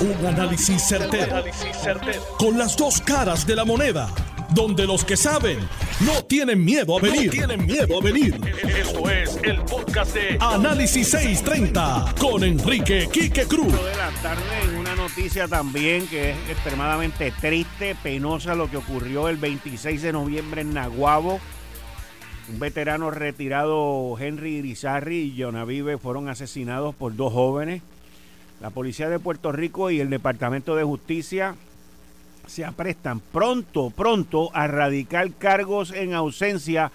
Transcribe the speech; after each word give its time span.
Un 0.00 0.26
análisis 0.26 0.82
certero, 0.82 1.44
Con 2.38 2.56
las 2.56 2.74
dos 2.74 3.02
caras 3.02 3.46
de 3.46 3.54
la 3.54 3.66
moneda. 3.66 4.08
Donde 4.54 4.86
los 4.86 5.04
que 5.04 5.16
saben 5.16 5.58
no 6.00 6.24
tienen 6.24 6.64
miedo 6.64 6.96
a 6.98 7.00
venir. 7.02 7.30
tienen 7.30 7.66
miedo 7.66 7.98
a 8.00 8.02
venir. 8.02 8.40
Esto 8.66 9.10
es 9.10 9.38
el 9.42 9.60
podcast 9.62 10.14
de 10.14 10.38
Análisis 10.40 11.08
630 11.10 12.14
con 12.18 12.42
Enrique 12.42 13.08
Quique 13.12 13.44
Cruz. 13.44 13.72
de 13.72 13.96
la 13.96 14.10
tarde 14.22 14.42
en 14.64 14.76
una 14.76 14.94
noticia 14.96 15.46
también 15.46 16.06
que 16.08 16.30
es 16.30 16.36
extremadamente 16.48 17.30
triste, 17.38 17.94
penosa 18.02 18.54
lo 18.54 18.70
que 18.70 18.78
ocurrió 18.78 19.28
el 19.28 19.36
26 19.36 20.00
de 20.00 20.12
noviembre 20.12 20.62
en 20.62 20.72
Naguabo. 20.72 21.38
Un 22.48 22.58
veterano 22.58 23.10
retirado, 23.10 24.16
Henry 24.18 24.56
Irizarry 24.56 25.18
y 25.18 25.36
Jonavive, 25.40 25.98
fueron 25.98 26.28
asesinados 26.30 26.94
por 26.94 27.14
dos 27.14 27.32
jóvenes. 27.32 27.82
La 28.60 28.70
Policía 28.70 29.08
de 29.08 29.18
Puerto 29.18 29.52
Rico 29.52 29.90
y 29.90 30.00
el 30.00 30.10
Departamento 30.10 30.76
de 30.76 30.84
Justicia 30.84 31.54
se 32.46 32.64
aprestan 32.64 33.20
pronto, 33.20 33.90
pronto 33.90 34.50
a 34.54 34.66
radicar 34.66 35.32
cargos 35.32 35.92
en 35.92 36.12
ausencia 36.12 36.92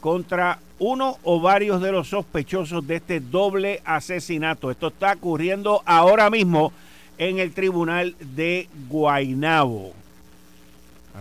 contra 0.00 0.58
uno 0.78 1.18
o 1.22 1.40
varios 1.40 1.80
de 1.80 1.92
los 1.92 2.08
sospechosos 2.08 2.86
de 2.86 2.96
este 2.96 3.20
doble 3.20 3.80
asesinato. 3.84 4.70
Esto 4.70 4.88
está 4.88 5.12
ocurriendo 5.12 5.82
ahora 5.86 6.30
mismo 6.30 6.72
en 7.16 7.38
el 7.38 7.52
Tribunal 7.52 8.16
de 8.18 8.68
Guainabo. 8.88 9.92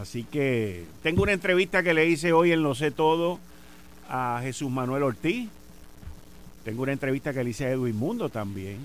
Así 0.01 0.23
que 0.23 0.85
tengo 1.03 1.21
una 1.21 1.33
entrevista 1.33 1.83
que 1.83 1.93
le 1.93 2.07
hice 2.07 2.33
hoy 2.33 2.51
en 2.51 2.63
Lo 2.63 2.73
Sé 2.73 2.89
Todo 2.89 3.39
a 4.09 4.39
Jesús 4.41 4.71
Manuel 4.71 5.03
Ortiz. 5.03 5.49
Tengo 6.65 6.81
una 6.81 6.93
entrevista 6.93 7.31
que 7.31 7.43
le 7.43 7.51
hice 7.51 7.65
a 7.65 7.71
Edwin 7.71 7.95
Mundo 7.95 8.29
también. 8.29 8.79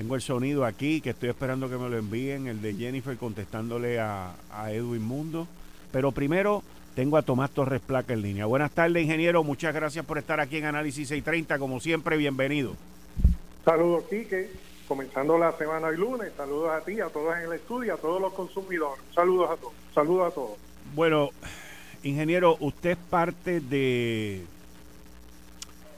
Tengo 0.00 0.14
el 0.14 0.22
sonido 0.22 0.64
aquí 0.64 1.02
que 1.02 1.10
estoy 1.10 1.28
esperando 1.28 1.68
que 1.68 1.76
me 1.76 1.86
lo 1.90 1.98
envíen, 1.98 2.46
el 2.46 2.62
de 2.62 2.72
Jennifer 2.72 3.18
contestándole 3.18 4.00
a, 4.00 4.32
Edwin 4.70 5.02
Mundo. 5.02 5.46
Pero 5.92 6.10
primero 6.10 6.62
tengo 6.94 7.18
a 7.18 7.22
Tomás 7.22 7.50
Torres 7.50 7.82
Placa 7.82 8.14
en 8.14 8.22
línea. 8.22 8.46
Buenas 8.46 8.70
tardes, 8.70 9.02
ingeniero. 9.02 9.44
Muchas 9.44 9.74
gracias 9.74 10.06
por 10.06 10.16
estar 10.16 10.40
aquí 10.40 10.56
en 10.56 10.64
Análisis 10.64 11.06
630. 11.06 11.58
Como 11.58 11.80
siempre, 11.80 12.16
bienvenido. 12.16 12.76
Saludos, 13.62 14.04
Quique. 14.08 14.48
Comenzando 14.88 15.36
la 15.36 15.52
semana 15.58 15.88
el 15.88 15.96
lunes. 15.96 16.32
Saludos 16.34 16.70
a 16.70 16.80
ti, 16.82 16.98
a 16.98 17.08
todos 17.08 17.36
en 17.36 17.42
el 17.42 17.52
estudio, 17.52 17.92
a 17.92 17.98
todos 17.98 18.22
los 18.22 18.32
consumidores. 18.32 19.04
Saludos 19.14 19.50
a 19.50 19.56
todos. 19.56 19.74
Saludos 19.94 20.32
a 20.32 20.34
todos. 20.34 20.56
Bueno, 20.94 21.28
ingeniero, 22.02 22.56
usted 22.60 22.92
es 22.92 22.96
parte 22.96 23.60
de, 23.60 24.46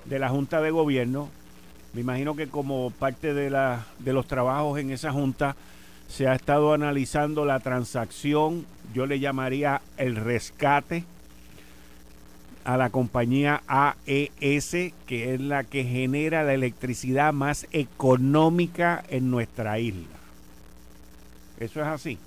de 0.06 0.18
la 0.18 0.28
Junta 0.28 0.60
de 0.60 0.72
Gobierno 0.72 1.30
me 1.94 2.00
imagino 2.00 2.34
que 2.34 2.48
como 2.48 2.90
parte 2.90 3.34
de, 3.34 3.50
la, 3.50 3.86
de 3.98 4.12
los 4.12 4.26
trabajos 4.26 4.78
en 4.78 4.90
esa 4.90 5.12
junta 5.12 5.56
se 6.08 6.26
ha 6.26 6.34
estado 6.34 6.72
analizando 6.72 7.44
la 7.44 7.60
transacción, 7.60 8.66
yo 8.94 9.06
le 9.06 9.20
llamaría 9.20 9.80
el 9.96 10.16
rescate 10.16 11.04
a 12.64 12.76
la 12.76 12.90
compañía 12.90 13.62
AES, 13.66 14.92
que 15.06 15.34
es 15.34 15.40
la 15.40 15.64
que 15.64 15.84
genera 15.84 16.44
la 16.44 16.54
electricidad 16.54 17.32
más 17.32 17.66
económica 17.72 19.02
en 19.08 19.30
nuestra 19.30 19.78
isla. 19.78 20.16
¿Eso 21.58 21.80
es 21.80 21.86
así? 21.86 22.18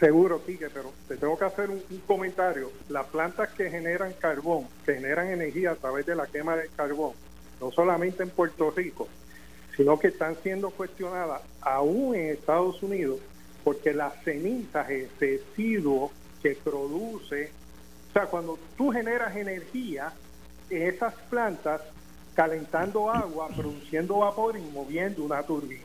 Seguro, 0.00 0.44
Quique, 0.44 0.68
pero 0.68 0.92
te 1.06 1.16
tengo 1.16 1.38
que 1.38 1.44
hacer 1.44 1.70
un, 1.70 1.80
un, 1.90 1.98
comentario. 2.00 2.72
Las 2.88 3.06
plantas 3.06 3.50
que 3.50 3.70
generan 3.70 4.12
carbón, 4.18 4.66
que 4.84 4.94
generan 4.94 5.28
energía 5.28 5.72
a 5.72 5.76
través 5.76 6.06
de 6.06 6.16
la 6.16 6.26
quema 6.26 6.56
del 6.56 6.70
carbón, 6.74 7.12
no 7.62 7.70
solamente 7.70 8.24
en 8.24 8.30
Puerto 8.30 8.72
Rico, 8.72 9.08
sino 9.76 9.98
que 9.98 10.08
están 10.08 10.36
siendo 10.42 10.70
cuestionadas 10.70 11.42
aún 11.60 12.16
en 12.16 12.30
Estados 12.30 12.82
Unidos, 12.82 13.20
porque 13.62 13.94
las 13.94 14.20
cenizas, 14.24 14.90
el 14.90 15.08
residuo 15.20 16.10
que 16.42 16.56
produce, 16.56 17.50
o 18.10 18.12
sea, 18.12 18.26
cuando 18.26 18.58
tú 18.76 18.90
generas 18.90 19.36
energía 19.36 20.12
en 20.70 20.82
esas 20.82 21.14
plantas, 21.30 21.82
calentando 22.34 23.08
agua, 23.10 23.48
produciendo 23.56 24.18
vapor 24.18 24.56
y 24.58 24.62
moviendo 24.72 25.22
una 25.22 25.42
turbina. 25.42 25.84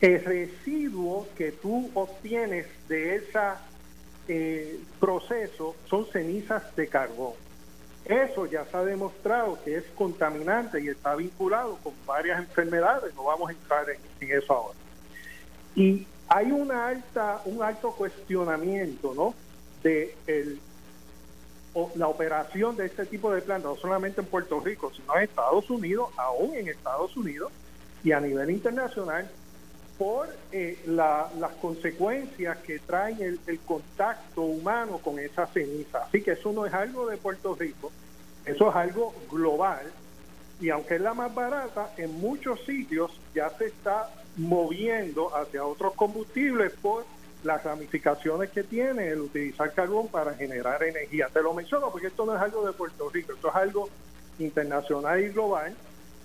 El 0.00 0.24
residuo 0.24 1.28
que 1.36 1.52
tú 1.52 1.90
obtienes 1.94 2.66
de 2.88 3.16
ese 3.16 3.38
eh, 4.26 4.80
proceso 4.98 5.76
son 5.88 6.06
cenizas 6.06 6.74
de 6.74 6.88
carbón. 6.88 7.34
Eso 8.08 8.46
ya 8.46 8.64
se 8.64 8.76
ha 8.76 8.84
demostrado 8.84 9.58
que 9.62 9.76
es 9.76 9.84
contaminante 9.94 10.80
y 10.82 10.88
está 10.88 11.14
vinculado 11.14 11.78
con 11.82 11.92
varias 12.06 12.38
enfermedades. 12.38 13.14
No 13.14 13.24
vamos 13.24 13.50
a 13.50 13.52
entrar 13.52 13.84
en, 13.90 14.32
eso 14.32 14.52
ahora. 14.52 14.78
Y 15.74 16.06
hay 16.26 16.50
una 16.50 16.88
alta, 16.88 17.42
un 17.44 17.62
alto 17.62 17.92
cuestionamiento, 17.92 19.12
¿no? 19.14 19.34
De 19.82 20.14
el, 20.26 20.58
la 21.96 22.08
operación 22.08 22.76
de 22.76 22.86
este 22.86 23.04
tipo 23.04 23.30
de 23.30 23.42
plantas, 23.42 23.72
no 23.72 23.76
solamente 23.76 24.22
en 24.22 24.26
Puerto 24.26 24.58
Rico, 24.58 24.90
sino 24.94 25.14
en 25.14 25.24
Estados 25.24 25.68
Unidos, 25.68 26.08
aún 26.16 26.54
en 26.54 26.68
Estados 26.68 27.14
Unidos 27.14 27.52
y 28.02 28.12
a 28.12 28.20
nivel 28.20 28.50
internacional, 28.50 29.30
por 29.98 30.28
eh, 30.52 30.78
las 30.86 31.52
consecuencias 31.60 32.56
que 32.58 32.78
trae 32.78 33.16
el, 33.20 33.60
contacto 33.66 34.42
humano 34.42 34.98
con 34.98 35.18
esa 35.18 35.46
ceniza. 35.46 36.04
Así 36.04 36.22
que 36.22 36.32
eso 36.32 36.52
no 36.52 36.64
es 36.64 36.72
algo 36.72 37.08
de 37.08 37.16
Puerto 37.16 37.56
Rico, 37.56 37.90
eso 38.46 38.70
es 38.70 38.76
algo 38.76 39.12
global. 39.30 39.82
Y 40.60 40.70
aunque 40.70 40.96
es 40.96 41.00
la 41.00 41.14
más 41.14 41.34
barata, 41.34 41.92
en 41.96 42.18
muchos 42.20 42.60
sitios 42.64 43.10
ya 43.34 43.50
se 43.50 43.66
está 43.66 44.08
moviendo 44.36 45.36
hacia 45.36 45.64
otros 45.64 45.94
combustibles 45.94 46.72
por 46.80 47.04
las 47.42 47.62
ramificaciones 47.64 48.50
que 48.50 48.62
tiene 48.62 49.08
el 49.08 49.20
utilizar 49.20 49.72
carbón 49.72 50.08
para 50.08 50.34
generar 50.34 50.82
energía. 50.82 51.28
Te 51.32 51.42
lo 51.42 51.54
menciono 51.54 51.90
porque 51.90 52.08
esto 52.08 52.24
no 52.24 52.36
es 52.36 52.42
algo 52.42 52.64
de 52.64 52.72
Puerto 52.72 53.10
Rico, 53.10 53.32
esto 53.32 53.48
es 53.48 53.54
algo 53.54 53.88
internacional 54.38 55.20
y 55.22 55.28
global 55.28 55.74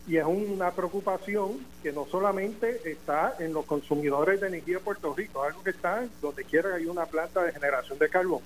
y 0.06 0.18
es 0.18 0.26
una 0.26 0.72
preocupación 0.72 1.66
que 1.82 1.94
no 1.94 2.06
solamente 2.06 2.82
está 2.90 3.36
en 3.40 3.54
los 3.54 3.66
consumidores 3.66 4.42
de 4.42 4.48
energía 4.48 4.78
de 4.78 4.84
Puerto 4.84 5.14
Rico, 5.14 5.44
algo 5.44 5.64
que 5.64 5.70
está 5.70 6.04
donde 6.22 6.44
quiera 6.44 6.76
hay 6.76 6.86
una 6.86 7.06
planta 7.06 7.44
de 7.44 7.54
generación 7.54 7.98
de 7.98 8.10
carbón. 8.10 8.42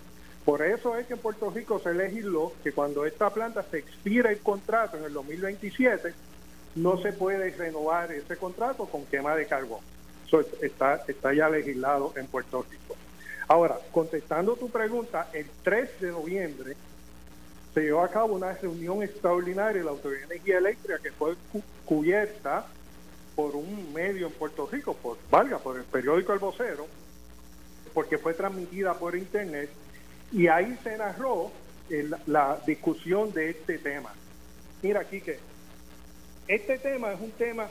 Por 0.46 0.62
eso 0.62 0.96
es 0.98 1.08
que 1.08 1.14
en 1.16 1.20
Puerto 1.20 1.50
Rico 1.50 1.80
se 1.80 1.94
legisló 1.94 2.54
que 2.64 2.72
cuando 2.72 3.06
esta 3.06 3.30
planta 3.32 3.64
se 3.64 3.80
expira 3.80 4.32
el 4.32 4.40
contrato 4.40 4.98
en 4.98 5.04
el 5.04 5.14
2027, 5.14 6.14
no 6.76 7.02
se 7.02 7.12
puede 7.12 7.50
renovar 7.52 8.12
ese 8.12 8.38
contrato 8.38 8.86
con 8.86 9.06
quema 9.06 9.36
de 9.36 9.48
carbón. 9.48 9.82
Eso 10.26 10.42
está, 10.62 11.04
está 11.08 11.34
ya 11.34 11.50
legislado 11.50 12.14
en 12.16 12.28
Puerto 12.28 12.66
Rico. 12.70 12.96
Ahora, 13.48 13.78
contestando 13.92 14.56
tu 14.56 14.70
pregunta, 14.70 15.30
el 15.34 15.48
3 15.64 16.02
de 16.02 16.12
noviembre 16.12 16.76
se 17.78 17.84
llevó 17.84 18.02
a 18.02 18.10
cabo 18.10 18.34
una 18.34 18.54
reunión 18.54 19.04
extraordinaria 19.04 19.78
de 19.78 19.86
la 19.86 19.92
Autoridad 19.92 20.28
de 20.28 20.34
Energía 20.34 20.58
Eléctrica 20.58 20.98
que 20.98 21.12
fue 21.12 21.36
cubierta 21.86 22.66
por 23.36 23.56
un 23.56 23.94
medio 23.94 24.26
en 24.26 24.34
Puerto 24.34 24.68
Rico, 24.72 24.96
por 24.96 25.20
valga, 25.30 25.60
por 25.60 25.78
el 25.78 25.84
periódico 25.84 26.34
El 26.34 26.40
Vocero, 26.40 26.88
porque 27.94 28.18
fue 28.18 28.34
transmitida 28.34 28.96
por 28.96 29.16
internet 29.16 29.70
y 30.32 30.48
ahí 30.48 30.76
se 30.82 30.98
narró 30.98 31.52
la 32.26 32.60
discusión 32.66 33.32
de 33.32 33.52
este 33.52 33.78
tema. 33.78 34.12
Mira, 34.82 35.02
aquí 35.02 35.22
que 35.22 35.38
este 36.48 36.80
tema 36.80 37.14
es 37.14 37.22
un 37.22 37.30
tema 37.30 37.68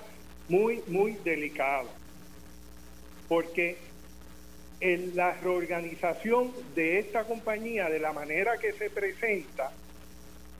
muy, 0.48 0.84
muy 0.86 1.14
delicado, 1.24 1.88
porque 3.26 3.76
en 4.78 5.16
la 5.16 5.32
reorganización 5.32 6.52
de 6.76 7.00
esta 7.00 7.24
compañía, 7.24 7.88
de 7.88 7.98
la 7.98 8.12
manera 8.12 8.56
que 8.56 8.72
se 8.72 8.88
presenta, 8.88 9.72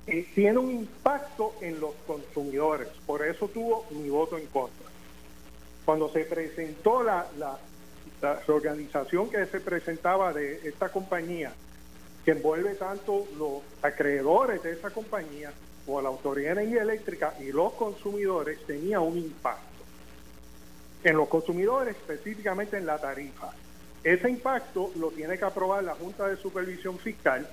tiene 0.06 0.59
un 0.59 0.71
impacto 0.71 1.55
en 1.61 1.81
los 1.81 1.94
consumidores. 2.06 2.89
Por 3.06 3.27
eso 3.27 3.49
tuvo 3.49 3.87
mi 3.91 4.09
voto 4.09 4.39
en 4.39 4.47
contra. 4.47 4.87
Cuando 5.84 6.09
se 6.11 6.25
presentó 6.25 7.03
la, 7.03 7.27
la, 7.39 7.59
reorganización 8.47 9.28
que 9.28 9.45
se 9.47 9.60
presentaba 9.60 10.33
de 10.33 10.66
esta 10.66 10.89
compañía, 10.89 11.53
que 12.25 12.33
envuelve 12.33 12.75
tanto 12.75 13.27
los 13.36 13.63
acreedores 13.83 14.63
de 14.63 14.72
esa 14.72 14.91
compañía 14.91 15.53
como 15.84 16.01
la 16.01 16.09
Autoridad 16.09 16.54
de 16.54 16.63
Energía 16.63 16.83
Eléctrica 16.83 17.34
y 17.41 17.53
los 17.53 17.72
consumidores, 17.75 18.59
tenía 18.66 19.01
un 19.01 19.19
impacto. 19.19 19.84
En 21.04 21.16
los 21.16 21.28
consumidores, 21.28 21.95
específicamente 21.95 22.77
en 22.78 22.86
la 22.86 22.98
tarifa. 22.98 23.53
Ese 24.03 24.30
impacto 24.30 24.91
lo 24.97 25.10
tiene 25.10 25.39
que 25.39 25.45
aprobar 25.45 25.84
la 25.84 25.95
Junta 25.95 26.27
de 26.27 26.36
Supervisión 26.36 26.98
Fiscal 26.98 27.48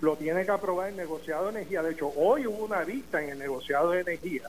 lo 0.00 0.16
tiene 0.16 0.44
que 0.44 0.50
aprobar 0.50 0.88
el 0.88 0.96
negociado 0.96 1.44
de 1.44 1.50
energía. 1.50 1.82
De 1.82 1.92
hecho, 1.92 2.12
hoy 2.16 2.46
hubo 2.46 2.64
una 2.64 2.82
vista 2.84 3.22
en 3.22 3.30
el 3.30 3.38
negociado 3.38 3.90
de 3.90 4.00
energía 4.00 4.48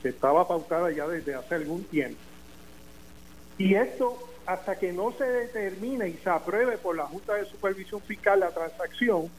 que 0.00 0.10
estaba 0.10 0.46
pautada 0.46 0.90
ya 0.90 1.06
desde 1.06 1.34
hace 1.34 1.54
algún 1.54 1.84
tiempo. 1.84 2.20
Y 3.58 3.74
esto, 3.74 4.18
hasta 4.46 4.78
que 4.78 4.92
no 4.92 5.12
se 5.12 5.24
determine 5.24 6.08
y 6.08 6.14
se 6.14 6.30
apruebe 6.30 6.78
por 6.78 6.96
la 6.96 7.06
Junta 7.06 7.34
de 7.34 7.44
Supervisión 7.44 8.00
Fiscal 8.00 8.40
la 8.40 8.50
transacción, 8.50 9.30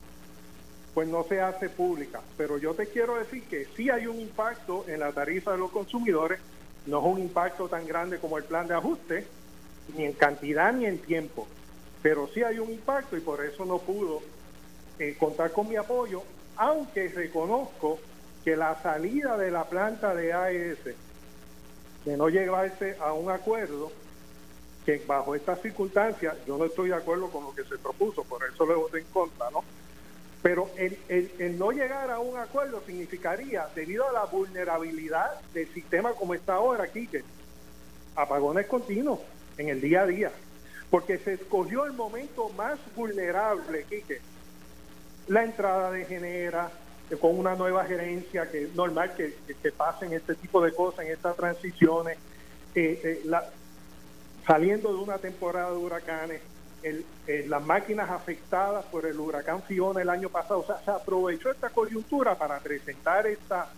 pues 0.93 1.07
no 1.07 1.23
se 1.23 1.41
hace 1.41 1.69
pública. 1.69 2.21
Pero 2.37 2.57
yo 2.57 2.73
te 2.73 2.87
quiero 2.87 3.15
decir 3.15 3.43
que 3.43 3.65
sí 3.75 3.89
hay 3.89 4.07
un 4.07 4.19
impacto 4.19 4.85
en 4.87 4.99
la 4.99 5.11
tarifa 5.11 5.51
de 5.51 5.57
los 5.57 5.71
consumidores, 5.71 6.39
no 6.85 6.99
es 6.99 7.05
un 7.05 7.19
impacto 7.19 7.67
tan 7.67 7.87
grande 7.87 8.19
como 8.19 8.37
el 8.37 8.43
plan 8.43 8.67
de 8.67 8.75
ajuste, 8.75 9.25
ni 9.97 10.05
en 10.05 10.13
cantidad 10.13 10.71
ni 10.73 10.85
en 10.85 10.99
tiempo, 10.99 11.47
pero 12.01 12.29
sí 12.33 12.43
hay 12.43 12.59
un 12.59 12.71
impacto 12.71 13.17
y 13.17 13.21
por 13.21 13.43
eso 13.43 13.65
no 13.65 13.79
pudo 13.79 14.21
eh, 15.09 15.15
contar 15.19 15.51
con 15.51 15.67
mi 15.67 15.75
apoyo, 15.75 16.23
aunque 16.55 17.09
reconozco 17.09 17.99
que 18.43 18.55
la 18.55 18.81
salida 18.81 19.37
de 19.37 19.51
la 19.51 19.65
planta 19.65 20.15
de 20.15 20.31
AES, 20.31 20.77
de 22.05 22.17
no 22.17 22.29
llegarse 22.29 22.95
a 22.99 23.11
un 23.11 23.29
acuerdo, 23.29 23.91
que 24.85 25.01
bajo 25.05 25.35
estas 25.35 25.61
circunstancias 25.61 26.35
yo 26.45 26.57
no 26.57 26.65
estoy 26.65 26.89
de 26.89 26.95
acuerdo 26.95 27.29
con 27.29 27.43
lo 27.43 27.53
que 27.53 27.63
se 27.63 27.77
propuso, 27.77 28.23
por 28.23 28.43
eso 28.43 28.65
le 28.65 28.75
voté 28.75 28.99
en 28.99 29.05
contra, 29.05 29.49
¿no? 29.51 29.63
Pero 30.41 30.69
el, 30.77 30.97
el, 31.07 31.57
no 31.57 31.71
llegar 31.71 32.09
a 32.11 32.19
un 32.19 32.37
acuerdo 32.37 32.81
significaría, 32.85 33.67
debido 33.75 34.07
a 34.07 34.11
la 34.11 34.25
vulnerabilidad 34.25 35.39
del 35.53 35.67
sistema 35.73 36.13
como 36.13 36.33
está 36.33 36.55
ahora, 36.55 36.87
Quique, 36.87 37.23
apagones 38.15 38.67
continuos 38.67 39.19
en 39.57 39.69
el 39.69 39.79
día 39.79 40.01
a 40.01 40.05
día. 40.05 40.31
Porque 40.89 41.17
se 41.17 41.33
escogió 41.33 41.85
el 41.85 41.93
momento 41.93 42.49
más 42.49 42.77
vulnerable, 42.95 43.85
Quique. 43.89 44.19
La 45.27 45.43
entrada 45.43 45.91
de 45.91 46.05
Genera, 46.05 46.69
con 47.19 47.37
una 47.37 47.55
nueva 47.55 47.85
gerencia, 47.85 48.49
que 48.49 48.63
es 48.63 48.75
normal 48.75 49.13
que, 49.15 49.33
pasen 49.71 50.13
este 50.13 50.35
tipo 50.35 50.61
de 50.61 50.73
cosas 50.73 51.05
en 51.05 51.13
estas 51.13 51.35
transiciones, 51.35 52.17
eh, 52.75 53.21
eh, 53.25 53.31
saliendo 54.45 54.93
de 54.93 54.99
una 54.99 55.17
temporada 55.17 55.71
de 55.71 55.77
huracanes, 55.77 56.41
el, 56.81 57.05
eh, 57.27 57.45
las 57.47 57.65
máquinas 57.65 58.09
afectadas 58.09 58.83
por 58.85 59.05
el 59.05 59.17
huracán 59.17 59.61
Fiona 59.63 60.01
el 60.01 60.09
año 60.09 60.29
pasado. 60.29 60.59
O 60.59 60.65
sea, 60.65 60.79
se 60.83 60.91
aprovechó 60.91 61.51
esta 61.51 61.69
coyuntura 61.69 62.35
para 62.35 62.59
presentar 62.59 63.25
esta 63.25 63.69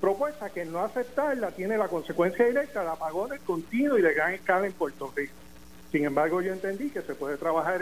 propuesta 0.00 0.50
que 0.50 0.64
no 0.64 0.80
aceptarla 0.80 1.52
tiene 1.52 1.78
la 1.78 1.88
consecuencia 1.88 2.44
directa 2.44 2.82
de 2.82 2.88
apagones 2.88 3.40
continuos 3.40 3.98
y 3.98 4.02
de 4.02 4.12
gran 4.12 4.34
escala 4.34 4.66
en 4.66 4.72
Puerto 4.72 5.12
Rico. 5.14 5.32
Sin 5.92 6.04
embargo, 6.04 6.42
yo 6.42 6.52
entendí 6.52 6.90
que 6.90 7.02
se 7.02 7.14
puede 7.14 7.36
trabajar 7.36 7.80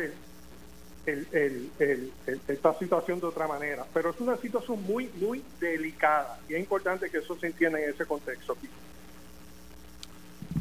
el, 1.06 2.10
esta 2.48 2.78
situación 2.78 3.20
de 3.20 3.26
otra 3.26 3.46
manera, 3.46 3.84
pero 3.92 4.10
es 4.10 4.20
una 4.20 4.36
situación 4.36 4.82
muy, 4.82 5.10
muy 5.20 5.42
delicada 5.60 6.38
y 6.48 6.54
es 6.54 6.60
importante 6.60 7.10
que 7.10 7.18
eso 7.18 7.36
se 7.38 7.48
entienda 7.48 7.80
en 7.80 7.90
ese 7.90 8.06
contexto. 8.06 8.56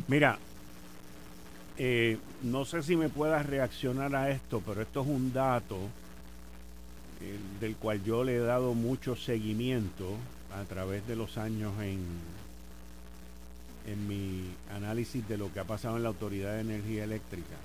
Mira, 0.07 0.37
eh, 1.77 2.17
no 2.43 2.65
sé 2.65 2.83
si 2.83 2.95
me 2.95 3.09
puedas 3.09 3.45
reaccionar 3.45 4.15
a 4.15 4.29
esto, 4.29 4.61
pero 4.65 4.81
esto 4.81 5.01
es 5.01 5.07
un 5.07 5.33
dato 5.33 5.77
eh, 7.21 7.37
del 7.59 7.75
cual 7.75 8.03
yo 8.03 8.23
le 8.23 8.35
he 8.35 8.39
dado 8.39 8.73
mucho 8.73 9.15
seguimiento 9.15 10.17
a 10.53 10.63
través 10.65 11.07
de 11.07 11.15
los 11.15 11.37
años 11.37 11.73
en, 11.81 11.99
en 13.87 14.07
mi 14.07 14.53
análisis 14.71 15.27
de 15.27 15.37
lo 15.37 15.51
que 15.51 15.61
ha 15.61 15.63
pasado 15.63 15.97
en 15.97 16.03
la 16.03 16.09
Autoridad 16.09 16.53
de 16.53 16.61
Energía 16.61 17.05
Eléctrica. 17.05 17.55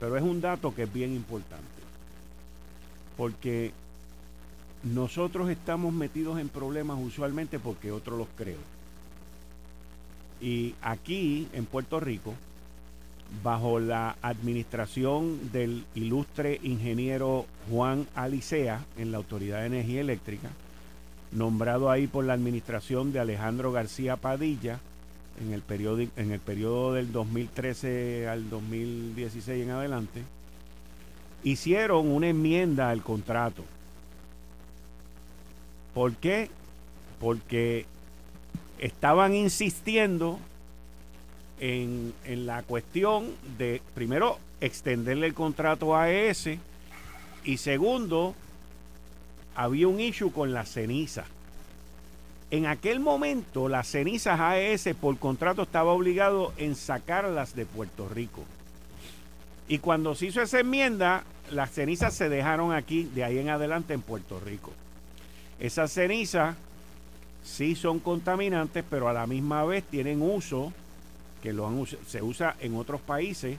Pero 0.00 0.16
es 0.16 0.22
un 0.22 0.40
dato 0.40 0.74
que 0.74 0.84
es 0.84 0.92
bien 0.92 1.14
importante, 1.14 1.68
porque 3.16 3.72
nosotros 4.82 5.50
estamos 5.50 5.92
metidos 5.92 6.40
en 6.40 6.48
problemas 6.48 6.98
usualmente 7.00 7.58
porque 7.58 7.92
otros 7.92 8.18
los 8.18 8.28
creo. 8.36 8.58
Y 10.40 10.74
aquí, 10.80 11.48
en 11.52 11.66
Puerto 11.66 12.00
Rico, 12.00 12.34
bajo 13.42 13.78
la 13.78 14.16
administración 14.22 15.52
del 15.52 15.84
ilustre 15.94 16.58
ingeniero 16.62 17.46
Juan 17.70 18.06
Alicea 18.14 18.84
en 18.96 19.12
la 19.12 19.18
Autoridad 19.18 19.60
de 19.60 19.66
Energía 19.66 20.00
Eléctrica, 20.00 20.48
nombrado 21.30 21.90
ahí 21.90 22.06
por 22.06 22.24
la 22.24 22.32
administración 22.32 23.12
de 23.12 23.20
Alejandro 23.20 23.70
García 23.70 24.16
Padilla 24.16 24.80
en 25.40 25.52
el 25.52 25.62
periodo, 25.62 26.00
en 26.16 26.32
el 26.32 26.40
periodo 26.40 26.94
del 26.94 27.12
2013 27.12 28.28
al 28.28 28.48
2016 28.50 29.64
en 29.64 29.70
adelante, 29.70 30.22
hicieron 31.42 32.08
una 32.08 32.28
enmienda 32.28 32.90
al 32.90 33.02
contrato. 33.02 33.64
¿Por 35.94 36.14
qué? 36.14 36.50
Porque 37.18 37.86
estaban 38.78 39.34
insistiendo 39.34 40.38
en, 41.58 42.14
la 42.24 42.62
cuestión 42.62 43.26
de, 43.58 43.82
primero, 43.94 44.38
extenderle 44.60 45.26
el 45.26 45.34
contrato 45.34 45.94
a 45.94 46.04
AES 46.04 46.58
y 47.44 47.56
segundo, 47.58 48.34
había 49.54 49.88
un 49.88 50.00
issue 50.00 50.32
con 50.32 50.52
la 50.52 50.64
ceniza. 50.64 51.24
En 52.50 52.66
aquel 52.66 52.98
momento, 52.98 53.68
las 53.68 53.86
cenizas 53.86 54.40
AES 54.40 54.90
por 55.00 55.16
contrato 55.18 55.62
estaba 55.62 55.92
obligado 55.92 56.52
en 56.56 56.74
sacarlas 56.74 57.54
de 57.54 57.64
Puerto 57.64 58.08
Rico. 58.08 58.42
Y 59.68 59.78
cuando 59.78 60.16
se 60.16 60.26
hizo 60.26 60.42
esa 60.42 60.58
enmienda, 60.58 61.22
las 61.52 61.70
cenizas 61.70 62.12
se 62.12 62.28
dejaron 62.28 62.72
aquí, 62.72 63.04
de 63.04 63.22
ahí 63.22 63.38
en 63.38 63.50
adelante 63.50 63.94
en 63.94 64.02
Puerto 64.02 64.40
Rico. 64.40 64.72
Esas 65.60 65.92
cenizas 65.92 66.56
sí 67.44 67.76
son 67.76 68.00
contaminantes, 68.00 68.84
pero 68.90 69.08
a 69.08 69.12
la 69.12 69.28
misma 69.28 69.64
vez 69.64 69.84
tienen 69.84 70.20
uso 70.20 70.72
que 71.42 71.54
se 72.08 72.20
usa 72.20 72.56
en 72.60 72.74
otros 72.74 73.00
países 73.00 73.58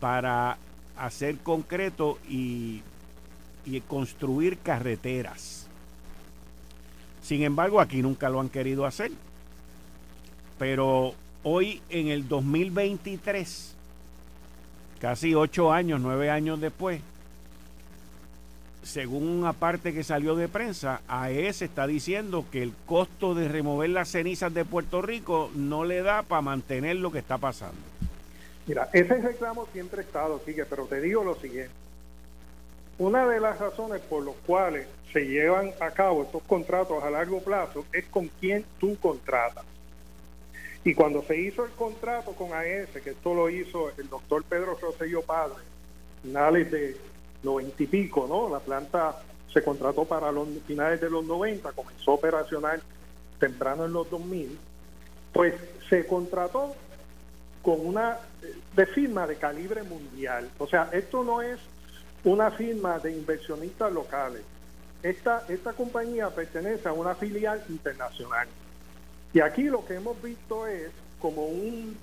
para 0.00 0.58
hacer 0.96 1.36
concreto 1.38 2.18
y 2.28 2.82
construir 3.86 4.58
carreteras. 4.58 5.57
Sin 7.28 7.42
embargo, 7.42 7.78
aquí 7.78 8.00
nunca 8.00 8.30
lo 8.30 8.40
han 8.40 8.48
querido 8.48 8.86
hacer. 8.86 9.10
Pero 10.58 11.12
hoy 11.42 11.82
en 11.90 12.08
el 12.08 12.26
2023, 12.26 13.74
casi 14.98 15.34
ocho 15.34 15.70
años, 15.70 16.00
nueve 16.00 16.30
años 16.30 16.58
después, 16.58 17.02
según 18.82 19.28
una 19.28 19.52
parte 19.52 19.92
que 19.92 20.04
salió 20.04 20.36
de 20.36 20.48
prensa, 20.48 21.02
AES 21.06 21.60
está 21.60 21.86
diciendo 21.86 22.46
que 22.50 22.62
el 22.62 22.72
costo 22.86 23.34
de 23.34 23.46
remover 23.46 23.90
las 23.90 24.08
cenizas 24.08 24.54
de 24.54 24.64
Puerto 24.64 25.02
Rico 25.02 25.50
no 25.54 25.84
le 25.84 26.00
da 26.00 26.22
para 26.22 26.40
mantener 26.40 26.96
lo 26.96 27.12
que 27.12 27.18
está 27.18 27.36
pasando. 27.36 27.76
Mira, 28.66 28.88
ese 28.94 29.18
reclamo 29.18 29.68
siempre 29.74 30.00
ha 30.00 30.04
estado, 30.04 30.40
sigue, 30.46 30.64
pero 30.64 30.86
te 30.86 30.98
digo 31.02 31.22
lo 31.24 31.34
siguiente. 31.34 31.87
Una 32.98 33.26
de 33.28 33.40
las 33.40 33.58
razones 33.58 34.00
por 34.02 34.24
las 34.24 34.34
cuales 34.46 34.88
se 35.12 35.20
llevan 35.20 35.72
a 35.80 35.90
cabo 35.90 36.24
estos 36.24 36.42
contratos 36.42 37.02
a 37.02 37.10
largo 37.10 37.40
plazo 37.40 37.84
es 37.92 38.06
con 38.06 38.28
quién 38.40 38.64
tú 38.78 38.96
contratas. 38.98 39.64
Y 40.84 40.94
cuando 40.94 41.22
se 41.22 41.36
hizo 41.36 41.64
el 41.64 41.70
contrato 41.72 42.32
con 42.32 42.52
AES, 42.52 42.90
que 43.02 43.10
esto 43.10 43.34
lo 43.34 43.48
hizo 43.50 43.90
el 43.98 44.08
doctor 44.08 44.42
Pedro 44.44 44.76
Rosselló 44.80 45.22
Padre, 45.22 45.62
finales 46.22 46.70
de 46.70 46.96
noventa 47.42 47.82
y 47.82 47.86
pico, 47.86 48.26
¿no? 48.28 48.48
La 48.48 48.60
planta 48.60 49.22
se 49.52 49.62
contrató 49.62 50.04
para 50.04 50.32
los 50.32 50.48
finales 50.66 51.00
de 51.00 51.10
los 51.10 51.24
90, 51.24 51.72
comenzó 51.72 52.12
operacional 52.12 52.82
temprano 53.38 53.86
en 53.86 53.92
los 53.92 54.10
2000, 54.10 54.58
pues 55.32 55.54
se 55.88 56.06
contrató 56.06 56.74
con 57.62 57.86
una 57.86 58.18
de 58.74 58.86
firma 58.86 59.26
de 59.26 59.36
calibre 59.36 59.82
mundial. 59.82 60.50
O 60.58 60.66
sea, 60.66 60.90
esto 60.92 61.22
no 61.22 61.42
es 61.42 61.58
una 62.24 62.50
firma 62.50 62.98
de 62.98 63.12
inversionistas 63.12 63.92
locales. 63.92 64.42
Esta, 65.02 65.44
esta 65.48 65.72
compañía 65.72 66.30
pertenece 66.30 66.88
a 66.88 66.92
una 66.92 67.14
filial 67.14 67.62
internacional. 67.68 68.48
Y 69.32 69.40
aquí 69.40 69.64
lo 69.64 69.84
que 69.84 69.94
hemos 69.94 70.20
visto 70.22 70.66
es 70.66 70.90
como 71.20 71.44
un 71.46 71.96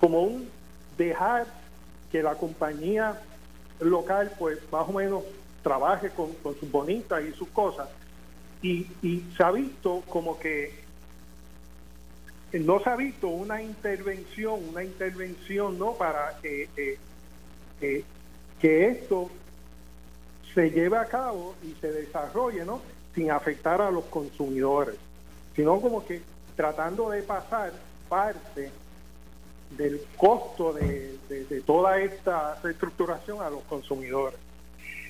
como 0.00 0.22
un 0.22 0.50
dejar 0.98 1.46
que 2.10 2.22
la 2.24 2.34
compañía 2.34 3.20
local 3.78 4.32
pues 4.36 4.58
más 4.72 4.88
o 4.88 4.92
menos 4.92 5.22
trabaje 5.62 6.10
con, 6.10 6.32
sus 6.58 6.70
bonitas 6.70 7.22
y 7.22 7.32
sus 7.32 7.48
cosas 7.48 7.88
y, 8.62 8.86
se 9.36 9.42
ha 9.42 9.50
visto 9.50 10.02
como 10.08 10.38
que 10.38 10.82
no 12.52 12.80
se 12.80 12.90
ha 12.90 12.96
visto 12.96 13.28
una 13.28 13.62
intervención, 13.62 14.60
una 14.68 14.84
intervención 14.84 15.78
no 15.78 15.94
para 15.94 16.38
que, 16.42 16.98
que 18.62 18.86
esto 18.86 19.28
se 20.54 20.70
lleve 20.70 20.96
a 20.96 21.06
cabo 21.06 21.56
y 21.64 21.74
se 21.80 21.90
desarrolle 21.90 22.64
no 22.64 22.80
sin 23.12 23.32
afectar 23.32 23.82
a 23.82 23.90
los 23.90 24.04
consumidores, 24.04 24.94
sino 25.56 25.80
como 25.80 26.06
que 26.06 26.22
tratando 26.54 27.10
de 27.10 27.22
pasar 27.22 27.72
parte 28.08 28.70
del 29.76 30.00
costo 30.16 30.72
de, 30.72 31.18
toda 31.66 31.98
esta 31.98 32.54
reestructuración 32.62 33.42
a 33.42 33.50
los 33.50 33.62
consumidores. 33.64 34.38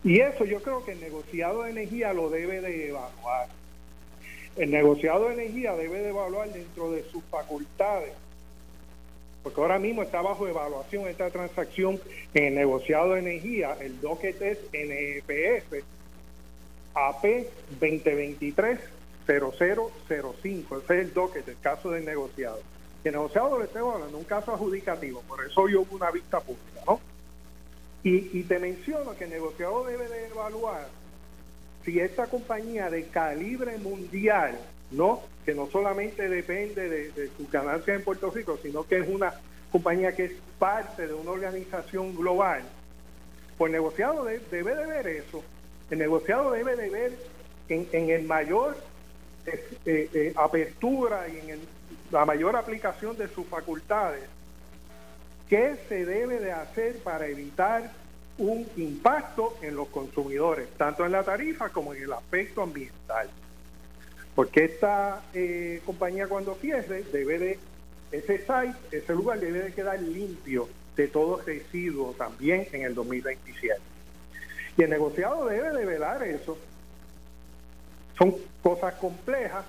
Y 0.02 0.21
eso 0.21 0.47
yo 0.47 0.62
creo 0.62 0.82
que 0.85 0.92
el 0.92 1.00
negociado 1.00 1.64
de 1.64 1.73
energía 1.73 2.14
lo 2.14 2.30
debe 2.30 2.62
de 2.62 2.88
evaluar. 2.88 3.49
El 4.56 4.71
negociado 4.71 5.28
de 5.28 5.35
energía 5.35 5.75
debe 5.75 6.00
de 6.00 6.09
evaluar 6.09 6.50
dentro 6.50 6.90
de 6.90 7.04
sus 7.11 7.23
facultades, 7.25 8.14
porque 9.43 9.61
ahora 9.61 9.79
mismo 9.79 10.03
está 10.03 10.23
bajo 10.23 10.47
evaluación 10.47 11.09
esta 11.09 11.31
transacción 11.31 12.01
en 12.35 12.45
el 12.45 12.55
negociado 12.55 13.15
de 13.15 13.21
energía, 13.21 13.77
el 13.81 14.01
docket 14.01 14.41
es 14.43 14.59
NPF 14.73 15.85
AP 16.95 17.47
2023 17.81 18.79
0005, 19.27 20.79
ese 20.79 20.85
es 20.85 20.91
el 20.91 21.15
docket, 21.15 21.49
el 21.49 21.59
caso 21.61 21.91
del 21.91 22.05
negociado 22.05 22.61
que 23.03 23.11
negociado 23.11 23.59
le 23.59 23.65
estoy 23.65 23.83
hablando, 23.83 24.17
un 24.17 24.25
caso 24.25 24.53
adjudicativo, 24.55 25.23
por 25.23 25.45
eso 25.45 25.69
yo 25.69 25.81
hubo 25.81 25.97
una 25.97 26.11
vista 26.11 26.41
pública, 26.41 26.83
¿no? 26.87 27.01
Y, 28.05 28.39
y 28.39 28.45
te 28.45 28.59
menciono 28.59 29.17
que 29.17 29.25
el 29.25 29.31
negociado 29.31 29.85
debe 29.85 30.09
de 30.09 30.27
evaluar 30.29 30.89
si 31.85 31.99
esta 31.99 32.27
compañía 32.27 32.91
de 32.91 33.07
calibre 33.07 33.77
mundial, 33.79 34.57
Que 35.45 35.55
no 35.55 35.69
solamente 35.71 36.29
depende 36.29 36.89
de, 36.89 37.11
de 37.11 37.31
sus 37.37 37.51
ganancias 37.51 37.97
en 37.97 38.05
Puerto 38.05 38.31
Rico, 38.31 38.59
sino 38.63 38.85
que 38.85 38.99
es 38.99 39.09
una 39.09 39.35
compañía 39.73 40.15
que 40.15 40.27
es 40.27 40.33
parte 40.59 41.07
de 41.07 41.15
una 41.15 41.31
organización 41.33 42.15
global, 42.15 42.63
pues 43.57 43.71
el 43.71 43.73
negociado 43.73 44.25
debe 44.25 44.75
de 44.75 44.87
ver 44.87 45.07
eso. 45.07 45.43
El 45.91 45.99
negociado 45.99 46.53
debe 46.53 46.77
de 46.77 46.91
ver 46.91 47.13
en, 47.69 48.11
el 48.11 48.25
mayor 48.25 48.77
eh, 49.47 49.69
eh, 49.87 50.11
eh, 50.13 50.33
apertura 50.37 51.27
y 51.29 51.51
en 51.51 51.61
la 52.11 52.25
mayor 52.25 52.55
aplicación 52.55 53.17
de 53.17 53.29
sus 53.29 53.47
facultades 53.47 54.25
qué 55.49 55.77
se 55.89 56.05
debe 56.05 56.39
de 56.39 56.53
hacer 56.53 56.99
para 56.99 57.27
evitar 57.27 57.91
un 58.39 58.67
impacto 58.77 59.57
en 59.61 59.77
los 59.77 59.89
consumidores, 59.89 60.69
tanto 60.77 61.05
en 61.05 61.13
la 61.13 61.23
tarifa 61.23 61.69
como 61.69 61.93
en 61.95 62.05
el 62.05 62.13
aspecto 62.13 62.63
ambiental. 62.63 63.29
Porque 64.35 64.65
esta 64.65 65.23
compañía 65.85 66.27
cuando 66.27 66.55
cierre 66.55 67.05
debe 67.12 67.39
de, 67.39 67.59
ese 68.12 68.39
site, 68.39 68.75
ese 68.91 69.15
lugar 69.15 69.41
debe 69.41 69.61
de 69.62 69.73
quedar 69.73 70.01
limpio 70.01 70.69
de 70.97 71.09
todo 71.09 71.41
residuo 71.41 72.12
también 72.12 72.67
en 72.73 72.83
el 72.83 72.95
2027. 72.95 73.81
Y 74.77 74.83
el 74.83 74.91
negociado 74.91 75.47
debe 75.47 75.71
de 75.71 75.85
velar 75.85 76.23
eso. 76.23 76.57
Son 78.17 78.37
cosas 78.62 78.95
complejas, 78.95 79.65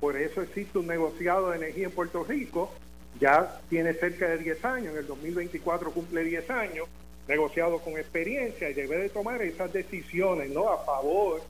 por 0.00 0.16
eso 0.16 0.42
existe 0.42 0.78
un 0.78 0.86
negociado 0.86 1.50
de 1.50 1.58
energía 1.58 1.86
en 1.86 1.92
Puerto 1.92 2.24
Rico, 2.24 2.72
ya 3.20 3.60
tiene 3.68 3.92
cerca 3.92 4.28
de 4.28 4.38
10 4.38 4.64
años, 4.64 4.92
en 4.92 4.98
el 4.98 5.06
2024 5.06 5.92
cumple 5.92 6.24
10 6.24 6.50
años, 6.50 6.88
negociado 7.28 7.78
con 7.78 7.92
experiencia 7.92 8.68
y 8.70 8.74
debe 8.74 8.96
de 8.96 9.08
tomar 9.10 9.40
esas 9.42 9.72
decisiones 9.72 10.50
¿no? 10.50 10.70
a 10.70 10.78
favor 10.84 11.42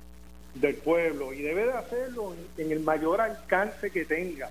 del 0.54 0.76
pueblo 0.76 1.32
y 1.32 1.42
debe 1.42 1.64
de 1.64 1.72
hacerlo 1.72 2.34
en, 2.56 2.72
el 2.72 2.80
mayor 2.80 3.20
alcance 3.20 3.90
que 3.90 4.04
tenga. 4.04 4.50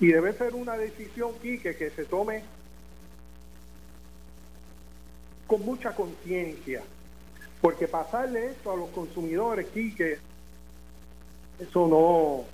Y 0.00 0.08
debe 0.08 0.32
ser 0.32 0.54
una 0.54 0.76
decisión, 0.76 1.32
Quique, 1.42 1.76
que 1.76 1.90
se 1.90 2.04
tome 2.04 2.44
con 5.46 5.64
mucha 5.64 5.94
conciencia, 5.94 6.82
porque 7.60 7.88
pasarle 7.88 8.50
esto 8.50 8.70
a 8.70 8.76
los 8.76 8.90
consumidores, 8.90 9.66
que 9.68 10.18
eso 11.58 11.88
no, 11.88 12.44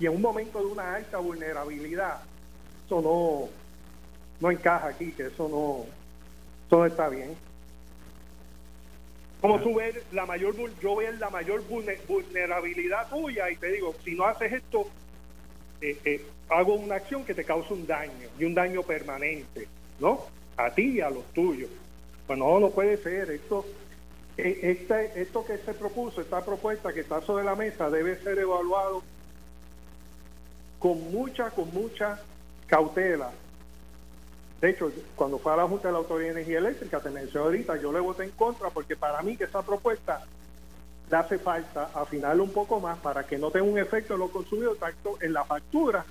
y 0.00 0.06
en 0.06 0.14
un 0.14 0.22
momento 0.22 0.58
de 0.60 0.66
una 0.66 0.94
alta 0.94 1.18
vulnerabilidad, 1.18 2.20
eso 2.86 3.02
no, 3.02 3.48
no 4.40 4.50
encaja 4.50 4.88
aquí, 4.88 5.12
que 5.12 5.26
eso 5.26 5.48
no, 5.48 5.84
eso 6.66 6.86
está 6.86 7.10
bien. 7.10 7.36
Como 9.40 9.60
tú 9.60 9.76
ves 9.76 9.96
la 10.12 10.26
mayor, 10.26 10.54
yo 10.82 10.96
veo 10.96 11.12
la 11.12 11.30
mayor 11.30 11.62
vulnerabilidad 11.66 13.08
tuya 13.08 13.50
y 13.50 13.56
te 13.56 13.72
digo, 13.72 13.94
si 14.04 14.14
no 14.14 14.24
haces 14.24 14.52
esto, 14.52 14.86
eh, 15.80 15.96
eh, 16.04 16.26
hago 16.50 16.74
una 16.74 16.96
acción 16.96 17.24
que 17.24 17.34
te 17.34 17.44
causa 17.44 17.72
un 17.72 17.86
daño 17.86 18.28
y 18.38 18.44
un 18.44 18.54
daño 18.54 18.82
permanente, 18.82 19.66
¿no? 19.98 20.26
a 20.64 20.70
ti 20.70 20.96
y 20.96 21.00
a 21.00 21.10
los 21.10 21.24
tuyos. 21.32 21.70
Pues 22.26 22.38
no, 22.38 22.60
no 22.60 22.70
puede 22.70 22.96
ser. 22.98 23.30
Esto, 23.30 23.64
e, 24.36 24.58
este, 24.62 25.20
esto 25.20 25.44
que 25.44 25.58
se 25.58 25.74
propuso, 25.74 26.20
esta 26.20 26.44
propuesta 26.44 26.92
que 26.92 27.00
está 27.00 27.20
sobre 27.22 27.44
la 27.44 27.54
mesa, 27.54 27.90
debe 27.90 28.16
ser 28.22 28.38
evaluado 28.38 29.02
con 30.78 31.10
mucha, 31.10 31.50
con 31.50 31.72
mucha 31.72 32.20
cautela. 32.66 33.30
De 34.60 34.70
hecho, 34.70 34.92
cuando 35.16 35.38
fue 35.38 35.52
a 35.52 35.56
la 35.56 35.66
Junta 35.66 35.88
de 35.88 35.92
la 35.92 35.98
Autoridad 35.98 36.34
de 36.34 36.40
Energía 36.40 36.58
Eléctrica, 36.58 37.00
te 37.00 37.10
mencioné 37.10 37.46
ahorita, 37.46 37.80
yo 37.80 37.92
le 37.92 38.00
voté 38.00 38.24
en 38.24 38.30
contra 38.30 38.68
porque 38.68 38.94
para 38.94 39.22
mí 39.22 39.36
que 39.36 39.44
esa 39.44 39.62
propuesta 39.62 40.22
le 41.10 41.16
hace 41.16 41.38
falta 41.38 41.90
afinarlo 41.94 42.44
un 42.44 42.52
poco 42.52 42.78
más 42.78 42.98
para 42.98 43.26
que 43.26 43.38
no 43.38 43.50
tenga 43.50 43.66
un 43.66 43.78
efecto 43.78 44.14
en 44.14 44.20
los 44.20 44.30
consumidores, 44.30 44.78
tanto 44.78 45.16
en 45.20 45.32
la 45.32 45.44
factura 45.44 46.04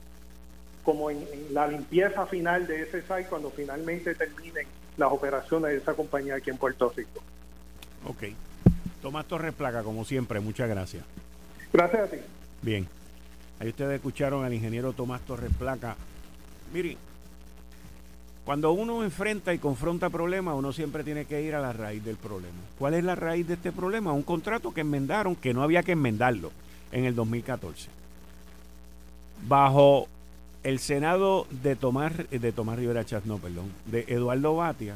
como 0.84 1.12
en, 1.12 1.24
la 1.52 1.68
limpieza 1.68 2.26
final 2.26 2.66
de 2.66 2.82
ese 2.82 3.02
site 3.02 3.28
cuando 3.30 3.52
finalmente 3.52 4.16
terminen 4.16 4.66
las 4.98 5.12
operaciones 5.12 5.72
de 5.72 5.78
esa 5.78 5.94
compañía 5.94 6.36
aquí 6.36 6.50
en 6.50 6.58
Puerto 6.58 6.92
Rico. 6.96 7.22
Ok. 8.06 8.34
Tomás 9.02 9.26
Torres 9.26 9.54
Placa, 9.54 9.84
como 9.84 10.04
siempre, 10.04 10.40
muchas 10.40 10.68
gracias. 10.68 11.06
Gracias 11.72 12.02
a 12.02 12.08
ti. 12.08 12.18
Bien. 12.62 12.88
Ahí 13.60 13.70
ustedes 13.70 13.96
escucharon 13.96 14.44
al 14.44 14.54
ingeniero 14.54 14.94
Tomás 14.94 15.22
Torres 15.22 15.52
Placa. 15.58 15.96
Miren, 16.74 16.98
cuando 18.50 18.72
uno 18.72 19.04
enfrenta 19.04 19.54
y 19.54 19.60
confronta 19.60 20.10
problemas, 20.10 20.56
uno 20.58 20.74
siempre 20.74 21.04
tiene 21.04 21.26
que 21.26 21.40
ir 21.40 21.54
a 21.54 21.60
la 21.60 21.72
raíz 21.72 22.04
del 22.04 22.16
problema. 22.16 22.58
¿Cuál 22.80 22.96
es 22.96 23.04
la 23.04 23.14
raíz 23.14 23.48
de 23.48 23.54
este 23.54 23.72
problema? 23.72 24.12
Un 24.12 24.24
contrato 24.24 24.74
que 24.74 24.82
enmendaron, 24.82 25.36
que 25.36 25.54
no 25.54 25.62
había 25.62 25.84
que 25.84 25.92
enmendarlo 25.92 26.52
en 26.92 27.06
el 27.06 27.14
2014. 27.14 27.90
Bajo 29.48 30.08
el 30.64 30.80
Senado 30.80 31.46
de 31.62 31.76
Tomás, 31.76 32.14
de 32.32 32.52
Tomás 32.52 32.80
Rivera 32.80 33.06
Chas, 33.06 33.24
no, 33.28 33.38
perdón, 33.38 33.72
de 33.86 34.06
Eduardo 34.08 34.56
Batia, 34.56 34.96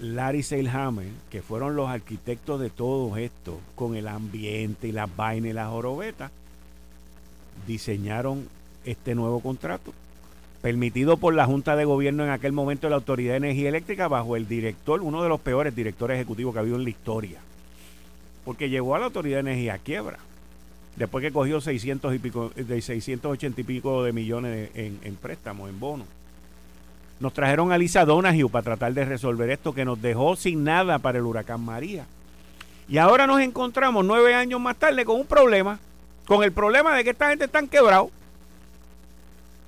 Larry 0.00 0.42
Seilhammer, 0.42 1.08
que 1.30 1.40
fueron 1.40 1.74
los 1.74 1.88
arquitectos 1.88 2.60
de 2.60 2.68
todo 2.68 3.16
esto, 3.16 3.60
con 3.76 3.96
el 3.96 4.08
ambiente 4.08 4.88
y 4.88 4.92
las 4.92 5.16
vainas 5.16 5.52
y 5.52 5.54
las 5.54 5.70
jorobetas, 5.70 6.30
diseñaron 7.66 8.46
este 8.84 9.14
nuevo 9.14 9.40
contrato, 9.40 9.94
permitido 10.64 11.18
por 11.18 11.34
la 11.34 11.44
Junta 11.44 11.76
de 11.76 11.84
Gobierno 11.84 12.24
en 12.24 12.30
aquel 12.30 12.52
momento 12.52 12.86
de 12.86 12.92
la 12.92 12.96
Autoridad 12.96 13.32
de 13.32 13.36
Energía 13.36 13.68
Eléctrica, 13.68 14.08
bajo 14.08 14.34
el 14.34 14.48
director, 14.48 15.02
uno 15.02 15.22
de 15.22 15.28
los 15.28 15.38
peores 15.38 15.76
directores 15.76 16.14
ejecutivos 16.14 16.54
que 16.54 16.58
ha 16.58 16.62
habido 16.62 16.76
en 16.76 16.84
la 16.84 16.88
historia, 16.88 17.38
porque 18.46 18.70
llevó 18.70 18.94
a 18.94 18.98
la 18.98 19.04
Autoridad 19.04 19.36
de 19.36 19.50
Energía 19.50 19.74
a 19.74 19.78
quiebra 19.78 20.18
después 20.96 21.20
que 21.20 21.32
cogió 21.32 21.60
600 21.60 22.14
y 22.14 22.18
pico, 22.18 22.50
de 22.56 22.80
680 22.80 23.60
y 23.60 23.64
pico 23.64 24.04
de 24.04 24.14
millones 24.14 24.70
en, 24.74 24.98
en 25.04 25.16
préstamos, 25.16 25.68
en 25.68 25.78
bonos. 25.78 26.06
Nos 27.20 27.34
trajeron 27.34 27.70
a 27.70 27.76
Lisa 27.76 28.06
Donahue 28.06 28.48
para 28.48 28.62
tratar 28.62 28.94
de 28.94 29.04
resolver 29.04 29.50
esto 29.50 29.74
que 29.74 29.84
nos 29.84 30.00
dejó 30.00 30.34
sin 30.34 30.64
nada 30.64 30.98
para 30.98 31.18
el 31.18 31.26
huracán 31.26 31.60
María. 31.60 32.06
Y 32.88 32.96
ahora 32.96 33.26
nos 33.26 33.42
encontramos 33.42 34.02
nueve 34.02 34.34
años 34.34 34.62
más 34.62 34.76
tarde 34.76 35.04
con 35.04 35.20
un 35.20 35.26
problema, 35.26 35.78
con 36.24 36.42
el 36.42 36.52
problema 36.52 36.96
de 36.96 37.04
que 37.04 37.10
esta 37.10 37.28
gente 37.28 37.44
está 37.44 37.62
quebrado 37.66 38.10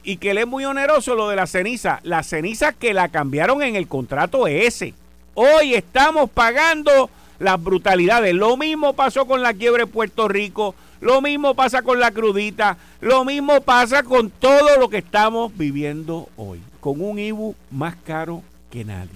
y 0.07 0.19
que 0.19 0.35
le 0.35 0.43
es 0.43 0.47
muy 0.47 0.65
oneroso 0.65 1.17
lo 1.17 1.29
de 1.29 1.37
la 1.37 1.49
ceniza. 1.49 1.99
La 2.05 2.23
ceniza 2.23 2.73
que 2.73 2.95
la 2.95 3.09
cambiaron 3.09 3.61
en 3.61 3.75
el 3.75 3.89
contrato 3.89 4.47
ese. 4.47 4.95
Hoy 5.35 5.75
estamos 5.75 6.31
pagando 6.31 7.11
las 7.41 7.63
brutalidades. 7.63 8.33
Lo 8.33 8.57
mismo 8.57 8.93
pasó 8.93 9.27
con 9.27 9.43
la 9.43 9.53
quiebre 9.53 9.83
de 9.83 9.87
Puerto 9.89 10.29
Rico, 10.29 10.77
lo 11.01 11.21
mismo 11.21 11.55
pasa 11.55 11.83
con 11.83 11.99
la 11.99 12.13
crudita, 12.13 12.79
lo 13.01 13.25
mismo 13.25 13.61
pasa 13.63 14.05
con 14.05 14.31
todo 14.31 14.79
lo 14.79 14.89
que 14.89 14.99
estamos 14.99 15.55
viviendo 15.59 16.29
hoy, 16.37 16.63
con 16.81 17.01
un 17.01 17.19
IBU 17.19 17.57
más 17.73 17.97
caro 17.97 18.43
que 18.71 18.85
nadie. 18.85 19.11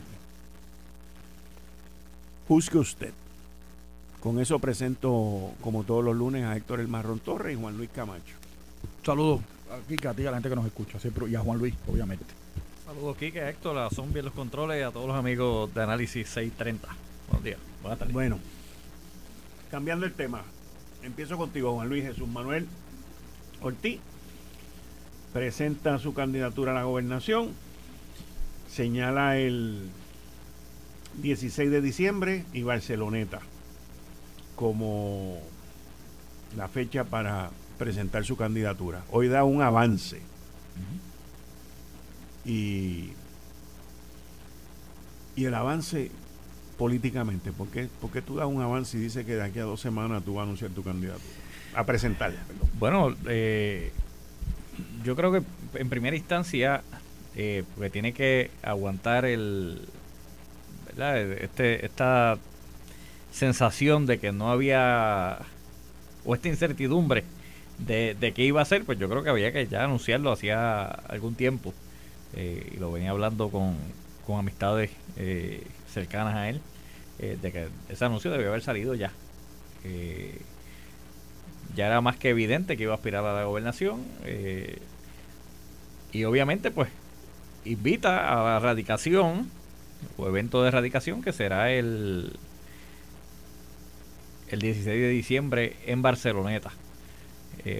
Juzgue 2.49 2.79
usted. 2.79 3.13
Con 4.19 4.41
eso 4.41 4.59
presento, 4.59 5.53
como 5.63 5.85
todos 5.85 6.05
los 6.05 6.17
lunes, 6.17 6.45
a 6.45 6.57
Héctor 6.57 6.81
El 6.81 6.89
Marrón 6.89 7.21
Torres 7.21 7.57
y 7.57 7.61
Juan 7.61 7.77
Luis 7.77 7.91
Camacho. 7.95 8.35
Saludos 9.05 9.41
aquí 9.71 10.07
a 10.07 10.15
ti, 10.15 10.27
a 10.27 10.31
la 10.31 10.37
gente 10.37 10.49
que 10.49 10.57
nos 10.57 10.67
escucha, 10.67 10.99
y 11.29 11.35
a 11.35 11.41
Juan 11.41 11.59
Luis, 11.59 11.75
obviamente. 11.87 12.27
Saludos, 12.85 13.17
Kike, 13.17 13.49
Héctor, 13.49 13.79
a 13.79 13.91
Zombie 13.91 14.23
los 14.23 14.33
controles 14.33 14.81
y 14.81 14.83
a 14.83 14.91
todos 14.91 15.07
los 15.07 15.17
amigos 15.17 15.73
de 15.75 15.83
Análisis 15.83 16.29
630. 16.29 16.89
Buenos 17.29 17.45
días, 17.45 17.59
buenas 17.83 17.99
tardes. 17.99 18.13
Bueno, 18.13 18.39
cambiando 19.71 20.07
el 20.07 20.13
tema, 20.13 20.43
empiezo 21.03 21.37
contigo, 21.37 21.75
Juan 21.75 21.89
Luis 21.89 22.05
Jesús 22.05 22.29
Manuel 22.29 22.67
Ortiz. 23.63 24.01
Presenta 25.33 25.99
su 26.01 26.13
candidatura 26.13 26.73
a 26.73 26.75
la 26.75 26.83
gobernación. 26.83 27.51
Señala 28.69 29.39
el 29.39 29.89
16 31.23 31.71
de 31.71 31.81
diciembre 31.81 32.45
y 32.53 32.63
Barceloneta 32.63 33.41
como 34.57 35.39
la 36.57 36.69
fecha 36.69 37.05
para 37.05 37.51
presentar 37.81 38.27
su 38.27 38.37
candidatura. 38.37 39.03
Hoy 39.11 39.29
da 39.29 39.43
un 39.43 39.63
avance. 39.63 40.21
Y, 42.45 43.13
y 45.35 45.45
el 45.47 45.55
avance 45.55 46.11
políticamente? 46.77 47.53
¿Por 47.53 47.69
qué, 47.69 47.89
tú 48.21 48.37
das 48.37 48.47
un 48.47 48.61
avance 48.61 48.99
y 48.99 49.01
dices 49.01 49.25
que 49.25 49.35
de 49.35 49.43
aquí 49.43 49.61
a 49.61 49.65
dos 49.65 49.81
semanas 49.81 50.23
tú 50.25 50.35
vas 50.35 50.43
a 50.43 50.45
anunciar 50.45 50.71
tu 50.73 50.83
candidato? 50.83 51.23
A 51.75 51.87
presentar. 51.87 52.35
Bueno, 52.79 53.17
eh, 53.27 53.93
yo 55.03 55.17
creo 55.17 55.33
que 55.33 55.43
en 55.75 55.89
primera 55.89 56.15
instancia, 56.15 56.83
eh, 57.35 57.65
porque 57.75 57.89
tiene 57.89 58.13
que 58.13 58.51
aguantar 58.63 59.25
el, 59.25 59.89
¿verdad? 60.87 61.19
Este, 61.19 61.87
esta 61.87 62.37
sensación 63.33 64.05
de 64.05 64.19
que 64.19 64.33
no 64.33 64.51
había, 64.51 65.39
o 66.27 66.35
esta 66.35 66.49
incertidumbre 66.49 67.25
de, 67.87 68.17
de 68.19 68.33
qué 68.33 68.45
iba 68.45 68.61
a 68.61 68.65
ser, 68.65 68.85
pues 68.85 68.99
yo 68.99 69.09
creo 69.09 69.23
que 69.23 69.31
había 69.31 69.53
que 69.53 69.67
ya 69.67 69.85
anunciarlo 69.85 70.33
hacía 70.33 70.85
algún 70.85 71.35
tiempo. 71.35 71.75
Eh, 72.35 72.75
y 72.75 72.77
lo 72.77 72.93
venía 72.93 73.11
hablando 73.11 73.49
con, 73.49 73.77
con 74.27 74.39
amistades 74.39 74.91
eh, 75.17 75.65
cercanas 75.93 76.35
a 76.37 76.49
él, 76.49 76.61
eh, 77.19 77.39
de 77.41 77.53
que 77.53 77.69
ese 77.89 78.05
anuncio 78.05 78.31
debió 78.31 78.49
haber 78.49 78.63
salido 78.63 78.95
ya. 78.95 79.13
ya 81.75 81.87
era 81.87 82.01
más 82.01 82.17
que 82.17 82.31
evidente 82.31 82.77
que 82.77 82.85
iba 82.85 82.93
a 82.93 82.97
aspirar 82.97 83.25
a 83.25 83.35
la 83.35 83.45
gobernación. 83.45 84.05
y 86.13 86.25
obviamente, 86.25 86.71
pues, 86.71 86.89
invita 87.65 88.33
a 88.33 88.45
la 88.45 88.59
radicación, 88.59 89.51
o 90.17 90.27
evento 90.29 90.63
de 90.63 90.71
radicación, 90.71 91.23
que 91.23 91.33
será 91.33 91.71
el, 91.73 92.39
el 94.49 94.61
16 94.61 94.87
de 94.87 95.09
diciembre 95.09 95.77
en 95.87 96.03
Barceloneta. 96.03 96.73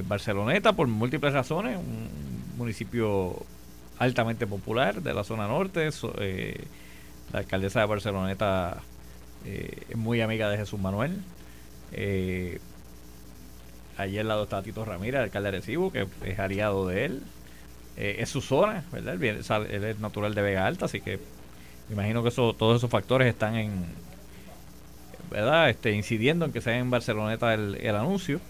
Barceloneta, 0.05 0.73
por 0.73 0.89
múltiples 0.89 1.33
razones, 1.33 1.77
un 1.77 2.31
municipio 2.57 3.45
altamente 4.01 4.47
popular 4.47 5.03
de 5.03 5.15
la 5.15 5.23
zona 5.23 5.47
norte. 5.47 5.89
Eh, 6.19 6.65
la 7.33 7.41
alcaldesa 7.41 7.81
de 7.81 7.87
Barceloneta 7.87 8.79
eh, 9.45 9.83
es 9.91 9.97
muy 9.97 10.21
amiga 10.23 10.49
de 10.49 10.57
Jesús 10.57 10.81
Manuel. 10.81 11.23
Eh, 11.93 12.61
allí 13.99 14.19
al 14.19 14.27
lado 14.27 14.45
está 14.45 14.63
Tito 14.63 14.85
Ramírez, 14.85 15.21
alcalde 15.21 15.51
de 15.51 15.59
Recibo, 15.59 15.93
que 15.93 16.09
es 16.25 16.39
aliado 16.39 16.89
de 16.89 17.05
él. 17.05 17.23
es 17.97 18.31
su 18.31 18.41
zona, 18.41 18.85
¿verdad? 18.91 19.23
Él, 19.23 19.85
es 19.85 19.99
natural 20.01 20.35
de 20.35 20.43
Vega 20.43 20.67
Alta, 20.67 20.87
así 20.87 21.03
que 21.03 21.19
me 21.89 21.95
imagino 21.95 22.23
que 22.23 22.31
eso, 22.31 22.55
todos 22.55 22.79
esos 22.79 22.91
factores 22.91 23.29
están 23.29 23.57
en, 23.57 23.85
¿verdad? 25.31 25.69
Este, 25.69 25.93
incidiendo 25.93 26.47
en 26.47 26.53
que 26.53 26.63
sea 26.63 26.79
en 26.79 26.89
Barceloneta 26.89 27.53
el, 27.53 27.75
el 27.75 27.97
anuncio. 27.97 28.41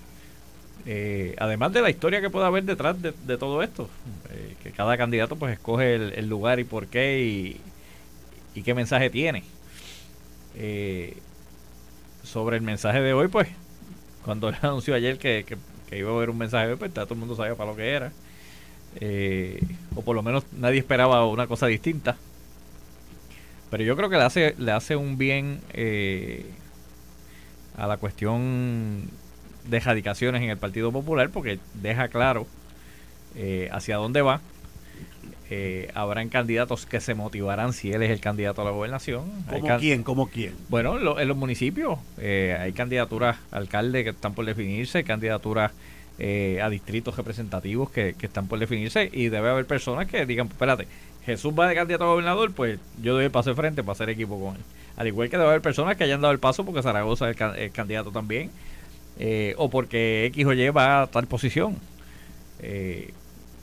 Eh, 0.86 1.34
además 1.38 1.72
de 1.72 1.82
la 1.82 1.90
historia 1.90 2.20
que 2.20 2.30
pueda 2.30 2.46
haber 2.46 2.64
detrás 2.64 2.96
de, 3.00 3.12
todo 3.36 3.62
esto, 3.62 3.88
eh, 4.30 4.54
que 4.62 4.70
cada 4.70 4.96
candidato 4.96 5.36
pues 5.36 5.52
escoge 5.52 5.94
el, 5.94 6.28
lugar 6.28 6.58
y 6.58 6.64
por 6.64 6.86
qué 6.86 7.58
y, 8.54 8.62
qué 8.62 8.74
mensaje 8.74 9.10
tiene. 9.10 9.44
Eh, 10.56 11.16
sobre 12.22 12.56
el 12.56 12.62
mensaje 12.62 13.00
de 13.00 13.12
hoy, 13.12 13.28
pues, 13.28 13.48
cuando 14.24 14.48
él 14.48 14.56
anunció 14.62 14.94
ayer 14.94 15.18
que, 15.18 15.44
iba 15.92 16.10
a 16.10 16.14
haber 16.14 16.30
un 16.30 16.38
mensaje 16.38 16.66
de 16.66 16.72
hoy, 16.72 16.78
pues 16.78 16.92
todo 16.92 17.06
el 17.10 17.20
mundo 17.20 17.36
sabía 17.36 17.54
para 17.54 17.70
lo 17.70 17.76
que 17.76 17.88
era. 17.90 18.12
o 19.94 20.02
por 20.02 20.16
lo 20.16 20.22
menos 20.22 20.44
nadie 20.52 20.78
esperaba 20.78 21.26
una 21.26 21.46
cosa 21.46 21.66
distinta. 21.66 22.16
Pero 23.70 23.84
yo 23.84 23.96
creo 23.96 24.08
que 24.08 24.16
le 24.16 24.24
hace, 24.24 24.54
le 24.58 24.72
hace 24.72 24.96
un 24.96 25.16
bien 25.16 25.60
a 27.76 27.86
la 27.86 27.96
cuestión 27.96 29.08
de 29.70 29.76
erradicaciones 29.78 30.42
en 30.42 30.50
el 30.50 30.58
Partido 30.58 30.92
Popular 30.92 31.30
porque 31.30 31.58
deja 31.74 32.08
claro 32.08 32.46
eh, 33.36 33.68
hacia 33.72 33.96
dónde 33.96 34.22
va. 34.22 34.40
Eh, 35.52 35.90
habrán 35.94 36.28
candidatos 36.28 36.86
que 36.86 37.00
se 37.00 37.14
motivarán 37.14 37.72
si 37.72 37.90
él 37.92 38.02
es 38.02 38.10
el 38.10 38.20
candidato 38.20 38.62
a 38.62 38.64
la 38.64 38.70
gobernación. 38.70 39.24
¿Cómo 39.48 39.78
quién? 39.78 40.02
¿Cómo 40.04 40.26
quién? 40.28 40.54
Bueno, 40.68 41.18
en 41.18 41.28
los 41.28 41.36
municipios 41.36 41.98
eh, 42.18 42.56
hay 42.60 42.72
candidaturas 42.72 43.38
alcalde 43.50 44.04
que 44.04 44.10
están 44.10 44.34
por 44.34 44.44
definirse, 44.44 45.02
candidaturas 45.04 45.72
a 46.62 46.68
distritos 46.68 47.16
representativos 47.16 47.90
que, 47.90 48.14
están 48.20 48.46
por 48.46 48.58
definirse 48.58 49.08
y 49.10 49.30
debe 49.30 49.48
haber 49.48 49.64
personas 49.64 50.06
que 50.06 50.26
digan, 50.26 50.48
espérate, 50.48 50.86
Jesús 51.24 51.54
va 51.58 51.66
de 51.66 51.74
candidato 51.74 52.04
a 52.04 52.08
gobernador, 52.08 52.52
pues 52.52 52.78
yo 53.00 53.14
doy 53.14 53.24
el 53.24 53.30
paso 53.30 53.48
de 53.48 53.56
frente 53.56 53.82
para 53.82 53.92
hacer 53.92 54.10
equipo 54.10 54.38
con 54.38 54.56
él. 54.56 54.62
Al 54.98 55.06
igual 55.06 55.30
que 55.30 55.38
debe 55.38 55.48
haber 55.48 55.62
personas 55.62 55.96
que 55.96 56.04
hayan 56.04 56.20
dado 56.20 56.34
el 56.34 56.38
paso 56.38 56.66
porque 56.66 56.82
Zaragoza 56.82 57.30
es 57.30 57.38
el 57.56 57.72
candidato 57.72 58.10
también 58.10 58.50
eh, 59.22 59.54
o 59.58 59.68
porque 59.68 60.24
X 60.32 60.46
o 60.46 60.54
Y 60.54 60.70
va 60.70 61.02
a 61.02 61.06
tal 61.06 61.26
posición. 61.26 61.76
Eh, 62.60 63.12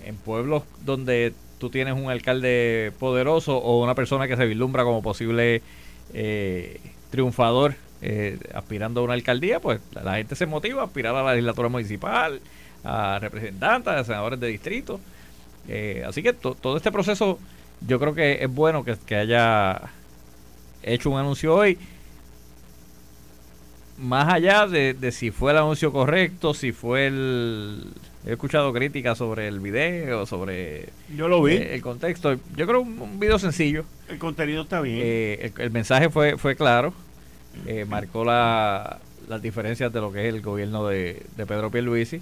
en 0.05 0.15
pueblos 0.15 0.63
donde 0.85 1.33
tú 1.57 1.71
tienes 1.71 1.95
un 1.95 2.11
alcalde 2.11 2.93
poderoso 2.99 3.57
o 3.57 3.83
una 3.83 3.95
persona 3.95 4.27
que 4.27 4.37
se 4.37 4.45
vislumbra 4.45 4.83
como 4.83 5.01
posible 5.01 5.63
eh, 6.13 6.79
triunfador 7.09 7.75
aspirando 8.53 9.01
a 9.01 9.03
una 9.03 9.13
alcaldía, 9.13 9.59
pues 9.59 9.79
la, 9.91 10.17
gente 10.17 10.35
se 10.35 10.45
motiva 10.45 10.83
a 10.83 10.85
aspirar 10.85 11.15
a 11.15 11.23
la 11.23 11.31
legislatura 11.31 11.67
municipal, 11.67 12.39
a 12.83 13.17
representantes, 13.19 13.91
a 13.91 14.03
senadores 14.03 14.39
de 14.39 14.47
distrito. 14.47 14.99
así 16.07 16.21
que 16.21 16.33
todo 16.33 16.77
este 16.77 16.91
proceso 16.91 17.39
yo 17.87 17.99
creo 17.99 18.13
que 18.13 18.43
es 18.43 18.53
bueno 18.53 18.85
que 18.85 19.15
haya 19.15 19.81
hecho 20.83 21.09
un 21.09 21.17
anuncio 21.17 21.55
hoy 21.55 21.79
más 23.97 24.31
allá 24.31 24.67
de, 24.67 25.11
si 25.11 25.31
fue 25.31 25.51
el 25.51 25.57
anuncio 25.57 25.91
correcto, 25.91 26.53
si 26.53 26.71
fue 26.71 27.07
el... 27.07 27.85
He 28.25 28.33
escuchado 28.33 28.73
críticas 28.73 29.17
sobre 29.17 29.47
el 29.47 29.61
video, 29.61 30.25
sobre 30.25 30.89
Yo 31.15 31.29
lo 31.29 31.41
vi. 31.41 31.53
Eh, 31.53 31.75
el 31.75 31.81
contexto. 31.81 32.35
Yo 32.55 32.67
creo 32.67 32.81
un, 32.81 32.99
un, 32.99 33.19
video 33.19 33.39
sencillo. 33.39 33.85
El 34.09 34.19
contenido 34.19 34.63
está 34.63 34.81
bien. 34.81 34.99
Eh, 35.01 35.53
el, 35.57 35.71
mensaje 35.71 36.09
fue, 36.09 36.37
fue 36.37 36.55
claro. 36.55 36.93
Eh, 37.65 37.85
marcó 37.85 38.25
la, 38.25 38.99
las 39.29 39.41
diferencias 39.41 39.93
de 39.93 40.01
lo 40.01 40.11
que 40.11 40.27
es 40.27 40.33
el 40.33 40.41
gobierno 40.41 40.85
de, 40.87 41.23
de 41.37 41.45
Pedro 41.45 41.71
Pierluisi. 41.71 42.21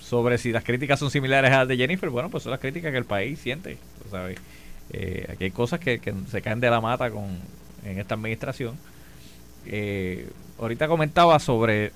sobre 0.00 0.38
si 0.38 0.50
las 0.50 0.64
críticas 0.64 0.98
son 0.98 1.10
similares 1.10 1.50
a 1.52 1.58
las 1.58 1.68
de 1.68 1.76
Jennifer, 1.76 2.08
bueno, 2.08 2.30
pues 2.30 2.42
son 2.42 2.52
las 2.52 2.60
críticas 2.60 2.90
que 2.90 2.98
el 2.98 3.04
país 3.04 3.38
siente. 3.38 3.76
¿sabes? 4.10 4.38
aquí 5.28 5.44
hay 5.44 5.50
cosas 5.50 5.78
que, 5.78 5.98
que 5.98 6.14
se 6.30 6.40
caen 6.40 6.60
de 6.60 6.70
la 6.70 6.80
mata 6.80 7.10
con, 7.10 7.38
en 7.84 7.98
esta 7.98 8.14
administración. 8.14 8.76
Eh, 9.66 10.30
ahorita 10.58 10.88
comentaba 10.88 11.38
sobre 11.38 11.92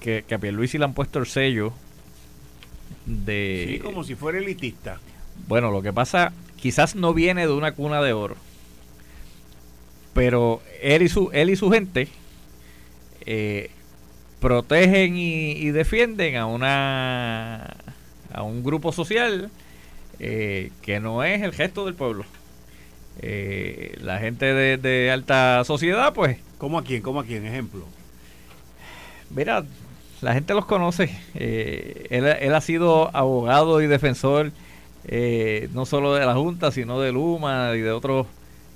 que, 0.00 0.24
que 0.26 0.34
a 0.34 0.38
Pierluisi 0.38 0.78
le 0.78 0.84
han 0.84 0.94
puesto 0.94 1.18
el 1.18 1.26
sello 1.26 1.72
de... 3.06 3.66
Sí, 3.68 3.78
como 3.80 4.04
si 4.04 4.14
fuera 4.14 4.38
elitista. 4.38 5.00
Bueno, 5.48 5.70
lo 5.70 5.82
que 5.82 5.92
pasa, 5.92 6.32
quizás 6.56 6.94
no 6.94 7.14
viene 7.14 7.46
de 7.46 7.52
una 7.52 7.72
cuna 7.72 8.02
de 8.02 8.12
oro, 8.12 8.36
pero 10.12 10.60
él 10.82 11.02
y 11.02 11.08
su, 11.08 11.30
él 11.32 11.50
y 11.50 11.56
su 11.56 11.70
gente 11.70 12.08
eh, 13.26 13.70
protegen 14.40 15.16
y, 15.16 15.70
defienden 15.70 16.36
a 16.36 16.46
una 16.46 17.76
a 18.32 18.42
un 18.42 18.62
grupo 18.62 18.92
social 18.92 19.50
eh, 20.18 20.70
que 20.82 21.00
no 21.00 21.24
es 21.24 21.42
el 21.42 21.52
gesto 21.52 21.84
del 21.84 21.94
pueblo. 21.94 22.24
Eh, 23.22 23.98
la 24.00 24.18
gente 24.18 24.46
de, 24.54 25.10
alta 25.10 25.62
sociedad, 25.64 26.14
pues... 26.14 26.38
¿Cómo 26.56 26.78
a 26.78 26.84
quién? 26.84 27.02
¿Cómo 27.02 27.20
a 27.20 27.24
quién? 27.24 27.46
Ejemplo. 27.46 27.84
Mira, 29.28 29.64
la 30.20 30.34
gente 30.34 30.54
los 30.54 30.64
conoce. 30.64 31.10
Eh, 31.34 32.06
él, 32.10 32.54
ha 32.54 32.60
sido 32.60 33.14
abogado 33.14 33.82
y 33.82 33.86
defensor 33.86 34.52
eh, 35.04 35.68
no 35.72 35.86
solo 35.86 36.14
de 36.14 36.24
la 36.24 36.34
Junta, 36.34 36.70
sino 36.70 37.00
de 37.00 37.12
Luma 37.12 37.72
y 37.74 37.80
de 37.80 37.92
otros 37.92 38.26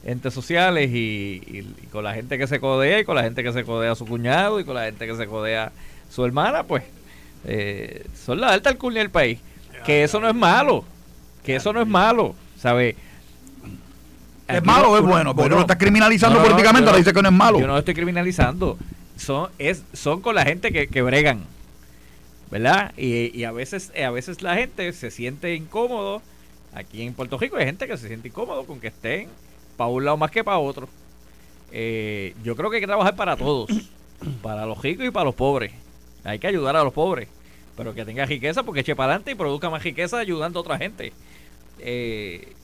entes 0.05 0.35
sociales 0.35 0.91
y, 0.93 1.67
con 1.91 2.05
la 2.05 2.15
gente 2.15 2.37
que 2.37 2.47
se 2.47 2.61
codea 2.61 3.01
y 3.01 3.05
con 3.05 3.17
la 3.17 3.23
gente 3.23 3.43
que 3.43 3.53
se 3.53 3.65
codea 3.65 3.93
a 3.93 3.97
su 3.97 4.07
cuñado 4.07 4.61
y 4.61 4.65
con 4.65 4.75
la 4.75 4.85
gente 4.85 5.07
que 5.07 5.17
se 5.17 5.27
codea 5.27 5.65
a 5.65 5.73
su 6.13 6.25
hermana, 6.25 6.65
pues 6.65 6.85
son 8.15 8.41
la 8.41 8.49
alta 8.49 8.71
alcurnia 8.71 9.01
del 9.01 9.11
país. 9.11 9.41
Que 9.85 10.05
eso 10.05 10.21
no 10.21 10.29
es 10.29 10.35
malo, 10.35 10.85
que 11.43 11.57
eso 11.57 11.73
no 11.73 11.83
es 11.83 11.89
malo, 11.89 12.35
¿sabes? 12.59 12.97
¿Es 14.49 14.65
malo 14.65 14.91
o 14.91 14.99
es 14.99 15.03
bueno? 15.03 15.35
Porque 15.35 15.51
no, 15.51 15.57
lo 15.57 15.63
estás 15.63 15.79
criminalizando 15.79 16.43
políticamente, 16.43 16.89
ahora 16.89 16.99
dice 16.99 17.13
que 17.13 17.23
no 17.23 17.29
es 17.29 17.35
malo. 17.35 17.61
Yo 17.61 17.67
no 17.67 17.73
lo 17.75 17.79
estoy 17.79 17.95
criminalizando. 17.95 18.79
Son, 19.17 19.49
es, 19.59 19.83
son 19.93 20.21
con 20.21 20.35
la 20.35 20.45
gente 20.45 20.73
que, 20.73 20.87
que 20.89 21.03
bregan. 21.03 21.45
¿Verdad? 22.51 22.93
Y, 22.97 23.37
y, 23.37 23.45
a 23.45 23.53
veces 23.53 23.91
a 23.97 24.11
veces 24.11 24.43
la 24.43 24.55
gente 24.55 24.93
se 24.93 25.11
siente 25.11 25.55
incómodo. 25.55 26.23
Aquí 26.75 27.03
en 27.03 27.15
Puerto 27.15 27.39
Rico 27.39 27.57
hay 27.57 27.65
gente 27.65 27.87
que 27.87 27.97
se 27.97 28.09
siente 28.09 28.29
incómodo 28.29 28.65
con 28.65 28.81
que 28.81 28.89
estén 28.89 29.29
para 29.77 29.91
un 29.91 30.05
lado 30.05 30.17
más 30.17 30.31
que 30.31 30.45
para 30.45 30.59
otro. 30.59 30.89
Eh, 31.73 32.35
yo 32.45 32.55
creo 32.55 32.71
que 32.71 32.77
hay 32.77 32.81
que 32.81 32.87
trabajar 32.87 33.17
para 33.17 33.37
todos. 33.37 33.71
Para 34.43 34.65
los 34.65 34.81
ricos 34.81 35.05
y 35.05 35.11
para 35.11 35.25
los 35.25 35.35
pobres. 35.35 35.73
Hay 36.23 36.39
que 36.39 36.47
ayudar 36.47 36.77
a 36.77 36.85
los 36.85 36.95
pobres. 36.95 37.29
Pero 37.77 37.95
que 37.95 38.07
tenga 38.07 38.25
riqueza 38.25 38.63
porque 38.63 38.81
eche 38.81 38.97
para 38.97 39.11
adelante 39.11 39.33
y 39.33 39.35
produzca 39.35 39.69
más 39.69 39.83
riqueza 39.83 40.19
ayudando 40.19 40.61
a 40.61 40.63
otra 40.63 40.79
gente. 40.79 41.13
Eh, 41.81 42.55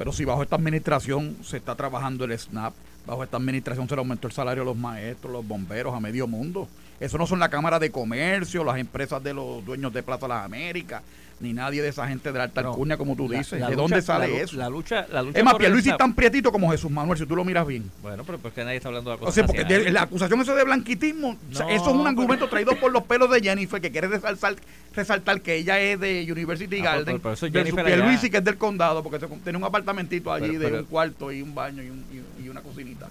pero 0.00 0.12
si 0.12 0.24
bajo 0.24 0.42
esta 0.42 0.56
administración 0.56 1.36
se 1.42 1.58
está 1.58 1.74
trabajando 1.74 2.24
el 2.24 2.38
SNAP, 2.38 2.72
bajo 3.06 3.24
esta 3.24 3.36
administración 3.36 3.88
se 3.88 3.94
le 3.94 4.00
aumentó 4.00 4.26
el 4.26 4.32
salario 4.32 4.62
a 4.62 4.66
los 4.66 4.76
maestros, 4.76 5.32
los 5.32 5.46
bomberos, 5.46 5.94
a 5.94 6.00
medio 6.00 6.26
mundo. 6.26 6.68
Eso 7.00 7.16
no 7.16 7.26
son 7.26 7.38
la 7.38 7.48
Cámara 7.48 7.78
de 7.78 7.90
Comercio, 7.90 8.62
las 8.62 8.76
empresas 8.76 9.22
de 9.22 9.32
los 9.32 9.64
dueños 9.64 9.92
de 9.92 10.02
Plaza 10.02 10.28
Las 10.28 10.44
Américas, 10.44 11.02
ni 11.40 11.54
nadie 11.54 11.80
de 11.80 11.88
esa 11.88 12.06
gente 12.06 12.30
de 12.30 12.38
la 12.38 12.44
alta 12.44 12.60
alcurnia, 12.60 12.98
como 12.98 13.16
tú 13.16 13.28
dices. 13.28 13.66
¿De 13.66 13.74
dónde 13.74 14.02
sale 14.02 14.42
eso? 14.42 14.56
La 14.56 14.68
lucha, 14.68 15.06
la 15.10 15.22
lucha 15.22 15.38
es 15.38 15.44
más, 15.44 15.54
Pierluisi 15.54 15.90
es 15.90 15.96
tan 15.96 16.14
prietito 16.14 16.52
como 16.52 16.70
Jesús 16.70 16.90
Manuel, 16.90 17.18
si 17.18 17.24
tú 17.24 17.34
lo 17.34 17.44
miras 17.44 17.66
bien. 17.66 17.90
Bueno, 18.02 18.22
pero 18.24 18.38
pues 18.38 18.52
que 18.52 18.62
nadie 18.62 18.76
está 18.76 18.88
hablando 18.88 19.10
de 19.10 19.16
cosas 19.16 19.32
O 19.32 19.34
sea, 19.34 19.46
porque 19.46 19.90
la 19.90 20.02
acusación 20.02 20.40
eso 20.40 20.54
de 20.54 20.64
blanquitismo, 20.64 21.36
eso 21.50 21.68
es 21.68 21.80
un 21.82 22.06
argumento 22.06 22.48
traído 22.48 22.76
por 22.76 22.92
los 22.92 23.04
pelos 23.04 23.30
de 23.30 23.40
Jennifer, 23.40 23.80
que 23.80 23.90
quiere 23.90 24.08
resaltar, 24.08 24.56
resaltar 24.94 25.40
que 25.40 25.56
ella 25.56 25.80
es 25.80 25.98
de 25.98 26.30
University 26.30 26.80
ah, 26.80 26.84
Garden, 26.84 27.20
pero, 27.20 27.34
pero 27.40 27.64
eso 27.64 27.76
Pierluisi, 27.84 28.28
que 28.28 28.36
es 28.36 28.44
del 28.44 28.58
condado, 28.58 29.02
porque 29.02 29.18
tiene 29.42 29.56
un 29.56 29.64
apartamentito 29.64 30.30
allí 30.30 30.56
de 30.56 30.80
un 30.80 30.84
cuarto 30.84 31.32
y 31.32 31.40
un 31.40 31.54
baño 31.54 31.82
y, 31.82 31.88
un, 31.88 32.04
y, 32.44 32.48
una 32.50 32.60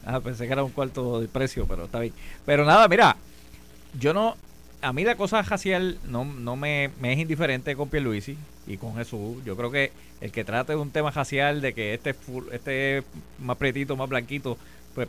Ah, 0.05 0.19
pensé 0.19 0.47
que 0.47 0.53
era 0.53 0.63
un 0.63 0.71
cuarto 0.71 1.21
de 1.21 1.27
precio, 1.27 1.65
pero 1.67 1.85
está 1.85 1.99
bien. 1.99 2.13
Pero 2.45 2.65
nada, 2.65 2.87
mira, 2.87 3.15
yo 3.99 4.13
no 4.13 4.35
a 4.81 4.93
mí 4.93 5.03
la 5.03 5.15
cosa 5.15 5.41
racial 5.41 5.97
no, 6.07 6.23
no 6.25 6.55
me, 6.55 6.91
me 7.01 7.13
es 7.13 7.19
indiferente 7.19 7.75
con 7.75 7.89
Pierluisi 7.89 8.37
y 8.67 8.77
con 8.77 8.95
Jesús. 8.95 9.43
Yo 9.45 9.55
creo 9.57 9.71
que 9.71 9.91
el 10.21 10.31
que 10.31 10.43
trate 10.43 10.73
de 10.73 10.77
un 10.77 10.91
tema 10.91 11.11
racial, 11.11 11.61
de 11.61 11.73
que 11.73 11.93
este, 11.93 12.15
este 12.51 13.03
más 13.39 13.57
prietito, 13.57 13.95
más 13.97 14.09
blanquito, 14.09 14.57
pues 14.95 15.07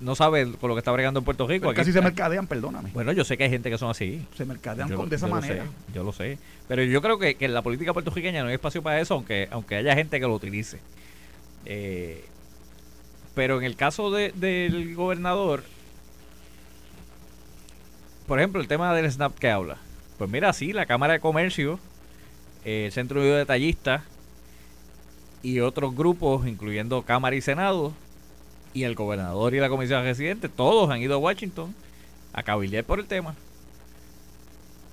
no 0.00 0.14
sabe 0.14 0.50
con 0.52 0.68
lo 0.68 0.74
que 0.74 0.78
está 0.78 0.92
bregando 0.92 1.18
en 1.20 1.24
Puerto 1.24 1.46
Rico. 1.46 1.72
casi 1.74 1.92
se 1.92 2.00
mercadean, 2.00 2.46
perdóname. 2.46 2.90
Bueno, 2.94 3.12
yo 3.12 3.24
sé 3.24 3.36
que 3.36 3.44
hay 3.44 3.50
gente 3.50 3.70
que 3.70 3.76
son 3.76 3.90
así. 3.90 4.26
Se 4.34 4.46
mercadean 4.46 4.88
de 5.08 5.16
esa 5.16 5.26
manera. 5.26 5.66
yo 5.94 6.02
lo 6.02 6.12
sé. 6.12 6.38
Pero 6.68 6.82
yo 6.82 7.02
creo 7.02 7.18
que, 7.18 7.34
que, 7.34 7.44
en 7.44 7.54
la 7.54 7.62
política 7.62 7.92
puertorriqueña 7.92 8.42
no 8.42 8.48
hay 8.48 8.54
espacio 8.54 8.82
para 8.82 9.00
eso, 9.00 9.14
aunque, 9.14 9.48
aunque 9.50 9.76
haya 9.76 9.94
gente 9.94 10.18
que 10.18 10.26
lo 10.26 10.34
utilice. 10.34 10.80
Eh, 11.66 12.24
pero 13.34 13.58
en 13.58 13.64
el 13.64 13.76
caso 13.76 14.10
de, 14.10 14.32
del 14.32 14.94
gobernador, 14.94 15.62
por 18.26 18.38
ejemplo, 18.38 18.60
el 18.60 18.68
tema 18.68 18.94
del 18.94 19.10
SNAP 19.10 19.38
que 19.38 19.50
habla. 19.50 19.78
Pues 20.18 20.30
mira, 20.30 20.52
sí, 20.52 20.72
la 20.72 20.86
Cámara 20.86 21.14
de 21.14 21.20
Comercio, 21.20 21.78
el 22.64 22.92
Centro 22.92 23.22
de 23.22 23.30
Detallistas 23.30 24.02
y 25.42 25.60
otros 25.60 25.96
grupos, 25.96 26.46
incluyendo 26.46 27.02
Cámara 27.02 27.34
y 27.34 27.40
Senado, 27.40 27.92
y 28.72 28.84
el 28.84 28.94
gobernador 28.94 29.54
y 29.54 29.58
la 29.58 29.68
comisión 29.68 30.04
residente, 30.04 30.48
todos 30.48 30.90
han 30.90 31.00
ido 31.00 31.14
a 31.14 31.18
Washington 31.18 31.74
a 32.32 32.42
cabildear 32.42 32.84
por 32.84 33.00
el 33.00 33.06
tema. 33.06 33.34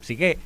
Así 0.01 0.17
que, 0.17 0.39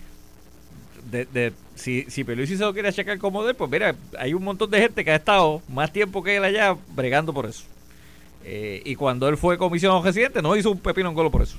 de, 1.10 1.26
de, 1.26 1.54
si, 1.76 2.06
si 2.10 2.24
Pelusi 2.24 2.58
se 2.58 2.64
lo 2.64 2.74
quiere 2.74 2.92
checar 2.92 3.18
como 3.20 3.46
de, 3.46 3.54
pues 3.54 3.70
mira, 3.70 3.96
hay 4.18 4.34
un 4.34 4.44
montón 4.44 4.70
de 4.70 4.82
gente 4.82 5.06
que 5.06 5.12
ha 5.12 5.16
estado 5.16 5.62
más 5.70 5.94
tiempo 5.94 6.24
que 6.24 6.36
él 6.36 6.44
allá 6.44 6.76
bregando 6.94 7.34
por 7.34 7.46
eso. 7.46 7.64
Eh, 8.44 8.82
y 8.86 8.96
cuando 8.96 9.28
él 9.28 9.38
fue 9.38 9.58
comisionado 9.58 10.02
residente, 10.02 10.42
no 10.42 10.56
hizo 10.56 10.72
un 10.72 10.80
pepino 10.80 11.10
en 11.10 11.16
golo 11.16 11.30
por 11.30 11.42
eso. 11.42 11.58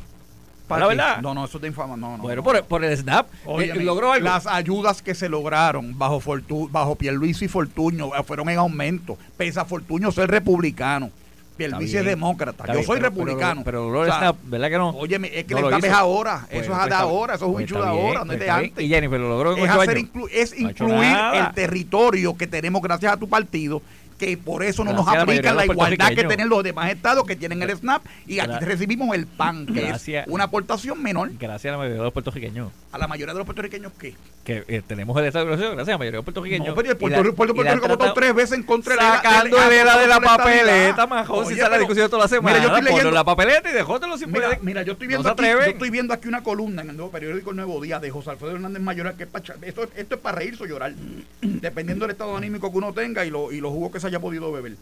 ¿Para 0.69 0.81
la 0.81 0.87
verdad? 0.89 1.23
No, 1.23 1.35
no, 1.35 1.45
eso 1.45 1.59
te 1.59 1.67
infama. 1.67 1.97
No, 1.97 2.17
no. 2.17 2.23
Bueno, 2.23 2.43
Por, 2.43 2.63
por, 2.65 2.85
el 2.85 2.97
SNAP. 2.97 3.27
Eh, 3.61 3.75
logró 3.83 4.19
Las 4.19 4.47
ayudas 4.47 5.03
que 5.03 5.15
se 5.15 5.29
lograron 5.29 5.99
bajo 5.99 6.21
Fortu, 6.21 6.69
bajo 6.69 6.97
Pierluisi 6.97 7.47
y 7.47 7.49
Fortuño 7.49 8.15
eh, 8.17 8.23
fueron 8.25 8.49
en 8.49 8.59
aumento. 8.59 9.19
Pese 9.37 9.61
a 9.61 9.65
Fortuño 9.65 10.11
ser 10.13 10.31
republicano. 10.31 11.11
Pierluisi 11.57 11.99
es 11.99 12.05
demócrata. 12.05 12.73
Yo 12.73 12.83
soy 12.83 13.01
republicano. 13.01 13.63
Pero, 13.65 13.91
pero, 13.93 14.15
pero 14.19 14.37
¿verdad 14.45 14.71
que 14.71 14.79
no? 14.79 14.91
Oye, 14.91 15.17
es 15.35 15.45
que 15.45 15.55
el 15.55 15.67
SNAP 15.67 15.85
es 15.85 15.93
ahora. 15.93 16.47
eso 16.49 16.63
es 16.63 16.69
pues 16.69 16.89
de 16.89 16.95
ahora. 16.95 17.35
Eso 17.35 17.45
es 17.45 17.49
un 17.49 17.55
pues 17.55 17.71
de 17.71 17.79
ahora, 17.79 18.25
no 18.25 18.33
es 18.33 18.39
de 18.39 18.51
antes. 18.51 18.85
Y 18.85 18.89
Jennifer 18.89 19.21
lo 19.21 19.29
logró 19.29 19.57
en 19.57 19.65
es, 19.65 19.71
hacer 19.71 19.99
es 20.31 20.59
incluir 20.59 21.17
el 21.35 21.53
territorio 21.53 22.37
que 22.37 22.47
tenemos 22.47 22.81
gracias 22.81 23.13
a 23.13 23.17
tu 23.17 23.29
partido 23.29 23.83
que 24.23 24.37
por 24.37 24.63
eso 24.63 24.85
no 24.85 24.93
nos 24.93 25.09
aplican 25.09 25.57
la 25.57 25.65
igualdad 25.67 26.11
que 26.11 26.23
tienen 26.23 26.49
los 26.49 26.63
demás 26.63 26.91
estados 26.93 27.25
que 27.25 27.35
tienen 27.35 27.61
el 27.61 27.77
SNAP 27.77 28.05
y 28.29 28.39
aquí 28.39 28.65
recibimos 28.65 29.13
el 29.17 29.27
PAN, 29.27 29.67
que 29.67 29.91
es 29.91 30.09
una 30.29 30.45
aportación 30.45 31.03
menor. 31.03 31.33
Gracias 31.41 31.71
a 31.71 31.73
la 31.73 31.79
mayoría 31.79 31.99
de 31.99 32.05
los 32.05 32.13
puertorriqueños. 32.13 32.71
¿A 32.93 32.99
la 32.99 33.09
mayoría 33.09 33.33
de 33.35 33.39
los 33.39 33.47
puertorriqueños 33.47 33.93
qué? 33.99 34.15
Que 34.45 34.65
eh, 34.67 34.83
tenemos 34.85 35.17
el 35.19 35.27
estado 35.27 35.45
de 35.47 35.57
gracias 35.57 35.89
a 35.89 35.91
la 35.93 35.99
mayoría 35.99 36.19
de 36.19 36.25
puertorriqueños. 36.25 36.69
No, 36.69 36.75
pero 36.75 36.91
el 36.91 36.97
Puerto, 36.97 37.23
Rico, 37.23 37.37
Puerto, 37.37 37.75
Rico 37.75 37.89
votó 37.89 38.13
tres 38.13 38.35
veces 38.35 38.59
en 38.59 38.65
contra 38.65 38.95
de 38.97 39.01
la 39.01 39.69
de 39.69 39.85
la, 39.85 39.99
de 39.99 40.07
la 40.09 40.21
papeleta, 40.21 41.07
majón, 41.07 41.47
si 41.47 41.55
sale 41.55 41.71
la 41.71 41.79
discusión 41.79 42.11
toda 42.11 42.25
la 42.25 42.29
semana. 42.29 42.59
Mira, 42.59 42.69
yo 42.69 42.77
estoy 42.77 42.91
leyendo 42.91 43.11
la 43.13 43.23
papeleta 43.23 43.71
y 43.71 43.73
dejótelo 43.73 44.19
sin 44.19 44.33
mira, 44.33 44.59
mira, 44.61 44.83
yo 44.83 44.95
estoy 44.95 45.07
viendo 45.07 45.29
aquí, 45.29 45.43
yo 45.45 45.61
estoy 45.61 45.91
viendo 45.91 46.13
aquí 46.13 46.27
una 46.27 46.43
columna 46.43 46.83
en 46.83 46.91
el 46.91 46.97
nuevo 46.97 47.13
periódico 47.13 47.51
El 47.51 47.57
Nuevo 47.57 47.81
Día 47.81 48.01
de 48.01 48.11
José 48.11 48.31
Alfredo 48.31 48.57
Hernández 48.57 48.83
Mayor 48.83 49.15
que 49.15 49.29
esto, 49.63 49.89
esto 49.95 50.15
es 50.15 50.21
para 50.21 50.39
reírse 50.39 50.65
o 50.65 50.67
llorar, 50.67 50.93
dependiendo 51.41 52.05
del 52.05 52.13
estado 52.13 52.37
anímico 52.37 52.73
que 52.73 52.79
uno 52.79 52.93
tenga 52.93 53.25
y, 53.25 53.31
lo, 53.31 53.53
y 53.53 53.61
los 53.61 53.71
jugos 53.71 53.93
que 53.93 54.01
se 54.01 54.09
haya 54.09 54.19
podido 54.19 54.51
beber 54.51 54.77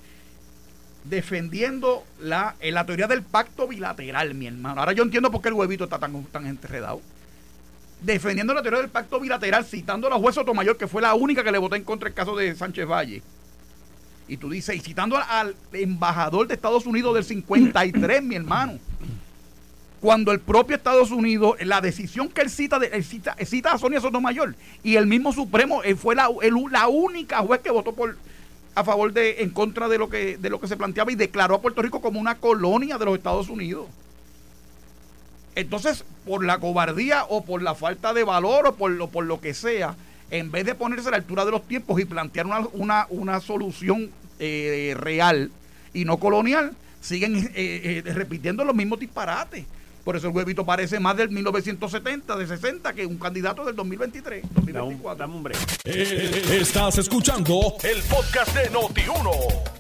defendiendo 1.04 2.04
la, 2.20 2.56
eh, 2.60 2.72
la 2.72 2.84
teoría 2.86 3.06
del 3.06 3.22
pacto 3.22 3.66
bilateral, 3.66 4.34
mi 4.34 4.46
hermano. 4.46 4.80
Ahora 4.80 4.92
yo 4.92 5.02
entiendo 5.02 5.30
por 5.30 5.42
qué 5.42 5.48
el 5.48 5.54
huevito 5.54 5.84
está 5.84 5.98
tan, 5.98 6.24
tan 6.24 6.46
enredado. 6.46 7.00
Defendiendo 8.02 8.54
la 8.54 8.62
teoría 8.62 8.80
del 8.80 8.90
pacto 8.90 9.20
bilateral, 9.20 9.64
citando 9.64 10.06
a 10.06 10.10
la 10.10 10.16
juez 10.16 10.34
Sotomayor, 10.34 10.76
que 10.76 10.86
fue 10.86 11.02
la 11.02 11.14
única 11.14 11.44
que 11.44 11.52
le 11.52 11.58
votó 11.58 11.76
en 11.76 11.84
contra 11.84 12.08
el 12.08 12.14
caso 12.14 12.34
de 12.34 12.54
Sánchez 12.54 12.86
Valle. 12.86 13.22
Y 14.26 14.36
tú 14.36 14.48
dices, 14.48 14.76
y 14.76 14.80
citando 14.80 15.18
al, 15.18 15.56
embajador 15.72 16.46
de 16.46 16.54
Estados 16.54 16.86
Unidos 16.86 17.14
del 17.14 17.24
53, 17.24 18.22
mi 18.22 18.36
hermano. 18.36 18.78
Cuando 20.00 20.32
el 20.32 20.40
propio 20.40 20.76
Estados 20.76 21.10
Unidos, 21.10 21.56
la 21.60 21.80
decisión 21.80 22.28
que 22.28 22.40
él 22.40 22.48
cita, 22.48 22.78
de, 22.78 23.02
cita, 23.02 23.34
a 23.72 23.78
Sonia 23.78 24.00
Sotomayor 24.00 24.54
y 24.82 24.96
el 24.96 25.06
mismo 25.06 25.32
Supremo 25.32 25.82
fue 25.98 26.14
la, 26.14 26.30
la 26.70 26.88
única 26.88 27.38
juez 27.40 27.60
que 27.60 27.70
votó 27.70 27.92
por, 27.92 28.16
a 28.74 28.84
favor 28.84 29.12
de, 29.12 29.42
en 29.42 29.50
contra 29.50 29.88
de 29.88 29.98
lo 29.98 30.08
que, 30.08 30.36
de 30.38 30.50
lo 30.50 30.60
que 30.60 30.68
se 30.68 30.76
planteaba 30.76 31.12
y 31.12 31.16
declaró 31.16 31.56
a 31.56 31.60
Puerto 31.60 31.82
Rico 31.82 32.00
como 32.00 32.20
una 32.20 32.36
colonia 32.36 32.98
de 32.98 33.04
los 33.04 33.16
Estados 33.16 33.48
Unidos. 33.48 33.86
Entonces, 35.54 36.04
por 36.24 36.44
la 36.44 36.58
cobardía 36.58 37.24
o 37.28 37.44
por 37.44 37.62
la 37.62 37.74
falta 37.74 38.12
de 38.14 38.24
valor 38.24 38.68
o 38.68 38.74
por 38.74 38.90
lo, 38.92 39.08
por 39.08 39.24
lo 39.24 39.40
que 39.40 39.54
sea, 39.54 39.96
en 40.30 40.50
vez 40.50 40.64
de 40.64 40.74
ponerse 40.74 41.08
a 41.08 41.12
la 41.12 41.16
altura 41.16 41.44
de 41.44 41.50
los 41.50 41.66
tiempos 41.66 42.00
y 42.00 42.04
plantear 42.04 42.46
una, 42.46 42.60
una, 42.72 43.06
una 43.10 43.40
solución 43.40 44.10
eh, 44.38 44.94
real 44.96 45.50
y 45.92 46.04
no 46.04 46.18
colonial, 46.18 46.72
siguen 47.00 47.36
eh, 47.54 48.02
eh, 48.04 48.12
repitiendo 48.12 48.64
los 48.64 48.74
mismos 48.74 49.00
disparates. 49.00 49.64
Por 50.04 50.16
eso 50.16 50.28
el 50.28 50.34
huevito 50.34 50.64
parece 50.64 50.98
más 50.98 51.16
del 51.16 51.28
1970, 51.30 52.36
de 52.36 52.46
60, 52.46 52.92
que 52.94 53.04
un 53.04 53.18
candidato 53.18 53.64
del 53.64 53.76
2023, 53.76 54.42
2024. 54.54 55.24
hombre. 55.26 55.54
Eh, 55.84 56.58
estás 56.60 56.98
escuchando 56.98 57.74
el 57.82 58.02
podcast 58.04 58.56
de 58.56 58.70
Noti1. 58.70 59.30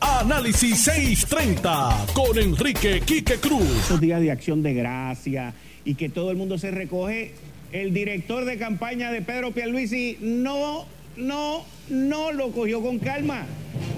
Análisis 0.00 0.84
630 0.84 2.06
con 2.12 2.38
Enrique 2.38 3.00
Quique 3.00 3.38
Cruz. 3.38 3.68
Estos 3.80 4.00
días 4.00 4.20
de 4.20 4.30
acción 4.30 4.62
de 4.62 4.74
gracia 4.74 5.54
y 5.84 5.94
que 5.94 6.10
todo 6.10 6.30
el 6.30 6.36
mundo 6.36 6.58
se 6.58 6.70
recoge. 6.70 7.32
El 7.72 7.94
director 7.94 8.44
de 8.44 8.58
campaña 8.58 9.10
de 9.12 9.22
Pedro 9.22 9.52
Pierluisi 9.52 10.18
no, 10.20 10.84
no, 11.16 11.64
no 11.88 12.32
lo 12.32 12.50
cogió 12.50 12.82
con 12.82 12.98
calma. 12.98 13.46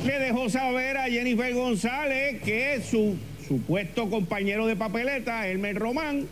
Le 0.06 0.18
dejó 0.18 0.48
saber 0.48 0.98
a 0.98 1.04
Jennifer 1.04 1.52
González 1.54 2.42
que 2.42 2.82
su 2.88 3.16
supuesto 3.52 4.08
compañero 4.08 4.66
de 4.66 4.76
papeleta, 4.76 5.46
Elmer 5.46 5.76
Román, 5.76 6.24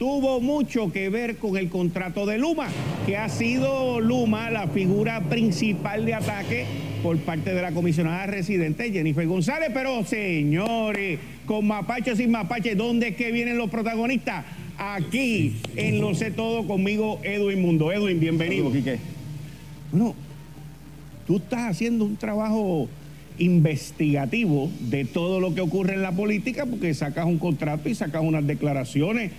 tuvo 0.00 0.40
mucho 0.40 0.90
que 0.90 1.08
ver 1.08 1.36
con 1.36 1.56
el 1.56 1.68
contrato 1.68 2.26
de 2.26 2.38
Luma, 2.38 2.66
que 3.06 3.16
ha 3.16 3.28
sido 3.28 4.00
Luma 4.00 4.50
la 4.50 4.66
figura 4.66 5.20
principal 5.20 6.04
de 6.04 6.14
ataque 6.14 6.66
por 7.04 7.16
parte 7.18 7.54
de 7.54 7.62
la 7.62 7.70
comisionada 7.70 8.26
residente 8.26 8.90
Jennifer 8.90 9.24
González. 9.28 9.70
Pero 9.72 10.02
señores, 10.04 11.20
con 11.46 11.68
mapache 11.68 12.16
sin 12.16 12.32
mapache, 12.32 12.74
¿dónde 12.74 13.08
es 13.08 13.16
que 13.16 13.30
vienen 13.30 13.56
los 13.56 13.70
protagonistas? 13.70 14.44
Aquí, 14.76 15.58
en 15.76 16.00
Lo 16.00 16.16
sé 16.16 16.32
todo, 16.32 16.66
conmigo 16.66 17.20
Edwin 17.22 17.62
Mundo. 17.62 17.92
Edwin, 17.92 18.18
bienvenido. 18.18 18.72
Bueno, 19.92 20.16
tú 21.28 21.36
estás 21.36 21.70
haciendo 21.70 22.04
un 22.04 22.16
trabajo 22.16 22.88
investigativo 23.38 24.70
de 24.80 25.04
todo 25.04 25.40
lo 25.40 25.54
que 25.54 25.60
ocurre 25.60 25.94
en 25.94 26.02
la 26.02 26.12
política 26.12 26.66
porque 26.66 26.94
sacas 26.94 27.26
un 27.26 27.38
contrato 27.38 27.88
y 27.88 27.94
sacas 27.94 28.22
unas 28.22 28.46
declaraciones. 28.46 29.32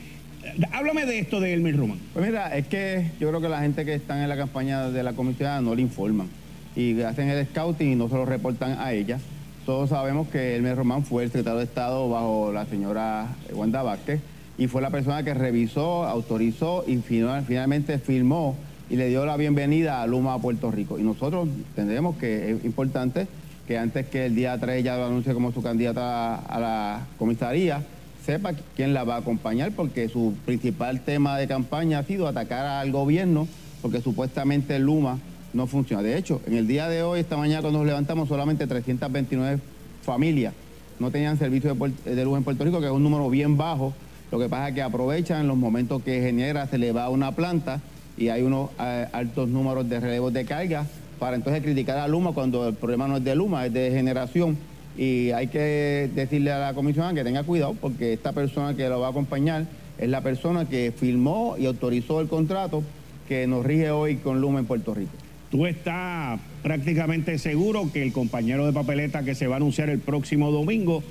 Háblame 0.71 1.05
de 1.05 1.19
esto 1.19 1.39
de 1.39 1.53
Elmer 1.53 1.77
Román. 1.77 1.99
Pues 2.13 2.25
mira, 2.25 2.55
es 2.55 2.67
que 2.67 3.11
yo 3.19 3.29
creo 3.29 3.41
que 3.41 3.49
la 3.49 3.61
gente 3.61 3.85
que 3.85 3.95
está 3.95 4.21
en 4.21 4.29
la 4.29 4.37
campaña 4.37 4.89
de 4.89 5.03
la 5.03 5.13
comisión 5.13 5.65
no 5.65 5.75
le 5.75 5.81
informan 5.81 6.27
y 6.75 7.01
hacen 7.01 7.29
el 7.29 7.45
scouting 7.47 7.93
y 7.93 7.95
no 7.95 8.09
se 8.09 8.15
lo 8.15 8.25
reportan 8.25 8.77
a 8.79 8.93
ella. 8.93 9.19
Todos 9.65 9.89
sabemos 9.89 10.27
que 10.27 10.55
Elmer 10.55 10.75
Román 10.75 11.03
fue 11.03 11.23
el 11.23 11.29
secretario 11.29 11.59
de 11.59 11.65
Estado 11.65 12.07
bajo 12.09 12.51
la 12.51 12.65
señora 12.65 13.27
Wanda 13.53 13.81
Vázquez 13.81 14.19
y 14.57 14.67
fue 14.67 14.81
la 14.81 14.91
persona 14.91 15.23
que 15.23 15.33
revisó, 15.33 16.05
autorizó 16.05 16.83
y 16.87 16.97
finalmente 16.97 17.97
firmó 17.97 18.55
y 18.89 18.97
le 18.97 19.07
dio 19.07 19.25
la 19.25 19.37
bienvenida 19.37 20.01
a 20.01 20.07
Luma 20.07 20.35
a 20.35 20.39
Puerto 20.39 20.69
Rico. 20.69 20.99
Y 20.99 21.03
nosotros 21.03 21.49
tendremos 21.75 22.17
que 22.17 22.51
es 22.51 22.65
importante 22.65 23.27
que 23.67 23.77
antes 23.77 24.07
que 24.07 24.27
el 24.27 24.35
día 24.35 24.57
3 24.57 24.83
ya 24.83 24.97
lo 24.97 25.05
anuncie 25.07 25.33
como 25.33 25.51
su 25.51 25.61
candidata 25.61 26.35
a 26.35 26.59
la 26.59 27.07
comisaría, 27.17 27.81
sepa 28.25 28.53
quién 28.75 28.93
la 28.93 29.03
va 29.03 29.15
a 29.15 29.19
acompañar, 29.19 29.71
porque 29.71 30.09
su 30.09 30.33
principal 30.45 31.01
tema 31.01 31.37
de 31.37 31.47
campaña 31.47 31.99
ha 31.99 32.03
sido 32.03 32.27
atacar 32.27 32.65
al 32.65 32.91
gobierno, 32.91 33.47
porque 33.81 34.01
supuestamente 34.01 34.79
Luma 34.79 35.19
no 35.53 35.67
funciona. 35.67 36.03
De 36.03 36.17
hecho, 36.17 36.41
en 36.47 36.55
el 36.55 36.67
día 36.67 36.89
de 36.89 37.03
hoy, 37.03 37.19
esta 37.19 37.37
mañana 37.37 37.61
cuando 37.61 37.79
nos 37.79 37.87
levantamos, 37.87 38.27
solamente 38.27 38.67
329 38.67 39.59
familias 40.03 40.53
no 40.99 41.11
tenían 41.11 41.37
servicio 41.37 41.75
de, 42.05 42.23
luz 42.23 42.37
en 42.37 42.43
Puerto 42.43 42.63
Rico, 42.63 42.79
que 42.79 42.85
es 42.85 42.91
un 42.91 43.03
número 43.03 43.29
bien 43.29 43.57
bajo. 43.57 43.93
Lo 44.31 44.39
que 44.39 44.49
pasa 44.49 44.69
es 44.69 44.75
que 44.75 44.81
aprovechan 44.81 45.47
los 45.47 45.57
momentos 45.57 46.01
que 46.03 46.21
genera, 46.21 46.67
se 46.67 46.77
le 46.77 46.91
va 46.91 47.05
a 47.05 47.09
una 47.09 47.33
planta 47.33 47.81
y 48.17 48.29
hay 48.29 48.43
unos 48.43 48.69
eh, 48.79 49.07
altos 49.11 49.49
números 49.49 49.89
de 49.89 49.99
relevos 49.99 50.33
de 50.33 50.45
carga 50.45 50.85
para 51.25 51.37
entonces 51.37 51.63
criticar 51.63 51.97
a 51.97 52.07
Luma 52.07 52.33
cuando 52.33 52.67
el 52.67 52.75
problema 52.75 53.07
no 53.07 53.17
es 53.17 53.23
de 53.23 53.33
Luma, 53.33 53.65
es 53.65 53.73
de 53.73 53.89
generación. 53.89 54.55
Y 54.95 55.31
hay 55.31 55.47
que 55.47 56.07
decirle 56.13 56.51
a 56.51 56.59
la 56.59 56.75
comisión 56.75 57.15
que 57.15 57.23
tenga 57.23 57.41
cuidado 57.41 57.73
porque 57.81 58.13
esta 58.13 58.31
persona 58.31 58.75
que 58.75 58.87
lo 58.89 58.99
va 58.99 59.07
a 59.07 59.09
acompañar 59.09 59.65
es 59.97 60.07
la 60.07 60.21
persona 60.21 60.69
que 60.69 60.93
firmó 60.95 61.55
y 61.57 61.65
autorizó 61.65 62.21
el 62.21 62.27
contrato 62.27 62.83
que 63.27 63.47
nos 63.47 63.65
rige 63.65 63.89
hoy 63.89 64.17
con 64.17 64.39
Luma 64.39 64.59
en 64.59 64.67
Puerto 64.67 64.93
Rico. 64.93 65.13
¿Tú 65.49 65.65
estás 65.65 66.39
prácticamente 66.61 67.39
seguro 67.39 67.89
que 67.91 68.03
el 68.03 68.13
compañero 68.13 68.67
de 68.67 68.73
papeleta 68.73 69.23
que 69.23 69.33
se 69.33 69.47
va 69.47 69.55
a 69.55 69.57
anunciar 69.57 69.89
el 69.89 70.01
próximo 70.01 70.51
domingo 70.51 71.01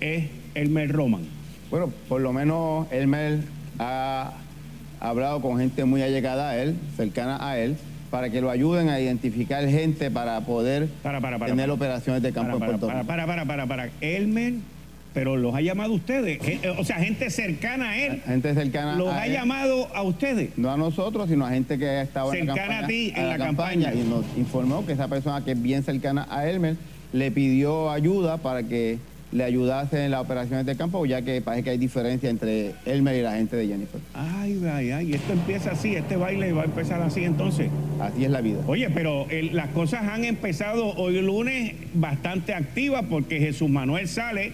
es 0.00 0.30
Elmer 0.54 0.90
Roman? 0.90 1.26
Bueno, 1.70 1.92
por 2.08 2.22
lo 2.22 2.32
menos 2.32 2.90
Elmer 2.90 3.40
ha 3.78 4.32
ha 5.00 5.10
hablado 5.10 5.40
con 5.40 5.58
gente 5.58 5.84
muy 5.84 6.02
allegada 6.02 6.50
a 6.50 6.58
él, 6.58 6.76
cercana 6.96 7.38
a 7.40 7.58
él, 7.58 7.76
para 8.10 8.30
que 8.30 8.40
lo 8.40 8.50
ayuden 8.50 8.88
a 8.88 9.00
identificar 9.00 9.66
gente 9.68 10.10
para 10.10 10.40
poder 10.42 10.88
tener 11.46 11.70
operaciones 11.70 12.22
de 12.22 12.32
campo 12.32 12.56
en 12.56 12.58
Puerto 12.58 12.90
Rico. 12.90 13.06
Para, 13.06 13.26
para, 13.26 13.44
para, 13.44 13.66
para, 13.66 13.90
Elmer, 14.00 14.54
pero 15.12 15.36
los 15.36 15.54
ha 15.54 15.60
llamado 15.60 15.92
ustedes, 15.92 16.38
eh, 16.42 16.60
o 16.78 16.84
sea, 16.84 16.96
gente 16.96 17.30
cercana 17.30 17.90
a 17.90 17.98
él. 17.98 18.22
Gente 18.24 18.54
cercana 18.54 18.96
los 18.96 19.12
ha 19.12 19.26
llamado 19.26 19.88
a 19.94 20.02
ustedes. 20.02 20.56
No 20.56 20.70
a 20.70 20.76
nosotros, 20.76 21.28
sino 21.28 21.44
a 21.46 21.50
gente 21.50 21.78
que 21.78 21.86
ha 21.86 22.02
estado 22.02 22.32
en 22.34 22.46
la 22.46 22.54
campaña. 22.54 22.84
a 22.84 22.86
ti 22.86 23.12
en 23.14 23.28
la, 23.28 23.38
campaña. 23.38 23.94
Y 23.94 24.02
nos 24.02 24.24
informó 24.36 24.86
que 24.86 24.92
esa 24.92 25.08
persona 25.08 25.44
que 25.44 25.52
es 25.52 25.62
bien 25.62 25.82
cercana 25.82 26.26
a 26.30 26.48
Elmer 26.48 26.76
le 27.12 27.30
pidió 27.30 27.90
ayuda 27.90 28.38
para 28.38 28.62
que 28.62 28.98
le 29.30 29.44
ayudase 29.44 30.04
en 30.04 30.10
las 30.10 30.22
operaciones 30.22 30.64
de 30.64 30.74
campo, 30.76 31.04
ya 31.04 31.22
que 31.22 31.42
parece 31.42 31.64
que 31.64 31.70
hay 31.70 31.78
diferencia 31.78 32.30
entre 32.30 32.74
Elmer 32.86 33.14
y 33.16 33.22
la 33.22 33.32
gente 33.34 33.56
de 33.56 33.66
Jennifer. 33.66 34.00
Ay, 34.14 34.60
ay, 34.72 34.90
ay, 34.90 35.14
esto 35.14 35.34
empieza 35.34 35.72
así, 35.72 35.94
este 35.94 36.16
baile 36.16 36.52
va 36.52 36.62
a 36.62 36.64
empezar 36.64 37.02
así 37.02 37.24
entonces. 37.24 37.68
Así 38.00 38.24
es 38.24 38.30
la 38.30 38.40
vida. 38.40 38.60
Oye, 38.66 38.88
pero 38.90 39.26
las 39.52 39.68
cosas 39.68 40.04
han 40.04 40.24
empezado 40.24 40.94
hoy 40.96 41.20
lunes 41.20 41.74
bastante 41.94 42.54
activas 42.54 43.04
porque 43.10 43.38
Jesús 43.38 43.68
Manuel 43.68 44.08
sale 44.08 44.52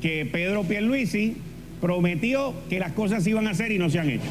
que 0.00 0.26
Pedro 0.26 0.62
Pierluisi 0.62 1.36
prometió 1.80 2.54
que 2.68 2.78
las 2.78 2.92
cosas 2.92 3.24
se 3.24 3.30
iban 3.30 3.48
a 3.48 3.50
hacer 3.50 3.72
y 3.72 3.78
no 3.78 3.90
se 3.90 3.98
han 3.98 4.10
hecho. 4.10 4.28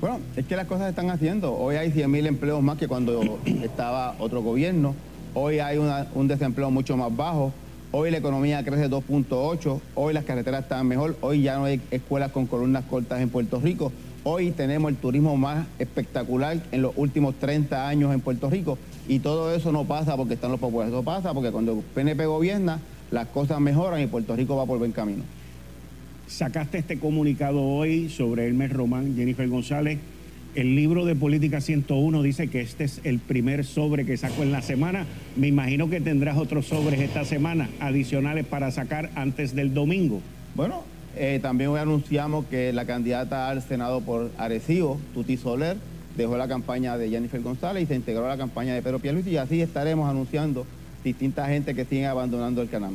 Bueno, 0.00 0.18
es 0.36 0.44
que 0.44 0.56
las 0.56 0.66
cosas 0.66 0.86
se 0.86 0.90
están 0.90 1.08
haciendo. 1.10 1.54
Hoy 1.54 1.76
hay 1.76 1.90
100.000 1.90 2.26
empleos 2.26 2.62
más 2.62 2.78
que 2.78 2.88
cuando 2.88 3.38
estaba 3.62 4.16
otro 4.18 4.42
gobierno. 4.42 4.94
Hoy 5.34 5.60
hay 5.60 5.78
un 5.78 6.28
desempleo 6.28 6.70
mucho 6.70 6.96
más 6.96 7.16
bajo 7.16 7.52
Hoy 7.96 8.10
la 8.10 8.18
economía 8.18 8.64
crece 8.64 8.90
2.8, 8.90 9.80
hoy 9.94 10.14
las 10.14 10.24
carreteras 10.24 10.64
están 10.64 10.84
mejor, 10.88 11.16
hoy 11.20 11.42
ya 11.42 11.58
no 11.58 11.66
hay 11.66 11.80
escuelas 11.92 12.32
con 12.32 12.48
columnas 12.48 12.84
cortas 12.86 13.20
en 13.20 13.28
Puerto 13.28 13.60
Rico, 13.60 13.92
hoy 14.24 14.50
tenemos 14.50 14.90
el 14.90 14.96
turismo 14.96 15.36
más 15.36 15.68
espectacular 15.78 16.60
en 16.72 16.82
los 16.82 16.92
últimos 16.96 17.36
30 17.36 17.86
años 17.86 18.12
en 18.12 18.20
Puerto 18.20 18.50
Rico 18.50 18.78
y 19.06 19.20
todo 19.20 19.54
eso 19.54 19.70
no 19.70 19.84
pasa 19.84 20.16
porque 20.16 20.34
están 20.34 20.50
los 20.50 20.58
populares, 20.58 20.92
eso 20.92 21.04
pasa 21.04 21.32
porque 21.32 21.52
cuando 21.52 21.84
PNP 21.94 22.26
gobierna 22.26 22.80
las 23.12 23.28
cosas 23.28 23.60
mejoran 23.60 24.00
y 24.00 24.08
Puerto 24.08 24.34
Rico 24.34 24.56
va 24.56 24.66
por 24.66 24.80
buen 24.80 24.90
camino. 24.90 25.22
Sacaste 26.26 26.78
este 26.78 26.98
comunicado 26.98 27.62
hoy 27.62 28.08
sobre 28.08 28.48
Elmer 28.48 28.72
Román, 28.72 29.14
Jennifer 29.14 29.48
González. 29.48 30.00
El 30.54 30.76
libro 30.76 31.04
de 31.04 31.16
Política 31.16 31.60
101 31.60 32.22
dice 32.22 32.46
que 32.46 32.60
este 32.60 32.84
es 32.84 33.00
el 33.02 33.18
primer 33.18 33.64
sobre 33.64 34.06
que 34.06 34.16
saco 34.16 34.44
en 34.44 34.52
la 34.52 34.62
semana. 34.62 35.04
Me 35.34 35.48
imagino 35.48 35.90
que 35.90 36.00
tendrás 36.00 36.36
otros 36.38 36.66
sobres 36.66 37.00
esta 37.00 37.24
semana 37.24 37.68
adicionales 37.80 38.46
para 38.46 38.70
sacar 38.70 39.10
antes 39.16 39.56
del 39.56 39.74
domingo. 39.74 40.20
Bueno, 40.54 40.84
eh, 41.16 41.40
también 41.42 41.70
hoy 41.70 41.80
anunciamos 41.80 42.46
que 42.46 42.72
la 42.72 42.84
candidata 42.84 43.48
al 43.48 43.62
Senado 43.62 44.00
por 44.02 44.30
Arecibo, 44.38 45.00
Tuti 45.12 45.36
Soler, 45.36 45.76
dejó 46.16 46.36
la 46.36 46.46
campaña 46.46 46.96
de 46.96 47.10
Jennifer 47.10 47.40
González 47.40 47.82
y 47.82 47.86
se 47.86 47.96
integró 47.96 48.24
a 48.26 48.28
la 48.28 48.36
campaña 48.36 48.74
de 48.74 48.82
Pedro 48.82 49.00
Pierluisi 49.00 49.30
y 49.30 49.38
así 49.38 49.60
estaremos 49.60 50.08
anunciando 50.08 50.66
distintas 51.02 51.48
gente 51.48 51.74
que 51.74 51.84
siguen 51.84 52.04
abandonando 52.04 52.62
el 52.62 52.68
canal. 52.68 52.92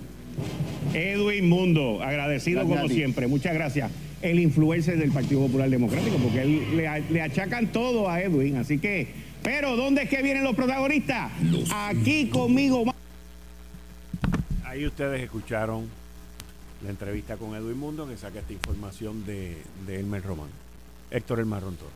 Edwin 0.94 1.50
Mundo, 1.50 2.02
agradecido 2.02 2.64
como 2.64 2.88
siempre. 2.88 3.28
Muchas 3.28 3.54
gracias 3.54 3.92
el 4.22 4.40
influencer 4.40 4.98
del 4.98 5.12
Partido 5.12 5.42
Popular 5.42 5.70
Democrático, 5.70 6.18
porque 6.18 6.42
él, 6.42 6.78
le, 6.78 7.22
achacan 7.22 7.68
todo 7.68 8.10
a 8.10 8.22
Edwin. 8.22 8.58
Así 8.58 8.80
que, 8.80 9.08
pero 9.44 9.76
¿dónde 9.76 10.04
es 10.04 10.10
que 10.10 10.22
vienen 10.22 10.44
los 10.44 10.56
protagonistas? 10.56 11.32
Aquí 11.74 12.30
conmigo. 12.30 12.94
Ahí 14.66 14.86
ustedes 14.86 15.22
escucharon 15.22 15.88
la 16.84 16.90
entrevista 16.90 17.38
con 17.38 17.56
Edwin 17.56 17.78
Mundo 17.78 18.08
que 18.08 18.18
saca 18.18 18.40
esta 18.40 18.54
información 18.54 19.26
de, 19.26 19.58
de 19.88 20.00
Elmer 20.00 20.24
Román. 20.24 20.50
Héctor 21.12 21.40
El 21.40 21.46
Marrón 21.46 21.76
Torres. 21.76 21.94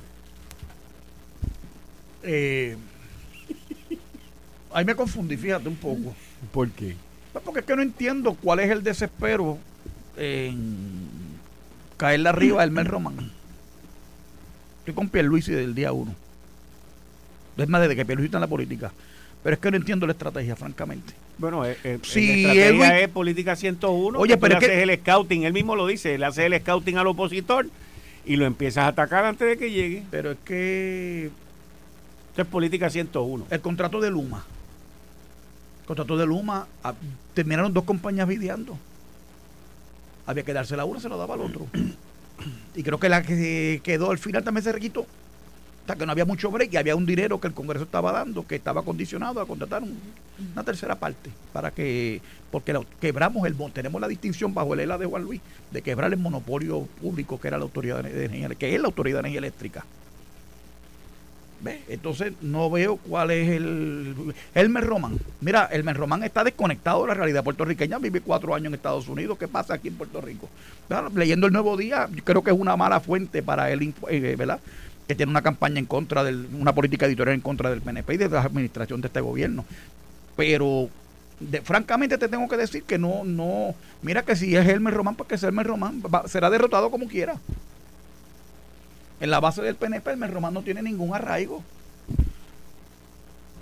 Eh, 2.24 2.78
ahí 4.74 4.86
me 4.86 4.96
confundí, 4.96 5.38
fíjate 5.38 5.68
un 5.68 5.76
poco. 5.76 6.16
¿Por 6.52 6.70
qué? 6.72 6.96
Pues 7.32 7.44
porque 7.44 7.60
es 7.60 7.66
que 7.66 7.76
no 7.76 7.82
entiendo 7.82 8.36
cuál 8.36 8.60
es 8.60 8.70
el 8.70 8.84
desespero 8.84 9.58
en 10.18 11.23
caerle 12.04 12.28
arriba 12.28 12.62
el 12.66 12.72
Mel 12.72 12.86
Román. 12.86 13.32
Estoy 14.80 14.94
con 14.94 15.08
Pierluisi 15.08 15.54
del 15.54 15.74
día 15.74 15.94
uno. 15.94 16.14
Es 17.56 17.70
más, 17.70 17.80
desde 17.80 17.96
que 17.96 18.06
Pierluisi 18.06 18.26
está 18.26 18.40
en 18.40 18.42
la 18.42 18.48
política. 18.48 18.92
Pero 19.42 19.54
es 19.54 19.60
que 19.62 19.72
no 19.72 19.78
entiendo 19.78 20.06
la 20.06 20.12
estrategia, 20.12 20.58
francamente. 20.58 21.14
Bueno, 21.38 21.66
eh, 21.66 21.78
eh, 21.86 22.00
si 22.04 22.44
la 22.44 22.52
estrategia 22.52 23.00
es 23.00 23.08
política 23.08 23.56
101. 23.56 24.20
Oye, 24.20 24.36
pero 24.36 24.60
es 24.60 24.68
que... 24.68 24.84
el 24.84 25.00
scouting, 25.00 25.44
él 25.44 25.54
mismo 25.54 25.78
lo 25.78 25.88
dice, 25.88 26.16
él 26.16 26.26
hace 26.26 26.46
el 26.46 26.60
scouting 26.60 26.98
al 26.98 27.08
opositor 27.08 27.68
y 28.26 28.36
lo 28.36 28.46
empiezas 28.46 28.84
a 28.84 28.88
atacar 28.88 29.24
antes 29.24 29.48
de 29.48 29.58
que 29.58 29.72
llegue. 29.72 30.04
Pero 30.12 30.32
es 30.32 30.38
que... 30.44 31.32
Esto 32.32 32.42
es 32.42 32.48
política 32.50 32.90
101. 32.90 33.48
El 33.50 33.62
contrato 33.62 34.02
de 34.02 34.12
Luma. 34.12 34.44
El 35.84 35.88
contrato 35.88 36.18
de 36.18 36.26
Luma, 36.26 36.68
terminaron 37.34 37.74
dos 37.74 37.86
compañías 37.86 38.28
videando 38.28 38.78
había 40.26 40.44
que 40.44 40.54
darse 40.54 40.76
la 40.76 40.86
una, 40.86 41.00
se 41.00 41.10
lo 41.10 41.18
daba 41.18 41.36
al 41.36 41.42
otro. 41.42 41.68
Y 42.76 42.84
creo 42.84 43.00
que 43.00 43.10
la 43.10 43.22
que 43.22 43.82
quedó 43.84 44.12
al 44.12 44.18
final 44.18 44.44
también 44.44 44.64
se 44.64 44.72
requitó. 44.72 45.06
Sea, 45.86 45.96
que 45.96 46.06
no 46.06 46.12
había 46.14 46.26
mucho 46.26 46.50
break 46.50 46.74
y 46.74 46.78
había 46.78 46.96
un 46.96 47.06
dinero 47.06 47.42
que 47.42 47.48
el 47.48 47.54
Congreso 47.54 47.84
estaba 47.84 48.14
dando 48.14 48.48
que 48.48 48.56
estaba 48.56 48.84
condicionado 48.84 49.42
a 49.42 49.46
contratar 49.46 49.84
una 49.84 50.64
tercera 50.64 50.96
parte 50.96 51.30
para 51.52 51.72
que, 51.72 52.22
porque 52.52 52.74
quebramos 53.02 53.46
el, 53.46 53.56
tenemos 53.74 54.00
la 54.00 54.08
distinción 54.08 54.54
bajo 54.54 54.74
el 54.74 54.80
ELA 54.80 54.98
de 54.98 55.06
Juan 55.06 55.24
Luis 55.24 55.42
de 55.72 55.82
quebrar 55.82 56.14
el 56.14 56.20
monopolio 56.20 56.88
público 57.02 57.40
que 57.40 57.50
era 57.50 57.58
la 57.58 57.66
autoridad 57.66 58.02
de 58.02 58.26
energía, 58.26 58.50
que 58.56 58.74
es 58.74 58.82
la 58.82 58.88
autoridad 58.88 59.18
de 59.18 59.20
energía 59.20 59.40
eléctrica. 59.40 59.86
Entonces 61.88 62.34
no 62.42 62.70
veo 62.70 62.98
cuál 62.98 63.32
es 63.32 63.50
el... 63.50 64.34
Elmer 64.54 64.84
Román. 64.84 65.20
Mira, 65.42 65.70
Elmer 65.72 65.96
Román 65.96 66.24
está 66.24 66.44
desconectado 66.44 67.04
de 67.04 67.10
la 67.10 67.14
realidad 67.14 67.44
puertorriqueña, 67.44 68.00
vive 68.00 68.22
cuatro 68.22 68.54
años 68.54 68.68
en 68.68 68.74
Estados 68.76 69.08
Unidos. 69.08 69.38
¿Qué 69.38 69.48
pasa 69.48 69.76
aquí 69.76 69.88
en 69.88 69.96
Puerto 69.96 70.22
Rico? 70.22 70.50
Leyendo 71.16 71.48
el 71.48 71.54
Nuevo 71.54 71.78
Día, 71.78 72.08
yo 72.14 72.24
creo 72.24 72.44
que 72.44 72.52
es 72.52 72.58
una 72.58 72.76
mala 72.76 73.00
fuente 73.00 73.42
para 73.42 73.72
él, 73.72 73.94
eh, 74.10 74.36
¿verdad? 74.38 74.60
Que 75.08 75.16
tiene 75.16 75.30
una 75.30 75.42
campaña 75.42 75.80
en 75.80 75.86
contra 75.86 76.24
de 76.24 76.34
una 76.54 76.74
política 76.74 77.06
editorial 77.06 77.36
en 77.36 77.42
contra 77.42 77.70
del 77.70 77.82
PNP 77.82 78.14
y 78.14 78.18
de 78.18 78.30
la 78.30 78.42
administración 78.42 79.02
de 79.02 79.08
este 79.08 79.22
gobierno. 79.22 79.66
Pero 80.36 80.90
francamente 81.64 82.18
te 82.18 82.28
tengo 82.28 82.48
que 82.48 82.58
decir 82.58 82.84
que 82.84 82.98
no, 82.98 83.24
no, 83.24 83.76
mira 84.02 84.24
que 84.24 84.36
si 84.36 84.56
es 84.56 84.68
Elmer 84.68 84.94
Román, 84.94 85.16
porque 85.16 85.36
es 85.36 85.44
Elmer 85.44 85.68
Román, 85.68 86.02
será 86.28 86.50
derrotado 86.50 86.90
como 86.90 87.08
quiera 87.08 87.36
en 89.24 89.30
la 89.30 89.40
base 89.40 89.62
del 89.62 89.76
PNP, 89.76 90.12
el 90.12 90.32
Román 90.34 90.54
no 90.54 90.64
tiene 90.64 90.82
ningún 90.82 91.16
arraigo. 91.16 91.64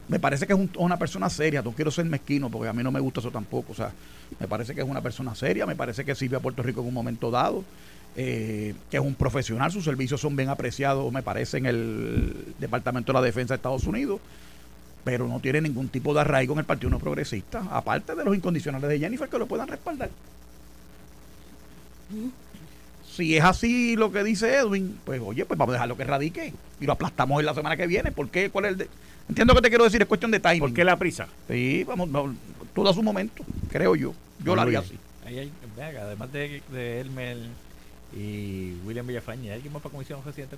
Me 0.07 0.19
parece 0.19 0.47
que 0.47 0.53
es 0.53 0.59
una 0.75 0.97
persona 0.97 1.29
seria, 1.29 1.61
no 1.61 1.71
quiero 1.73 1.91
ser 1.91 2.05
mezquino 2.05 2.49
porque 2.49 2.67
a 2.67 2.73
mí 2.73 2.81
no 2.81 2.91
me 2.91 2.99
gusta 2.99 3.19
eso 3.19 3.29
tampoco. 3.29 3.73
O 3.73 3.75
sea, 3.75 3.91
me 4.39 4.47
parece 4.47 4.73
que 4.73 4.81
es 4.81 4.87
una 4.87 5.01
persona 5.01 5.35
seria, 5.35 5.67
me 5.67 5.75
parece 5.75 6.03
que 6.03 6.15
sirve 6.15 6.37
a 6.37 6.39
Puerto 6.39 6.63
Rico 6.63 6.81
en 6.81 6.87
un 6.87 6.95
momento 6.95 7.29
dado, 7.29 7.63
eh, 8.15 8.73
que 8.89 8.97
es 8.97 9.03
un 9.03 9.13
profesional, 9.13 9.71
sus 9.71 9.83
servicios 9.83 10.19
son 10.19 10.35
bien 10.35 10.49
apreciados, 10.49 11.13
me 11.13 11.21
parece, 11.21 11.59
en 11.59 11.67
el 11.67 12.55
Departamento 12.57 13.11
de 13.11 13.19
la 13.19 13.23
Defensa 13.23 13.53
de 13.53 13.57
Estados 13.57 13.85
Unidos, 13.85 14.19
pero 15.03 15.27
no 15.27 15.39
tiene 15.41 15.61
ningún 15.61 15.89
tipo 15.89 16.11
de 16.15 16.21
arraigo 16.21 16.53
en 16.53 16.59
el 16.59 16.65
Partido 16.65 16.89
No 16.89 16.97
Progresista, 16.97 17.67
aparte 17.69 18.15
de 18.15 18.25
los 18.25 18.35
incondicionales 18.35 18.89
de 18.89 18.97
Jennifer 18.97 19.29
que 19.29 19.37
lo 19.37 19.45
puedan 19.45 19.67
respaldar 19.67 20.09
si 23.11 23.35
es 23.35 23.43
así 23.43 23.95
lo 23.95 24.11
que 24.11 24.23
dice 24.23 24.55
Edwin, 24.55 24.97
pues 25.03 25.21
oye, 25.23 25.45
pues 25.45 25.57
vamos 25.57 25.73
a 25.73 25.75
dejarlo 25.75 25.97
que 25.97 26.03
radique 26.05 26.53
y 26.79 26.85
lo 26.85 26.93
aplastamos 26.93 27.39
en 27.39 27.45
la 27.45 27.53
semana 27.53 27.75
que 27.75 27.85
viene. 27.87 28.11
¿Por 28.11 28.29
qué? 28.29 28.49
¿Cuál 28.49 28.65
es 28.65 28.71
el 28.71 28.77
de... 28.77 28.87
Entiendo 29.27 29.53
que 29.53 29.61
te 29.61 29.69
quiero 29.69 29.83
decir, 29.83 30.01
es 30.01 30.07
cuestión 30.07 30.31
de 30.31 30.39
timing. 30.39 30.59
¿Por 30.59 30.73
qué 30.73 30.83
la 30.83 30.97
prisa? 30.97 31.27
Sí, 31.47 31.83
vamos, 31.83 32.09
todo 32.73 32.89
a 32.89 32.93
su 32.93 33.03
momento, 33.03 33.43
creo 33.69 33.95
yo. 33.95 34.13
Yo 34.43 34.55
lo 34.55 34.61
haría 34.61 34.79
así. 34.79 34.97
además 35.77 36.31
de, 36.31 36.61
de 36.71 37.01
Elmer 37.01 37.37
y 38.17 38.73
William 38.85 39.05
Villafaña, 39.05 39.51
¿hay 39.51 39.55
alguien 39.55 39.73
más 39.73 39.81
para 39.81 39.93
comisión 39.93 40.21
residente 40.25 40.57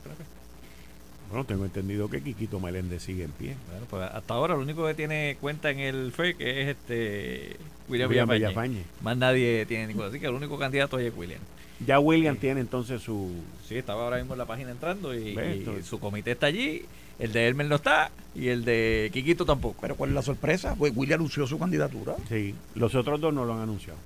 Bueno, 1.30 1.46
tengo 1.46 1.66
entendido 1.66 2.10
que 2.10 2.22
Quiquito 2.22 2.60
Meléndez 2.60 3.04
sigue 3.04 3.24
en 3.24 3.32
pie. 3.32 3.56
Bueno, 3.70 3.86
pues 3.90 4.04
hasta 4.04 4.34
ahora 4.34 4.56
lo 4.56 4.62
único 4.62 4.86
que 4.88 4.94
tiene 4.94 5.38
cuenta 5.42 5.70
en 5.72 5.80
el 5.80 6.12
FE 6.12 6.36
que 6.36 6.62
es 6.62 6.68
este 6.70 7.58
William, 7.90 8.10
Villafaña. 8.30 8.80
Más 9.02 9.18
nadie 9.18 9.66
tiene 9.66 9.88
ningún. 9.88 10.06
Así 10.06 10.20
que 10.20 10.28
el 10.28 10.34
único 10.34 10.58
candidato 10.58 10.98
es 11.00 11.14
William. 11.16 11.42
Ya 11.80 12.00
William 12.00 12.38
tiene 12.38 12.62
entonces 12.62 13.02
su... 13.02 13.32
Sí, 13.68 13.78
estaba 13.78 14.04
ahora 14.04 14.18
mismo 14.18 14.34
en 14.34 14.38
la 14.38 14.46
página 14.46 14.72
entrando 14.72 15.16
y, 15.16 15.36
su 15.84 16.00
comité 16.00 16.32
está 16.32 16.48
allí. 16.48 16.86
El 17.20 17.32
de 17.32 17.48
Elmer 17.48 17.68
no 17.68 17.76
está 17.76 18.12
y 18.36 18.48
el 18.48 18.66
de 18.66 19.10
Quiquito 19.14 19.46
tampoco. 19.46 19.78
Pero 19.82 19.96
¿cuál 19.96 20.12
es 20.12 20.16
la 20.16 20.22
sorpresa? 20.22 20.76
Pues 20.78 20.94
William 20.96 21.20
anunció 21.20 21.46
su 21.46 21.60
candidatura. 21.60 22.16
Sí, 22.30 22.56
los 22.76 22.96
otros 22.96 23.20
dos 23.20 23.34
no 23.34 23.46
lo 23.46 23.54
han 23.54 23.62
anunciado. 23.62 24.00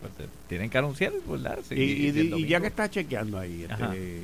Pues, 0.00 0.12
pues, 0.16 0.28
tienen 0.48 0.70
que 0.70 0.78
anunciar, 0.78 1.12
¿verdad? 1.26 1.58
y, 1.70 2.46
ya 2.46 2.60
que 2.60 2.68
está 2.68 2.88
chequeando 2.88 3.38
ahí, 3.38 3.66
este, 3.68 4.22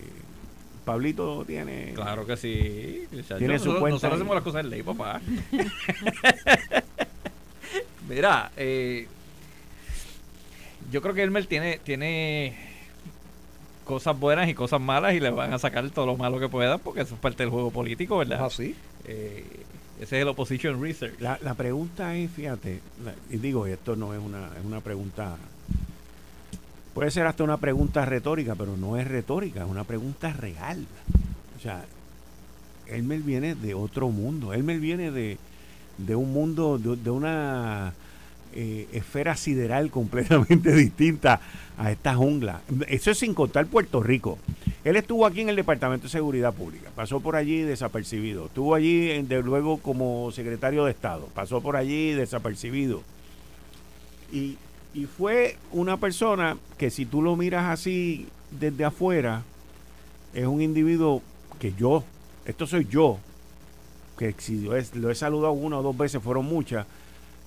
Pablito 0.84 1.44
tiene. 1.44 1.92
Claro 1.94 2.26
que 2.26 2.36
sí. 2.36 3.06
tiene 3.38 3.58
su 3.58 3.70
cuenta. 3.78 3.90
Nosotros 3.90 4.14
hacemos 4.14 4.34
las 4.34 4.44
cosas 4.44 4.64
en 4.64 4.70
ley, 4.70 4.82
papá. 4.82 5.20
Mira, 8.08 8.50
eh, 8.56 9.06
yo 10.90 11.00
creo 11.00 11.14
que 11.14 11.22
Elmer 11.22 11.46
tiene, 11.46 11.80
tiene 11.82 12.71
cosas 13.92 14.18
buenas 14.18 14.48
y 14.48 14.54
cosas 14.54 14.80
malas 14.80 15.14
y 15.14 15.20
le 15.20 15.30
van 15.30 15.52
a 15.52 15.58
sacar 15.58 15.88
todo 15.90 16.06
lo 16.06 16.16
malo 16.16 16.40
que 16.40 16.48
puedan 16.48 16.78
porque 16.80 17.02
eso 17.02 17.14
es 17.14 17.20
parte 17.20 17.42
del 17.42 17.50
juego 17.50 17.70
político, 17.70 18.18
¿verdad? 18.18 18.44
así. 18.46 18.74
Eh, 19.04 19.44
ese 20.00 20.16
es 20.16 20.22
el 20.22 20.28
opposition 20.28 20.80
research. 20.82 21.20
La, 21.20 21.38
la 21.42 21.54
pregunta 21.54 22.16
es, 22.16 22.30
fíjate, 22.30 22.80
la- 23.04 23.14
y 23.30 23.36
digo, 23.38 23.66
esto 23.66 23.94
no 23.96 24.14
es 24.14 24.20
una, 24.20 24.46
es 24.58 24.64
una 24.64 24.80
pregunta, 24.80 25.36
puede 26.94 27.10
ser 27.10 27.26
hasta 27.26 27.44
una 27.44 27.56
pregunta 27.58 28.04
retórica, 28.04 28.54
pero 28.54 28.76
no 28.76 28.96
es 28.96 29.06
retórica, 29.06 29.62
es 29.64 29.70
una 29.70 29.84
pregunta 29.84 30.32
real. 30.32 30.86
O 31.56 31.60
sea, 31.60 31.84
Elmer 32.86 33.20
viene 33.20 33.54
de 33.54 33.74
otro 33.74 34.08
mundo, 34.08 34.52
Elmer 34.52 34.80
viene 34.80 35.10
de, 35.10 35.38
de 35.98 36.16
un 36.16 36.32
mundo, 36.32 36.78
de, 36.78 36.96
de 36.96 37.10
una 37.10 37.92
eh, 38.54 38.88
esfera 38.92 39.36
sideral 39.36 39.90
completamente 39.90 40.72
distinta 40.74 41.40
a 41.78 41.90
esta 41.90 42.14
jungla. 42.14 42.60
Eso 42.88 43.10
es 43.10 43.18
sin 43.18 43.34
contar 43.34 43.66
Puerto 43.66 44.02
Rico. 44.02 44.38
Él 44.84 44.96
estuvo 44.96 45.26
aquí 45.26 45.40
en 45.40 45.48
el 45.48 45.56
Departamento 45.56 46.04
de 46.04 46.10
Seguridad 46.10 46.52
Pública, 46.52 46.90
pasó 46.94 47.20
por 47.20 47.36
allí 47.36 47.60
desapercibido, 47.62 48.46
estuvo 48.46 48.74
allí 48.74 49.10
en- 49.12 49.28
de 49.28 49.40
luego 49.42 49.78
como 49.78 50.30
secretario 50.32 50.84
de 50.84 50.90
Estado, 50.90 51.28
pasó 51.34 51.60
por 51.60 51.76
allí 51.76 52.10
desapercibido. 52.12 53.02
Y, 54.32 54.56
y 54.94 55.04
fue 55.06 55.56
una 55.70 55.96
persona 55.98 56.56
que 56.78 56.90
si 56.90 57.06
tú 57.06 57.22
lo 57.22 57.36
miras 57.36 57.66
así 57.70 58.26
desde 58.50 58.84
afuera, 58.84 59.42
es 60.34 60.46
un 60.46 60.60
individuo 60.62 61.22
que 61.60 61.72
yo, 61.78 62.02
esto 62.44 62.66
soy 62.66 62.86
yo, 62.90 63.18
que 64.18 64.34
si 64.38 64.60
lo 64.60 64.72
lo 64.94 65.10
he 65.10 65.14
saludado 65.14 65.52
una 65.52 65.78
o 65.78 65.82
dos 65.82 65.96
veces, 65.96 66.22
fueron 66.22 66.44
muchas, 66.46 66.86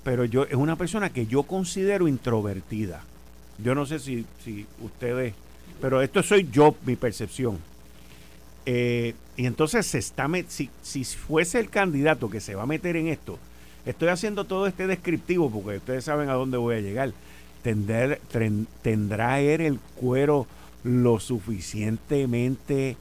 pero 0.06 0.24
yo 0.24 0.44
es 0.44 0.54
una 0.54 0.76
persona 0.76 1.10
que 1.10 1.26
yo 1.26 1.44
considero 1.44 2.08
introvertida. 2.08 3.02
Yo 3.58 3.74
no 3.74 3.88
sé 3.88 3.98
si, 3.98 4.24
si 4.44 4.68
ustedes, 4.80 5.34
pero 5.82 6.00
esto 6.04 6.22
soy 6.22 6.48
yo, 6.52 6.76
mi 6.86 6.96
percepción. 6.96 7.58
Eh, 8.68 9.16
y 9.36 9.48
entonces 9.48 9.88
se 9.88 9.98
está 9.98 10.28
si, 10.48 10.70
si 10.84 11.04
fuese 11.04 11.60
el 11.60 11.72
candidato 11.72 12.30
que 12.30 12.40
se 12.40 12.54
va 12.54 12.64
a 12.64 12.68
meter 12.68 12.98
en 12.98 13.08
esto, 13.08 13.40
estoy 13.84 14.10
haciendo 14.10 14.46
todo 14.46 14.68
este 14.68 14.86
descriptivo 14.86 15.50
porque 15.50 15.78
ustedes 15.78 16.06
saben 16.06 16.30
a 16.30 16.34
dónde 16.34 16.58
voy 16.58 16.76
a 16.76 16.82
llegar. 16.82 17.12
Tendrá 17.64 19.40
el 19.42 19.80
cuero 19.96 20.46
lo 20.84 21.20
suficientemente 21.20 22.96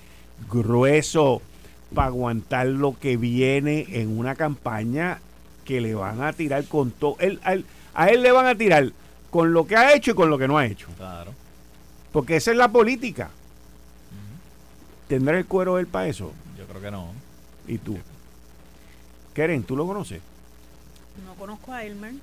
grueso 0.50 1.42
para 1.94 2.06
aguantar 2.06 2.68
lo 2.68 2.98
que 2.98 3.18
viene 3.18 3.88
en 3.90 4.18
una 4.18 4.36
campaña 4.36 5.20
que 5.64 5.80
le 5.80 5.94
van 5.94 6.22
a 6.22 6.32
tirar 6.32 6.64
con 6.64 6.90
todo. 6.90 7.16
Él, 7.20 7.40
a, 7.44 7.54
él, 7.54 7.64
a 7.94 8.08
él 8.08 8.22
le 8.22 8.32
van 8.32 8.46
a 8.46 8.54
tirar 8.54 8.92
con 9.30 9.52
lo 9.52 9.66
que 9.66 9.76
ha 9.76 9.94
hecho 9.94 10.12
y 10.12 10.14
con 10.14 10.30
lo 10.30 10.38
que 10.38 10.46
no 10.46 10.58
ha 10.58 10.66
hecho. 10.66 10.88
Claro. 10.96 11.32
Porque 12.12 12.36
esa 12.36 12.52
es 12.52 12.56
la 12.56 12.68
política. 12.68 13.30
¿Tendrá 15.08 15.36
el 15.36 15.46
cuero 15.46 15.78
él 15.78 15.86
para 15.86 16.06
eso? 16.06 16.32
Yo 16.56 16.64
creo 16.66 16.80
que 16.80 16.90
no. 16.90 17.08
¿Y 17.66 17.78
tú? 17.78 17.98
Keren, 19.34 19.64
¿tú 19.64 19.76
lo 19.76 19.86
conoces? 19.86 20.20
No 21.26 21.34
conozco 21.34 21.72
a 21.72 21.84
Elmer. 21.84 22.14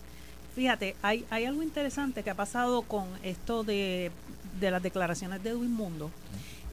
Fíjate, 0.55 0.95
hay, 1.01 1.25
hay 1.29 1.45
algo 1.45 1.63
interesante 1.63 2.23
que 2.23 2.29
ha 2.29 2.35
pasado 2.35 2.81
con 2.81 3.07
esto 3.23 3.63
de, 3.63 4.11
de 4.59 4.71
las 4.71 4.83
declaraciones 4.83 5.43
de 5.43 5.51
Edwin 5.51 5.73
Mundo. 5.73 6.11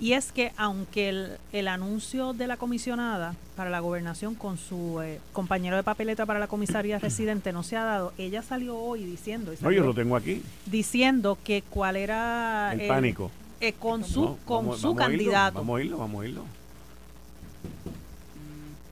Y 0.00 0.12
es 0.12 0.30
que 0.30 0.52
aunque 0.56 1.08
el, 1.08 1.38
el 1.52 1.66
anuncio 1.66 2.32
de 2.32 2.46
la 2.46 2.56
comisionada 2.56 3.34
para 3.56 3.68
la 3.68 3.80
gobernación 3.80 4.36
con 4.36 4.56
su 4.56 5.00
eh, 5.02 5.18
compañero 5.32 5.74
de 5.76 5.82
papeleta 5.82 6.24
para 6.24 6.38
la 6.38 6.46
comisaría 6.46 6.98
residente 7.00 7.52
no 7.52 7.64
se 7.64 7.76
ha 7.76 7.82
dado, 7.84 8.12
ella 8.16 8.42
salió 8.42 8.76
hoy 8.78 9.02
diciendo, 9.04 9.52
No, 9.60 9.72
yo 9.72 9.84
lo 9.84 9.94
tengo 9.94 10.14
aquí. 10.16 10.40
diciendo 10.66 11.36
que 11.42 11.62
cuál 11.68 11.96
era 11.96 12.72
El 12.74 12.86
pánico. 12.86 13.30
eh, 13.60 13.72
con 13.72 14.04
su, 14.04 14.22
No, 14.22 14.38
con 14.44 14.66
vamos- 14.66 14.80
su 14.80 14.88
vamos 14.94 15.02
a 15.02 15.06
candidato. 15.08 15.58
Vamos 15.58 15.68
a 15.68 15.74
oírlo, 15.74 15.98
vamos 15.98 16.14
a 16.14 16.18
oírlo. 16.20 16.44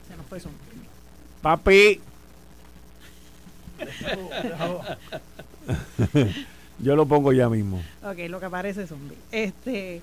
Se 0.09 0.17
nos 0.17 0.25
fue 0.25 0.37
eso. 0.39 0.49
Papi. 1.41 2.01
yo 6.79 6.95
lo 6.95 7.05
pongo 7.05 7.31
ya 7.33 7.49
mismo. 7.49 7.81
Ok, 8.03 8.17
lo 8.29 8.39
que 8.39 8.49
parece 8.49 8.87
zombie. 8.87 9.17
Este, 9.31 10.01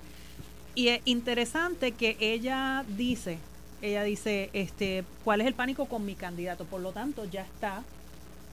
y 0.75 0.89
es 0.89 1.01
interesante 1.05 1.93
que 1.93 2.17
ella 2.21 2.85
dice, 2.97 3.39
ella 3.83 4.03
dice, 4.03 4.51
este, 4.53 5.05
¿cuál 5.25 5.41
es 5.41 5.47
el 5.47 5.55
pánico 5.55 5.87
con 5.87 6.05
mi 6.05 6.15
candidato? 6.15 6.65
Por 6.65 6.81
lo 6.81 6.93
tanto, 6.93 7.25
ya 7.25 7.43
está 7.43 7.83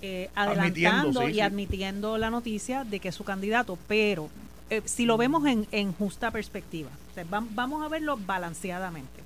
eh, 0.02 0.30
adelantando 0.36 1.22
sí, 1.22 1.28
y 1.28 1.34
sí. 1.36 1.42
admitiendo 1.42 2.18
la 2.18 2.30
noticia 2.30 2.84
de 2.84 3.00
que 3.00 3.10
es 3.10 3.16
su 3.16 3.24
candidato, 3.24 3.78
pero 3.88 4.30
eh, 4.70 4.82
si 4.86 5.06
lo 5.06 5.18
vemos 5.18 5.46
en, 5.46 5.68
en 5.72 5.94
justa 5.94 6.32
perspectiva, 6.32 6.90
o 7.12 7.14
sea, 7.14 7.26
vam- 7.26 7.50
vamos 7.52 7.84
a 7.84 7.88
verlo 7.88 8.18
balanceadamente. 8.18 9.22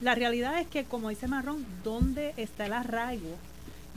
La 0.00 0.14
realidad 0.14 0.58
es 0.58 0.66
que, 0.66 0.84
como 0.84 1.10
dice 1.10 1.28
Marrón, 1.28 1.64
¿dónde 1.84 2.34
está 2.36 2.66
el 2.66 2.72
arraigo 2.72 3.36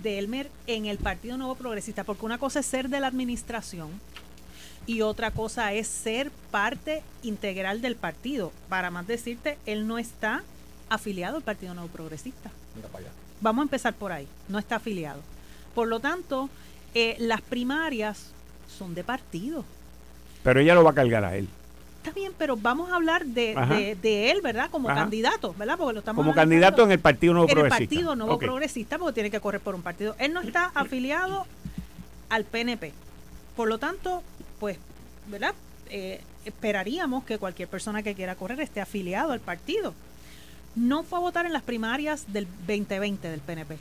de 0.04 0.20
Elmer 0.20 0.52
en 0.68 0.86
el 0.86 0.98
Partido 1.00 1.36
Nuevo 1.38 1.56
Progresista? 1.56 2.04
Porque 2.04 2.26
una 2.26 2.38
cosa 2.38 2.60
es 2.60 2.66
ser 2.68 2.90
de 2.90 3.00
la 3.00 3.08
administración 3.08 3.90
y 4.88 5.02
otra 5.02 5.32
cosa 5.32 5.74
es 5.74 5.88
ser 5.88 6.32
parte 6.52 7.02
integral 7.24 7.82
del 7.82 7.96
partido. 7.96 8.52
Para 8.70 8.92
más 8.92 9.08
decirte, 9.08 9.58
él 9.66 9.88
no 9.88 9.98
está 9.98 10.44
afiliado 10.90 11.38
al 11.38 11.44
Partido 11.44 11.74
Nuevo 11.74 11.90
Progresista. 11.90 12.52
Mira 12.76 12.88
para 12.90 13.06
allá. 13.06 13.14
Vamos 13.42 13.64
a 13.64 13.66
empezar 13.66 13.94
por 13.94 14.12
ahí, 14.12 14.28
no 14.50 14.60
está 14.60 14.78
afiliado. 14.78 15.22
Por 15.74 15.88
lo 15.88 16.00
tanto, 16.00 16.50
eh, 16.94 17.16
las 17.20 17.42
primarias 17.42 18.28
son 18.78 18.94
de 18.96 19.04
partido. 19.04 19.66
Pero 20.44 20.60
ella 20.60 20.76
lo 20.76 20.84
va 20.84 20.92
a 20.92 20.96
cargar 20.96 21.26
a 21.26 21.36
él. 21.36 21.48
Está 22.04 22.12
bien, 22.18 22.34
pero 22.38 22.56
vamos 22.56 22.92
a 22.92 22.96
hablar 22.98 23.26
de, 23.26 23.56
de- 23.56 23.98
de 24.00 24.30
él, 24.30 24.42
¿verdad? 24.42 24.70
Como 24.70 24.90
Ajá. 24.90 25.00
candidato, 25.02 25.56
¿verdad? 25.58 25.76
Porque 25.76 25.94
lo 25.94 26.00
estamos 26.00 26.18
Como 26.24 26.32
analizando 26.34 26.52
candidato 26.52 26.84
en 26.84 26.92
el 26.92 27.00
Partido 27.00 27.34
Nuevo 27.34 27.48
en 27.48 27.50
el 27.50 27.56
Progresista. 27.64 27.96
Partido 27.96 28.16
Nuevo. 28.16 28.38
Progresista, 28.38 28.98
porque 29.00 29.14
tiene 29.16 29.32
que 29.32 29.40
correr 29.40 29.60
por 29.60 29.74
un 29.74 29.82
partido. 29.82 30.16
Él 30.20 30.32
no 30.32 30.42
está 30.42 30.72
afiliado 30.76 31.48
al 32.30 32.44
PNP. 32.46 32.94
Por 33.56 33.68
lo 33.70 33.80
tanto, 33.80 34.22
pues, 34.66 34.80
¿verdad? 35.28 35.54
Eh, 35.92 36.22
esperaríamos 36.44 37.24
que 37.24 37.38
cualquier 37.38 37.68
persona 37.68 38.02
que 38.02 38.16
quiera 38.16 38.34
correr 38.34 38.60
esté 38.62 38.82
afiliado 38.82 39.32
al 39.32 39.40
partido. 39.40 39.94
No 40.76 41.04
fue 41.04 41.20
a 41.20 41.22
votar 41.22 41.46
en 41.46 41.54
las 41.54 41.62
primarias 41.62 42.34
del 42.34 42.48
2020 42.66 43.30
del 43.30 43.42
PNP. 43.42 43.78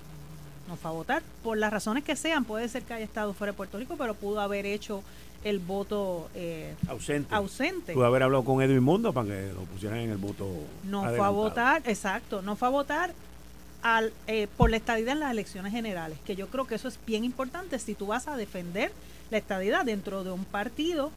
No 0.68 0.77
fue 0.77 0.90
a 0.90 0.92
votar 0.92 1.23
por 1.42 1.57
las 1.57 1.73
razones 1.73 2.05
que 2.05 2.16
sean. 2.16 2.44
Puede 2.44 2.68
ser 2.68 2.83
que 2.83 2.92
haya 2.92 3.05
estado 3.07 3.33
fuera 3.33 3.55
de 3.55 3.57
Puerto 3.57 3.79
Rico, 3.79 3.97
pero 3.97 4.12
pudo 4.12 4.40
haber 4.42 4.66
hecho 4.66 5.03
el 5.42 5.59
voto 5.59 6.29
eh, 6.35 6.75
Ausente. 6.87 7.35
ausente. 7.35 7.94
Pudo 7.94 8.05
haber 8.05 8.25
hablado 8.25 8.44
con 8.44 8.61
Edwin 8.61 8.83
Mundo 8.83 9.14
para 9.14 9.29
que 9.29 9.53
lo 9.55 9.62
pusieran 9.62 10.01
en 10.01 10.11
el 10.11 10.18
voto. 10.18 10.47
No 10.83 11.01
fue 11.05 11.25
a 11.25 11.31
votar, 11.31 11.81
exacto, 11.87 12.42
no 12.42 12.57
fue 12.57 12.68
a 12.68 12.70
votar 12.73 13.14
al, 13.81 14.12
eh, 14.27 14.49
por 14.59 14.68
la 14.68 14.77
estadidad 14.77 15.14
en 15.14 15.20
las 15.20 15.31
elecciones 15.31 15.73
generales, 15.73 16.18
que 16.27 16.37
yo 16.37 16.49
creo 16.49 16.66
que 16.66 16.75
eso 16.75 16.88
es 16.88 16.99
bien 17.07 17.25
importante 17.25 17.79
si 17.79 17.94
tú 17.94 18.09
vas 18.09 18.29
a 18.29 18.37
defender 18.37 18.92
la 19.31 19.39
estadidad 19.39 19.85
dentro 19.85 20.25
de 20.25 20.31
un 20.31 20.45
partido 20.45 21.11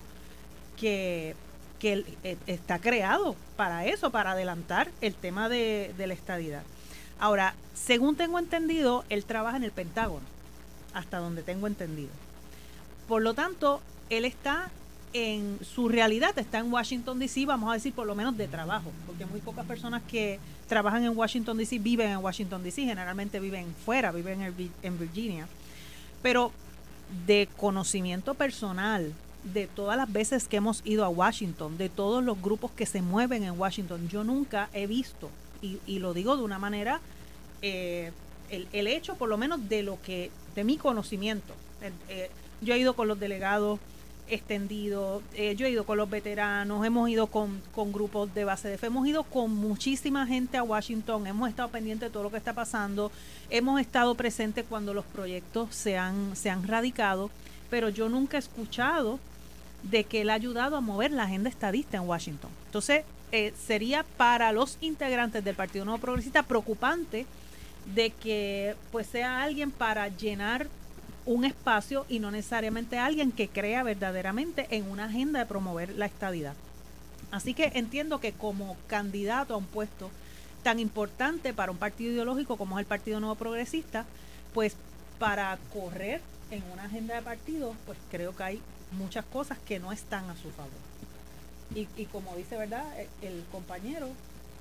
que, 0.78 1.36
que 1.80 2.06
eh, 2.24 2.38
está 2.48 2.80
creado 2.80 3.36
para 3.56 3.86
eso, 3.86 4.12
para 4.12 4.32
adelantar 4.32 4.92
el 5.02 5.14
tema 5.16 5.50
de, 5.50 5.94
de 5.98 6.08
la 6.08 6.14
estadidad. 6.14 6.64
Ahora, 7.20 7.56
según 7.74 8.16
tengo 8.16 8.40
entendido, 8.40 9.04
él 9.10 9.26
trabaja 9.26 9.58
en 9.58 9.64
el 9.64 9.72
Pentágono, 9.72 10.26
hasta 10.94 11.18
donde 11.18 11.44
tengo 11.44 11.68
entendido. 11.68 12.12
Por 13.08 13.22
lo 13.22 13.34
tanto, 13.34 13.82
él 14.10 14.26
está 14.26 14.70
en 15.14 15.60
su 15.64 15.90
realidad, 15.90 16.38
está 16.38 16.60
en 16.60 16.72
Washington, 16.72 17.18
D.C., 17.18 17.46
vamos 17.46 17.72
a 17.72 17.74
decir 17.74 17.94
por 17.94 18.06
lo 18.06 18.14
menos 18.14 18.38
de 18.38 18.48
trabajo, 18.48 18.92
porque 19.06 19.26
muy 19.26 19.40
pocas 19.40 19.66
personas 19.66 20.04
que 20.04 20.40
trabajan 20.68 21.04
en 21.06 21.18
Washington, 21.18 21.58
D.C. 21.58 21.80
viven 21.80 22.12
en 22.12 22.18
Washington, 22.18 22.62
D.C., 22.62 22.84
generalmente 22.84 23.40
viven 23.40 23.74
fuera, 23.86 24.12
viven 24.12 24.54
en 24.84 25.00
Virginia. 25.00 25.48
Pero 26.22 26.52
de 27.26 27.48
conocimiento 27.58 28.34
personal, 28.34 29.14
de 29.54 29.68
todas 29.68 29.98
las 29.98 30.12
veces 30.12 30.48
que 30.48 30.58
hemos 30.58 30.82
ido 30.84 31.06
a 31.06 31.10
Washington, 31.10 31.78
de 31.78 31.90
todos 31.90 32.24
los 32.24 32.42
grupos 32.42 32.72
que 32.72 32.86
se 32.86 33.02
mueven 33.02 33.44
en 33.44 33.58
Washington, 33.58 34.10
yo 34.10 34.24
nunca 34.24 34.70
he 34.74 34.88
visto, 34.88 35.30
y, 35.62 35.80
y 35.86 36.00
lo 36.00 36.14
digo 36.14 36.36
de 36.36 36.44
una 36.44 36.60
manera, 36.60 37.00
eh, 37.62 38.12
el, 38.50 38.68
el 38.74 38.88
hecho 38.88 39.16
por 39.16 39.30
lo 39.30 39.38
menos 39.38 39.70
de 39.70 39.84
lo 39.84 40.02
que, 40.02 40.32
de 40.56 40.64
mi 40.64 40.78
conocimiento. 40.78 41.54
Eh, 41.82 41.92
eh, 42.10 42.32
yo 42.62 42.74
he 42.74 42.80
ido 42.80 42.94
con 42.96 43.08
los 43.08 43.20
delegados 43.20 43.80
extendidos, 44.30 45.24
eh, 45.34 45.56
yo 45.56 45.66
he 45.66 45.72
ido 45.72 45.86
con 45.86 45.98
los 45.98 46.10
veteranos, 46.10 46.86
hemos 46.86 47.10
ido 47.10 47.28
con, 47.28 47.62
con 47.74 47.92
grupos 47.92 48.34
de 48.34 48.44
base 48.44 48.68
de 48.68 48.78
fe, 48.78 48.88
hemos 48.88 49.08
ido 49.08 49.24
con 49.24 49.54
muchísima 49.54 50.26
gente 50.28 50.58
a 50.58 50.64
Washington, 50.64 51.28
hemos 51.28 51.50
estado 51.50 51.70
pendientes 51.70 52.10
de 52.10 52.14
todo 52.14 52.24
lo 52.24 52.32
que 52.32 52.38
está 52.38 52.54
pasando, 52.54 53.12
hemos 53.50 53.80
estado 53.80 54.16
presentes 54.16 54.66
cuando 54.68 54.94
los 54.94 55.06
proyectos 55.06 55.74
se 55.74 55.98
han, 55.98 56.36
se 56.36 56.50
han 56.50 56.68
radicado, 56.68 57.30
pero 57.70 57.90
yo 57.90 58.10
nunca 58.10 58.38
he 58.38 58.40
escuchado 58.40 59.20
de 59.84 60.04
que 60.04 60.22
él 60.22 60.30
ha 60.30 60.34
ayudado 60.34 60.76
a 60.76 60.82
mover 60.82 61.12
la 61.12 61.24
agenda 61.24 61.50
estadista 61.50 61.98
en 61.98 62.04
Washington. 62.04 62.52
Entonces, 62.66 63.04
eh, 63.32 63.54
sería 63.66 64.04
para 64.18 64.52
los 64.52 64.78
integrantes 64.82 65.44
del 65.44 65.56
Partido 65.56 65.86
Nuevo 65.86 66.00
Progresista 66.00 66.44
preocupante 66.44 67.26
de 67.94 68.10
que 68.10 68.76
pues 68.92 69.08
sea 69.08 69.44
alguien 69.44 69.72
para 69.72 70.08
llenar 70.10 70.68
un 71.28 71.44
espacio 71.44 72.06
y 72.08 72.20
no 72.20 72.32
necesariamente 72.32 72.98
alguien 72.98 73.32
que 73.32 73.50
crea 73.50 73.84
verdaderamente 73.84 74.66
en 74.72 74.90
una 74.90 75.06
agenda 75.06 75.40
de 75.40 75.46
promover 75.46 75.90
la 75.90 76.06
estadidad. 76.06 76.54
Así 77.32 77.54
que 77.54 77.74
entiendo 77.76 78.20
que 78.20 78.32
como 78.32 78.78
candidato 78.88 79.54
a 79.54 79.58
un 79.58 79.66
puesto 79.66 80.10
tan 80.64 80.80
importante 80.80 81.54
para 81.54 81.72
un 81.72 81.78
partido 81.78 82.14
ideológico 82.14 82.58
como 82.58 82.80
es 82.80 82.84
el 82.84 82.88
Partido 82.88 83.20
Nuevo 83.20 83.36
Progresista, 83.36 84.06
pues 84.54 84.78
para 85.20 85.58
correr 85.74 86.22
en 86.50 86.64
una 86.72 86.86
agenda 86.86 87.16
de 87.16 87.22
partido, 87.22 87.76
pues 87.86 87.98
creo 88.10 88.34
que 88.34 88.44
hay 88.44 88.62
muchas 88.98 89.26
cosas 89.26 89.58
que 89.68 89.80
no 89.80 89.92
están 89.92 90.30
a 90.30 90.36
su 90.38 90.50
favor. 90.52 90.72
Y, 91.76 92.06
como 92.06 92.34
dice, 92.38 92.56
¿verdad? 92.56 92.86
El, 93.22 93.28
el 93.28 93.44
compañero 93.52 94.08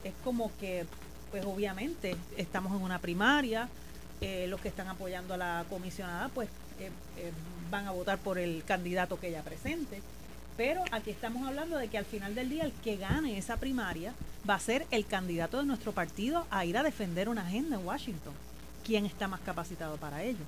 es 0.03 0.13
como 0.25 0.51
que, 0.59 0.85
pues 1.31 1.45
obviamente, 1.45 2.17
estamos 2.37 2.73
en 2.77 2.83
una 2.83 2.99
primaria, 2.99 3.69
eh, 4.21 4.47
los 4.49 4.61
que 4.61 4.69
están 4.69 4.89
apoyando 4.89 5.35
a 5.35 5.37
la 5.37 5.65
comisionada, 5.69 6.29
pues 6.29 6.49
eh, 6.79 6.91
eh, 7.19 7.33
van 7.71 7.87
a 7.87 7.91
votar 7.91 8.19
por 8.19 8.39
el 8.39 8.65
candidato 8.65 9.21
que 9.21 9.29
ella 9.29 9.43
presente. 9.43 10.01
Pero 10.57 10.83
aquí 10.91 11.11
estamos 11.11 11.47
hablando 11.47 11.77
de 11.77 11.89
que 11.89 11.99
al 11.99 12.07
final 12.07 12.35
del 12.35 12.49
día 12.49 12.65
el 12.65 12.73
que 12.73 12.97
gane 12.97 13.37
esa 13.37 13.59
primaria 13.59 14.15
va 14.49 14.55
a 14.55 14.61
ser 14.61 14.87
el 14.91 15.05
candidato 15.05 15.59
de 15.59 15.67
nuestro 15.67 15.93
partido 15.93 16.47
a 16.51 16.65
ir 16.65 16.79
a 16.79 16.83
defender 16.83 17.29
una 17.29 17.43
agenda 17.43 17.77
en 17.77 17.87
Washington. 17.87 18.33
¿Quién 18.85 19.05
está 19.05 19.29
más 19.29 19.41
capacitado 19.41 19.99
para 19.99 20.23
ello? 20.23 20.45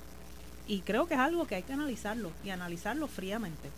Y 0.67 0.81
creo 0.81 1.07
que 1.07 1.15
es 1.15 1.21
algo 1.21 1.47
que 1.47 1.57
hay 1.57 1.63
que 1.63 1.75
analizarlo 1.75 2.31
y 2.43 2.51
analizarlo 2.51 3.07
fríamente. 3.07 3.69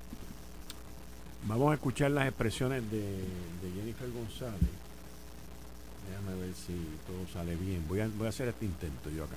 Vamos 1.47 1.73
a 1.73 1.75
escuchar 1.75 2.13
las 2.13 2.27
expresiones 2.29 2.89
de, 2.91 3.01
de 3.01 3.73
Jennifer 3.75 4.09
González. 4.11 4.61
Déjame 6.09 6.43
ver 6.43 6.55
si 6.55 6.75
todo 7.07 7.27
sale 7.33 7.57
bien. 7.57 7.85
Voy 7.89 8.01
a, 8.01 8.09
voy 8.09 8.27
a 8.27 8.29
hacer 8.29 8.49
este 8.49 8.67
intento 8.67 9.11
yo 9.11 9.25
acá 9.25 9.37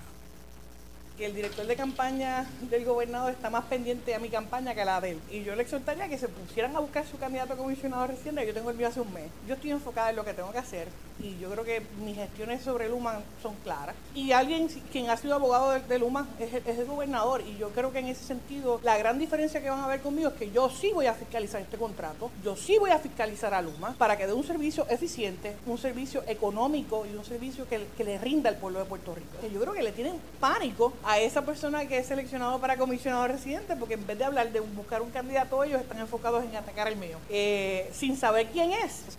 que 1.18 1.26
el 1.26 1.36
director 1.36 1.66
de 1.68 1.76
campaña 1.76 2.46
del 2.62 2.86
gobernador 2.86 3.32
está 3.32 3.50
más 3.50 3.66
pendiente 3.66 4.16
a 4.16 4.20
mi 4.20 4.30
campaña 4.30 4.74
que 4.74 4.82
a 4.82 4.86
la 4.86 5.02
de 5.02 5.12
él. 5.12 5.20
Y 5.32 5.44
yo 5.44 5.56
le 5.56 5.64
exhortaría 5.64 6.08
que 6.08 6.18
se 6.18 6.28
pusieran 6.28 6.76
a 6.76 6.80
buscar 6.80 7.06
su 7.06 7.18
candidato 7.18 7.54
a 7.54 7.58
comisionado 7.58 8.08
reciente, 8.08 8.46
yo 8.46 8.54
tengo 8.54 8.72
el 8.72 8.78
mío 8.78 8.88
hace 8.88 9.02
un 9.02 9.14
mes. 9.14 9.30
Yo 9.48 9.56
estoy 9.56 9.72
enfocada 9.72 10.10
en 10.10 10.16
lo 10.16 10.26
que 10.26 10.34
tengo 10.34 10.52
que 10.52 10.58
hacer 10.58 10.88
y 11.20 11.38
yo 11.40 11.50
creo 11.52 11.64
que 11.64 11.82
mis 12.04 12.16
gestiones 12.16 12.64
sobre 12.64 12.90
Luma 12.90 13.22
son 13.42 13.56
claras. 13.64 13.96
Y 14.16 14.32
alguien 14.32 14.68
quien 14.92 15.10
ha 15.10 15.18
sido 15.18 15.36
abogado 15.36 15.72
de, 15.72 16.00
Luma 16.00 16.28
es 16.40 16.54
es 16.54 16.80
el, 16.80 16.86
gobernador 16.86 17.42
y 17.42 17.58
yo 17.58 17.70
creo 17.70 17.92
que 17.92 18.00
en 18.00 18.08
ese 18.08 18.24
sentido 18.24 18.80
la 18.84 18.98
gran 18.98 19.20
diferencia 19.20 19.62
que 19.62 19.70
van 19.70 19.80
a 19.80 19.88
ver 19.88 20.02
conmigo 20.02 20.30
es 20.30 20.36
que 20.36 20.52
yo 20.52 20.70
sí 20.70 20.92
voy 20.94 21.06
a 21.06 21.14
fiscalizar 21.14 21.62
este 21.62 21.78
contrato, 21.78 22.32
yo 22.44 22.56
sí 22.56 22.78
voy 22.78 22.92
a 22.92 23.00
fiscalizar 23.00 23.54
a 23.54 23.62
Luma 23.62 23.96
para 23.98 24.18
que 24.18 24.28
dé 24.28 24.34
un 24.34 24.44
servicio 24.44 24.88
eficiente, 24.90 25.56
un 25.66 25.78
servicio 25.78 26.24
económico 26.28 27.06
y 27.06 27.16
un 27.16 27.24
servicio 27.24 27.68
que, 27.68 27.86
que 27.96 28.04
le 28.04 28.18
rinda 28.18 28.50
al 28.50 28.58
pueblo 28.58 28.80
de 28.80 28.86
Puerto 28.86 29.16
Rico. 29.16 29.38
Que 29.42 29.52
yo 29.52 29.60
creo 29.62 29.74
que 29.74 29.84
le 29.84 29.92
tienen 29.92 30.20
pánico 30.40 30.94
a 31.06 31.20
esa 31.20 31.46
persona 31.46 31.88
que 31.88 31.98
es 31.98 32.08
seleccionado 32.08 32.60
para 32.60 32.78
comisionado 32.78 33.28
residente, 33.28 33.76
porque 33.76 33.96
en 33.96 34.08
vez 34.08 34.18
de 34.18 34.26
hablar 34.26 34.52
de 34.52 34.60
buscar 34.60 35.02
un 35.02 35.12
candidato, 35.12 35.64
ellos 35.64 35.82
están 35.82 36.00
enfocados 36.00 36.44
en 36.44 36.56
atacar 36.56 36.88
el 36.88 36.96
mío, 36.96 37.18
eh, 37.30 37.90
sin 37.94 38.16
saber 38.18 38.48
quién 38.52 38.72
es. 38.72 39.18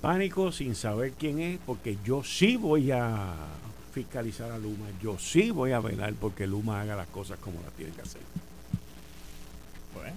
Pánico 0.00 0.50
sin 0.50 0.74
saber 0.74 1.12
quién 1.12 1.40
es, 1.40 1.58
porque 1.64 1.98
yo 2.04 2.24
sí 2.24 2.56
voy 2.56 2.90
a 2.90 3.34
fiscalizar 3.92 4.50
a 4.50 4.58
Luma, 4.58 4.86
yo 5.02 5.18
sí 5.18 5.50
voy 5.50 5.72
a 5.72 5.80
velar 5.80 6.14
porque 6.14 6.46
Luma 6.46 6.80
haga 6.80 6.96
las 6.96 7.08
cosas 7.08 7.38
como 7.38 7.60
las 7.62 7.72
tiene 7.72 7.92
que 7.92 8.02
hacer. 8.02 8.20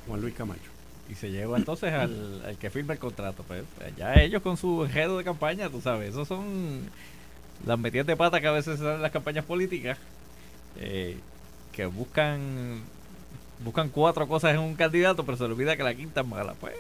Juan 0.08 0.22
Luis 0.22 0.34
Camacho. 0.34 0.72
Y 1.10 1.16
se 1.16 1.32
lleva 1.32 1.58
entonces 1.58 1.92
al, 1.94 2.58
que 2.60 2.70
firma 2.70 2.94
el 2.94 3.00
contrato. 3.00 3.44
Pues, 3.44 3.64
pues, 3.78 3.96
ya 3.96 4.16
ellos 4.16 4.42
con 4.42 4.58
su 4.58 4.86
enredo 4.86 5.18
de 5.18 5.24
campaña, 5.24 5.70
tú 5.70 5.82
sabes, 5.82 6.12
esos 6.12 6.28
son 6.28 6.90
las 7.66 7.80
metidas 7.80 8.06
de 8.08 8.16
pata 8.16 8.42
que 8.42 8.48
a 8.48 8.52
veces 8.52 8.80
se 8.80 8.86
dan 8.86 8.96
en 8.96 9.02
las 9.02 9.12
campañas 9.12 9.46
políticas, 9.46 9.98
eh, 10.80 11.18
que 11.72 11.86
buscan 11.86 12.82
buscan 13.64 13.90
cuatro 13.90 14.28
cosas 14.28 14.54
en 14.54 14.60
un 14.60 14.76
candidato, 14.76 15.26
pero 15.26 15.38
se 15.38 15.44
le 15.46 15.54
olvida 15.54 15.78
que 15.78 15.84
la 15.84 15.96
quinta 15.96 16.22
es 16.22 16.28
mala. 16.28 16.54
Pues, 16.54 16.76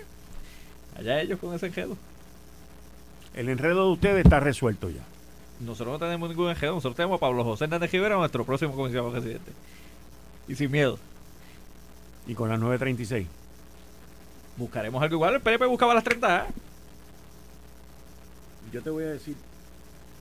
allá 0.97 1.21
ellos 1.21 1.39
con 1.39 1.53
ese 1.53 1.67
enredo. 1.67 1.97
El 3.34 3.49
enredo 3.49 3.88
de 3.88 3.93
ustedes 3.93 4.26
está 4.26 4.39
resuelto 4.39 4.89
ya. 4.89 5.01
Nosotros 5.59 5.93
no 5.93 6.05
tenemos 6.05 6.30
ningún 6.30 6.49
enredo, 6.49 6.76
nosotros 6.76 6.95
tenemos 6.95 7.17
a 7.17 7.19
Pablo 7.19 7.43
José 7.43 7.65
Hernández 7.65 7.91
Rivera, 7.91 8.15
nuestro 8.15 8.45
próximo 8.45 8.76
comisionado 8.76 9.11
presidente. 9.11 9.51
Y 10.47 10.55
sin 10.55 10.71
miedo. 10.71 10.99
Y 12.28 12.36
con 12.36 12.49
las 12.49 12.59
9.36. 12.59 13.28
Buscaremos 14.57 15.01
algo 15.01 15.15
igual, 15.15 15.36
el 15.36 15.41
PNP 15.41 15.65
buscaba 15.65 15.93
las 15.93 16.03
30. 16.03 16.47
Yo 18.71 18.82
te 18.82 18.89
voy 18.89 19.03
a 19.03 19.11
decir 19.11 19.36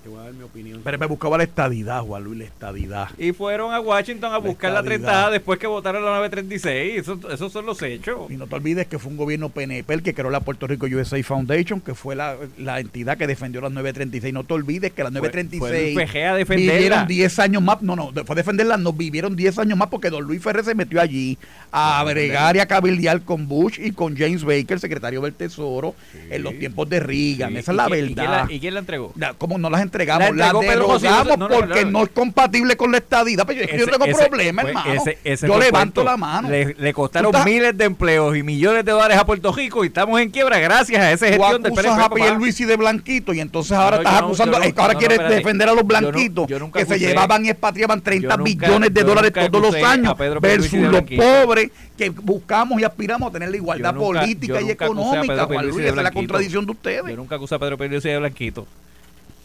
te 0.02 0.08
voy 0.08 0.18
a 0.18 0.24
dar 0.24 0.32
mi 0.32 0.42
opinión. 0.42 0.80
Pero 0.82 0.98
me 0.98 1.06
buscaba 1.06 1.38
la 1.38 1.44
estadidad, 1.44 2.02
Juan 2.02 2.24
Luis, 2.24 2.38
la 2.38 2.44
estadidad. 2.44 3.08
Y 3.18 3.32
fueron 3.32 3.72
a 3.72 3.80
Washington 3.80 4.32
a 4.32 4.38
buscar 4.38 4.72
la 4.72 4.82
30 4.82 5.30
después 5.30 5.58
que 5.58 5.66
votaron 5.66 6.04
la 6.04 6.10
936. 6.10 7.00
Eso, 7.00 7.18
esos 7.32 7.52
son 7.52 7.66
los 7.66 7.80
hechos. 7.82 8.30
Y 8.30 8.36
no 8.36 8.46
te 8.46 8.54
olvides 8.54 8.86
que 8.86 8.98
fue 8.98 9.12
un 9.12 9.16
gobierno 9.16 9.48
PNP 9.50 9.94
el 9.94 10.02
que 10.02 10.14
creó 10.14 10.30
la 10.30 10.40
Puerto 10.40 10.66
Rico 10.66 10.86
USA 10.86 11.22
Foundation, 11.22 11.80
que 11.80 11.94
fue 11.94 12.16
la, 12.16 12.36
entidad 12.78 13.16
que 13.16 13.26
defendió 13.26 13.60
las 13.60 13.72
936. 13.72 14.34
No 14.34 14.44
te 14.44 14.54
olvides 14.54 14.92
que 14.92 15.04
las 15.04 15.12
936 15.12 15.94
fue, 15.94 16.06
fue 16.06 16.24
a 16.24 16.34
defenderla. 16.34 16.72
vivieron 16.72 17.06
10 17.06 17.38
años 17.38 17.62
más. 17.62 17.82
No, 17.82 17.94
no, 17.94 18.12
fue 18.12 18.34
a 18.34 18.36
defenderla, 18.36 18.76
no 18.76 18.92
vivieron 18.92 19.36
10 19.36 19.58
años 19.60 19.78
más 19.78 19.88
porque 19.88 20.10
don 20.10 20.24
Luis 20.24 20.42
Ferrer 20.42 20.64
se 20.64 20.74
metió 20.74 21.00
allí 21.00 21.38
a 21.70 22.02
bregar 22.04 22.56
y 22.56 22.58
a 22.58 22.66
cabildear 22.66 23.22
con 23.22 23.46
Bush 23.46 23.78
y 23.80 23.92
con 23.92 24.16
James 24.16 24.44
Baker, 24.44 24.80
secretario 24.80 25.20
del 25.20 25.34
Tesoro, 25.34 25.94
en 26.30 26.42
los 26.42 26.58
tiempos 26.58 26.88
de 26.88 27.00
Reagan. 27.00 27.56
Esa 27.56 27.72
es 27.72 27.76
la 27.76 27.88
verdad. 27.88 28.48
¿Y 28.48 28.58
quién 28.58 28.74
la, 28.74 28.80
entregó? 28.80 29.12
¿Cómo 29.38 29.58
no 29.58 29.70
las 29.70 29.82
entregamos? 29.92 30.36
La, 30.36 30.52
derogamos 30.52 31.48
porque 31.48 31.84
no, 31.84 32.04
es 32.04 32.08
compatible 32.10 32.76
con 32.76 32.90
la 32.90 32.98
estadía. 32.98 33.44
Pero 33.44 33.66
yo, 33.76 33.86
tengo 33.86 34.16
problemas, 34.16 34.66
hermano. 34.66 34.94
yo 35.24 35.58
levanto 35.58 36.02
la 36.02 36.16
mano. 36.16 36.48
Le, 36.48 36.92
costaron 36.92 37.32
miles 37.44 37.76
de 37.76 37.84
empleos 37.84 38.36
y 38.36 38.42
millones 38.42 38.84
de 38.84 38.92
dólares 38.92 39.18
a 39.18 39.26
Puerto 39.26 39.52
Rico 39.52 39.84
y 39.84 39.88
estamos 39.88 40.20
en 40.20 40.30
quiebra 40.30 40.58
gracias 40.58 41.00
a 41.00 41.12
esa 41.12 41.26
gestión 41.26 41.62
del 41.62 41.72
PNP. 41.72 42.22
a 42.22 42.34
Luis 42.34 42.60
y 42.60 42.64
de 42.64 42.76
Blanquito 42.76 43.34
y 43.34 43.40
entonces 43.40 43.72
ahora 43.72 43.98
estás 43.98 44.22
acusando, 44.22 44.58
ahora 44.76 44.94
quieres 44.94 45.18
defender 45.28 45.68
a 45.68 45.74
los 45.74 45.86
blanquitos 45.86 46.46
que 46.72 46.86
se 46.86 46.98
llevaban 46.98 47.44
y 47.44 47.50
expatriaban 47.50 48.00
30 48.00 48.36
billones 48.38 48.94
de 48.94 49.02
dólares 49.02 49.32
todos 49.32 49.62
los 49.62 49.74
años 49.82 50.14
versus 50.40 50.72
los 50.80 51.02
pobres 51.02 51.70
que 51.96 52.10
buscamos 52.10 52.80
y 52.80 52.84
aspiramos 52.84 53.28
a 53.28 53.32
tener 53.32 53.50
la 53.50 53.56
igualdad 53.56 53.94
política 53.94 54.60
y 54.60 54.70
económica. 54.70 55.46
Juan 55.46 55.68
Luis, 55.68 55.84
esa 55.84 55.96
es 55.96 56.02
la 56.02 56.10
contradicción 56.10 56.64
de 56.66 56.72
ustedes. 56.72 57.04
Yo 57.06 57.16
nunca 57.16 57.36
acusé 57.36 57.54
a 57.54 57.58
Pedro 57.58 57.76
Pérez 57.76 58.02
de 58.02 58.18
Blanquito. 58.18 58.66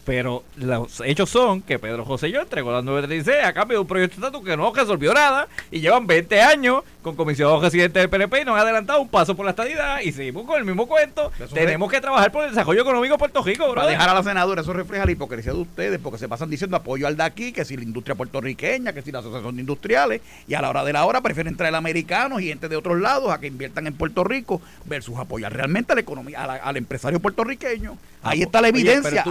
Pero 0.08 0.42
los 0.56 1.02
hechos 1.04 1.28
son 1.28 1.60
que 1.60 1.78
Pedro 1.78 2.02
José 2.02 2.30
yo 2.30 2.40
entregó 2.40 2.72
las 2.72 2.82
936 2.82 3.44
a 3.44 3.52
cambio 3.52 3.76
de 3.76 3.80
un 3.82 3.86
proyecto 3.86 4.18
de 4.18 4.26
estatus 4.26 4.42
que 4.42 4.56
no 4.56 4.72
resolvió 4.72 5.12
nada 5.12 5.48
y 5.70 5.80
llevan 5.80 6.06
20 6.06 6.40
años 6.40 6.82
con 7.02 7.14
comisión 7.14 7.60
residente 7.60 7.98
del 7.98 8.08
PNP 8.08 8.40
y 8.40 8.44
nos 8.46 8.56
ha 8.56 8.62
adelantado 8.62 9.02
un 9.02 9.08
paso 9.08 9.36
por 9.36 9.44
la 9.44 9.50
estadidad 9.50 10.00
y 10.00 10.12
seguimos 10.12 10.46
con 10.46 10.56
el 10.56 10.64
mismo 10.64 10.88
cuento. 10.88 11.30
Tenemos 11.52 11.90
que 11.90 12.00
trabajar 12.00 12.32
por 12.32 12.44
el 12.44 12.50
desarrollo 12.52 12.80
económico 12.80 13.16
de 13.16 13.18
Puerto 13.18 13.42
Rico. 13.42 13.74
Para 13.74 13.86
dejar 13.86 14.08
a 14.08 14.14
la 14.14 14.22
senadora, 14.22 14.62
eso 14.62 14.72
refleja 14.72 15.04
la 15.04 15.12
hipocresía 15.12 15.52
de 15.52 15.58
ustedes 15.58 16.00
porque 16.02 16.16
se 16.16 16.26
pasan 16.26 16.48
diciendo 16.48 16.78
apoyo 16.78 17.06
al 17.06 17.14
de 17.14 17.24
aquí, 17.24 17.52
que 17.52 17.66
si 17.66 17.76
la 17.76 17.82
industria 17.82 18.14
puertorriqueña, 18.14 18.94
que 18.94 19.02
si 19.02 19.12
la 19.12 19.18
asociación 19.18 19.56
de 19.56 19.60
industriales 19.60 20.22
y 20.46 20.54
a 20.54 20.62
la 20.62 20.70
hora 20.70 20.84
de 20.84 20.94
la 20.94 21.04
hora 21.04 21.20
prefieren 21.20 21.54
traer 21.54 21.74
americanos 21.74 22.40
y 22.40 22.48
gente 22.48 22.70
de 22.70 22.76
otros 22.76 22.98
lados 22.98 23.30
a 23.30 23.40
que 23.40 23.46
inviertan 23.46 23.86
en 23.86 23.92
Puerto 23.92 24.24
Rico 24.24 24.62
versus 24.86 25.18
apoyar 25.18 25.52
realmente 25.52 25.92
a 25.92 25.96
la 25.96 26.00
economía, 26.00 26.42
al 26.42 26.78
empresario 26.78 27.20
puertorriqueño. 27.20 27.98
Ahí 28.28 28.42
está 28.42 28.60
la 28.60 28.68
evidencia. 28.68 29.24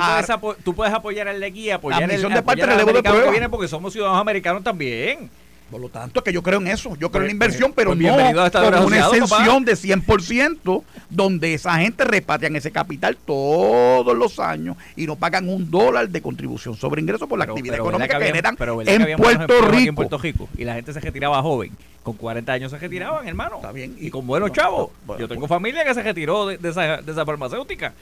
tú 0.64 0.74
puedes 0.74 0.94
apoyar 0.94 1.28
al 1.28 1.40
de 1.40 1.46
aquí, 1.46 1.70
apoyar 1.70 2.08
la 2.08 2.14
el, 2.14 2.22
de 2.22 2.42
parte 2.42 2.66
relevo 2.66 2.94
de 2.94 3.04
que 3.04 3.32
viene 3.32 3.50
porque 3.50 3.68
somos 3.68 3.94
ciudadanos 3.94 4.22
americanos 4.22 4.64
también. 4.64 5.30
Por 5.70 5.82
lo 5.82 5.90
tanto, 5.90 6.24
que 6.24 6.32
yo 6.32 6.42
creo 6.42 6.60
en 6.60 6.68
eso. 6.68 6.96
Yo 6.96 7.12
creo 7.12 7.24
en 7.24 7.28
la 7.28 7.40
pues, 7.40 7.56
inversión, 7.56 7.74
pero 7.76 7.94
pues, 7.94 8.00
no 8.00 8.52
con 8.52 8.86
una 8.86 9.00
exención 9.00 9.66
de 9.66 9.74
100%, 9.74 10.84
donde 11.10 11.54
esa 11.54 11.78
gente 11.78 12.06
repatrian 12.06 12.56
ese 12.56 12.72
capital 12.72 13.18
todos 13.18 14.16
los 14.16 14.40
años 14.40 14.78
y 14.96 15.06
no 15.06 15.18
pagan 15.18 15.50
un 15.50 15.70
dólar 15.70 16.08
de 16.08 16.22
contribución 16.22 16.76
sobre 16.76 17.02
ingresos 17.02 17.28
por 17.28 17.38
la 17.38 17.46
actividad 17.46 17.76
económica 17.76 18.18
que, 18.18 18.26
generan 18.28 18.56
en, 18.86 19.18
Puerto 19.18 19.62
Rico. 19.70 19.90
en 19.90 19.96
Puerto 19.96 20.18
Rico. 20.18 20.50
Y 20.58 20.64
la 20.64 20.76
gente 20.76 20.94
se 20.94 21.02
retiraba 21.02 21.42
joven. 21.42 21.72
Con 22.08 22.16
40 22.16 22.54
años 22.54 22.72
se 22.72 22.78
retiraban, 22.78 23.28
hermano. 23.28 23.58
Está 23.58 23.74
bien. 23.74 23.98
Y, 24.00 24.10
con 24.10 24.26
buenos 24.26 24.54
chavos. 24.54 24.92
yo 25.20 25.28
tengo 25.28 25.46
familia 25.46 25.84
que 25.84 25.94
se 25.94 26.02
retiró 26.02 26.46
de, 26.48 26.56
esa, 26.70 27.02
de 27.02 27.12
esa, 27.12 27.26
farmacéutica. 27.26 27.94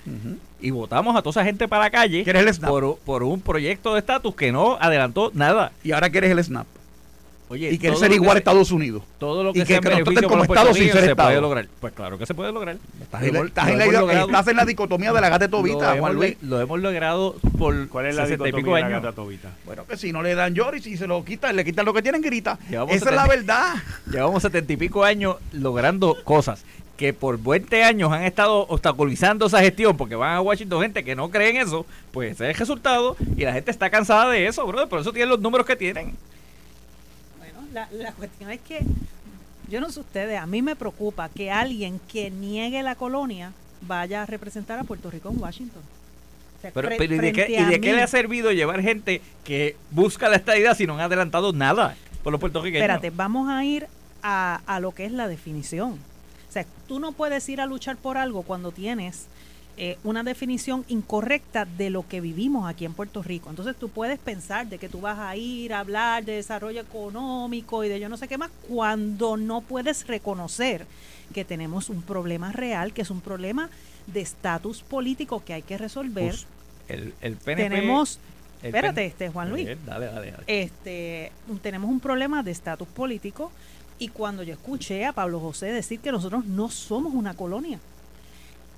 Y 0.62 0.70
votamos 0.70 1.16
a 1.16 1.24
toda 1.24 1.32
esa 1.32 1.43
gente 1.43 1.68
para 1.68 1.86
la 1.86 1.89
calle 1.89 2.24
por, 2.68 2.99
por 2.99 3.24
un 3.24 3.41
proyecto 3.41 3.95
de 3.95 4.01
estatus 4.01 4.36
que 4.36 4.51
no 4.51 4.78
adelantó 4.80 5.32
nada. 5.34 5.72
Y 5.84 5.91
ahora 5.91 6.12
quieres 6.12 6.30
el 6.30 6.43
SNAP 6.43 6.68
y 7.51 7.77
que 7.77 7.95
ser 7.95 8.11
igual 8.11 8.37
a 8.37 8.39
Estados 8.39 8.71
Unidos. 8.71 9.03
Todo 9.19 9.43
lo 9.43 9.53
que, 9.53 9.59
y 9.59 9.63
que, 9.65 9.79
que 9.79 9.89
nos 9.89 10.23
como 10.23 10.43
Estados 10.43 10.75
sin 10.75 10.91
ser 10.91 11.05
se 11.05 11.15
puede 11.15 11.39
lograr. 11.39 11.67
Pues 11.79 11.93
claro 11.93 12.17
que 12.17 12.25
se 12.25 12.33
puede 12.33 12.51
lograr. 12.51 12.77
Estás, 13.01 13.23
en, 14.47 14.57
la, 14.57 14.65
dicotomía 14.65 15.13
de 15.13 15.21
la 15.21 15.29
gata 15.29 15.47
tobita, 15.47 15.95
Juan 15.97 16.15
Luis. 16.15 16.37
Lo 16.41 16.59
hemos 16.59 16.79
logrado 16.79 17.35
por 17.57 17.87
¿Cuál 17.89 18.07
es 18.07 18.15
la 18.15 18.25
dicotomía 18.25 18.75
de 18.75 18.81
la 18.81 18.89
gata 18.89 19.11
tobita? 19.11 19.51
Bueno, 19.65 19.85
que 19.85 19.97
si 19.97 20.11
no 20.11 20.23
le 20.23 20.33
dan 20.33 20.55
llor 20.55 20.75
y 20.75 20.81
si 20.81 20.97
se 20.97 21.07
lo 21.07 21.23
quitan, 21.23 21.55
le 21.55 21.63
quitan 21.63 21.85
lo 21.85 21.93
que 21.93 22.01
tienen, 22.01 22.21
grita. 22.21 22.57
Esa 22.69 23.09
es 23.09 23.15
la 23.15 23.27
verdad. 23.27 23.75
Llevamos 24.09 24.41
setenta 24.41 24.73
y 24.73 24.77
pico 24.77 25.03
años 25.03 25.37
logrando 25.51 26.17
cosas 26.23 26.63
que 26.97 27.13
por 27.13 27.37
20 27.37 27.83
años 27.83 28.11
han 28.11 28.23
estado 28.23 28.61
obstaculizando 28.67 29.47
esa 29.47 29.59
gestión 29.59 29.97
porque 29.97 30.15
van 30.15 30.35
a 30.35 30.41
Washington 30.41 30.81
gente 30.81 31.03
que 31.03 31.13
no 31.13 31.29
cree 31.29 31.49
en 31.49 31.57
eso, 31.57 31.85
pues 32.11 32.31
ese 32.31 32.45
es 32.45 32.49
el 32.51 32.55
resultado 32.55 33.17
y 33.35 33.43
la 33.43 33.51
gente 33.51 33.69
está 33.69 33.89
cansada 33.89 34.31
de 34.31 34.47
eso, 34.47 34.65
brother. 34.65 34.87
Por 34.87 35.01
eso 35.01 35.11
tienen 35.11 35.29
los 35.29 35.41
números 35.41 35.67
que 35.67 35.75
tienen 35.75 36.15
la, 37.91 38.11
cuestión 38.13 38.51
es 38.51 38.61
que, 38.61 38.80
yo 39.69 39.82
no 39.82 39.91
sé 39.91 39.99
ustedes, 39.99 40.39
a 40.39 40.45
mí 40.45 40.61
me 40.61 40.76
preocupa 40.76 41.30
que 41.30 41.51
alguien 41.51 41.99
que 42.11 42.32
niegue 42.32 42.82
la 42.84 42.95
colonia 42.95 43.51
vaya 43.82 44.23
a 44.23 44.26
representar 44.26 44.80
a 44.80 44.84
Puerto 44.84 45.11
Rico 45.11 45.30
en 45.30 45.41
Washington. 45.41 45.82
pero, 46.73 46.93
¿y, 46.93 47.07
de 47.07 47.32
qué, 47.82 47.93
le 47.93 48.01
ha 48.01 48.07
servido 48.07 48.51
llevar 48.51 48.82
gente 48.82 49.21
que 49.43 49.76
busca 49.91 50.30
la 50.30 50.38
estadidad 50.38 50.76
si 50.76 50.88
no 50.88 50.93
han 50.93 51.01
adelantado 51.01 51.51
nada 51.53 51.95
por 52.23 52.32
los 52.32 52.39
puertorriqueños? 52.39 52.84
Espérate, 52.84 53.09
vamos 53.09 53.49
a 53.49 53.63
ir 53.65 53.88
a, 54.23 54.61
a 54.65 54.80
lo 54.80 54.93
que 54.93 55.05
es 55.05 55.11
la 55.11 55.28
definición. 55.28 55.99
O 56.49 56.51
sea, 56.51 56.65
tú 56.88 56.99
no 56.99 57.11
puedes 57.11 57.47
ir 57.49 57.59
a 57.59 57.65
luchar 57.65 57.97
por 57.97 58.17
algo 58.17 58.43
cuando 58.43 58.71
tienes 58.71 59.28
eh, 59.78 59.97
una 60.03 60.23
definición 60.23 60.86
incorrecta 60.88 61.65
de 61.65 61.89
lo 61.89 62.07
que 62.07 62.21
vivimos 62.21 62.69
aquí 62.69 62.86
en 62.86 62.93
Puerto 62.93 63.21
Rico. 63.21 63.49
Entonces 63.49 63.76
tú 63.76 63.89
puedes 63.89 64.19
pensar 64.19 64.67
de 64.67 64.78
que 64.78 64.88
tú 64.88 65.01
vas 65.01 65.19
a 65.19 65.36
ir 65.36 65.73
a 65.73 65.80
hablar 65.80 66.23
de 66.23 66.34
desarrollo 66.34 66.82
económico 66.82 67.84
y 67.84 67.89
de 67.89 67.99
yo 67.99 68.07
no 68.07 68.15
sé 68.15 68.28
qué 68.28 68.38
más, 68.38 68.51
cuando 68.69 69.36
no 69.36 69.61
puedes 69.61 70.07
reconocer 70.07 70.86
que 71.34 71.43
tenemos 71.43 71.89
un 71.89 72.01
problema 72.01 72.51
real, 72.53 72.93
que 72.93 73.01
es 73.01 73.09
un 73.09 73.19
problema 73.19 73.69
de 74.07 74.21
estatus 74.21 74.82
político 74.82 75.43
que 75.43 75.53
hay 75.53 75.61
que 75.61 75.78
resolver. 75.78 76.30
Pues, 76.30 76.47
el, 76.88 77.13
el 77.19 77.36
PNP, 77.36 77.69
tenemos 77.69 78.19
espérate, 78.63 79.05
este 79.05 79.30
Juan 79.30 79.49
Luis. 79.49 79.67
Este, 80.47 81.32
tenemos 81.61 81.89
un 81.89 81.99
problema 81.99 82.43
de 82.43 82.51
estatus 82.51 82.88
político 82.88 83.51
y 83.99 84.09
cuando 84.09 84.43
yo 84.43 84.53
escuché 84.53 85.05
a 85.05 85.13
Pablo 85.13 85.39
José 85.39 85.67
decir 85.67 85.99
que 85.99 86.11
nosotros 86.11 86.45
no 86.45 86.69
somos 86.69 87.13
una 87.13 87.34
colonia 87.34 87.80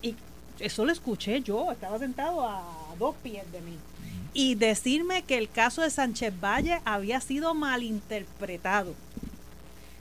y 0.02 0.16
eso 0.60 0.86
lo 0.86 0.92
escuché 0.92 1.42
yo, 1.42 1.72
estaba 1.72 2.00
sentado 2.00 2.48
a 2.48 2.64
dos 3.00 3.16
pies 3.24 3.50
de 3.52 3.62
mí. 3.62 3.78
Y 4.34 4.56
decirme 4.56 5.24
que 5.24 5.38
el 5.38 5.50
caso 5.50 5.82
de 5.82 5.90
Sánchez 5.90 6.34
Valle 6.40 6.80
había 6.86 7.20
sido 7.22 7.54
malinterpretado. 7.54 8.94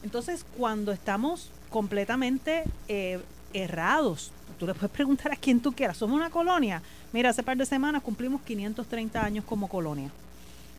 Entonces, 0.03 0.45
cuando 0.57 0.93
estamos 0.93 1.51
completamente 1.71 2.65
eh, 2.89 3.21
errados, 3.53 4.31
tú 4.59 4.67
le 4.67 4.75
puedes 4.75 4.91
preguntar 4.91 5.33
a 5.33 5.37
quien 5.37 5.61
tú 5.61 5.73
quieras, 5.73 5.97
¿somos 5.97 6.17
una 6.17 6.31
colonia? 6.31 6.83
Mira, 7.13 7.31
hace 7.31 7.43
par 7.43 7.57
de 7.57 7.67
semanas 7.67 8.03
cumplimos 8.03 8.43
530 8.43 9.25
años 9.25 9.45
como 9.45 9.69
colonia. 9.69 10.11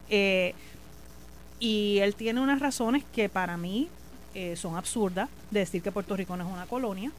Eh, 0.09 0.53
y 1.59 1.97
él 1.99 2.15
tiene 2.15 2.39
unas 2.39 2.59
razones 2.59 3.03
que 3.13 3.29
para 3.29 3.57
mí 3.57 3.89
eh, 4.35 4.55
son 4.55 4.75
absurdas 4.75 5.29
de 5.49 5.61
decir 5.61 5.81
que 5.81 5.91
Puerto 5.91 6.15
Rico 6.15 6.37
no 6.37 6.45
es 6.47 6.53
una 6.53 6.67
colonia. 6.67 7.11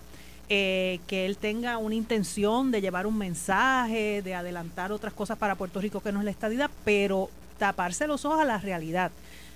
Eh, 0.51 1.01
que 1.07 1.27
él 1.27 1.37
tenga 1.37 1.77
una 1.77 1.95
intención 1.95 2.71
de 2.71 2.81
llevar 2.81 3.07
un 3.07 3.19
mensaje, 3.19 4.23
de 4.23 4.35
adelantar 4.35 4.93
otras 4.93 5.13
cosas 5.13 5.37
para 5.37 5.57
Puerto 5.57 5.79
Rico 5.79 6.01
que 6.01 6.11
no 6.11 6.21
es 6.21 6.25
la 6.25 6.31
estadidad, 6.31 6.71
pero 6.87 7.29
taparse 7.59 8.07
los 8.07 8.25
ojos 8.25 8.41
a 8.41 8.47
la 8.47 8.57
realidad 8.57 9.11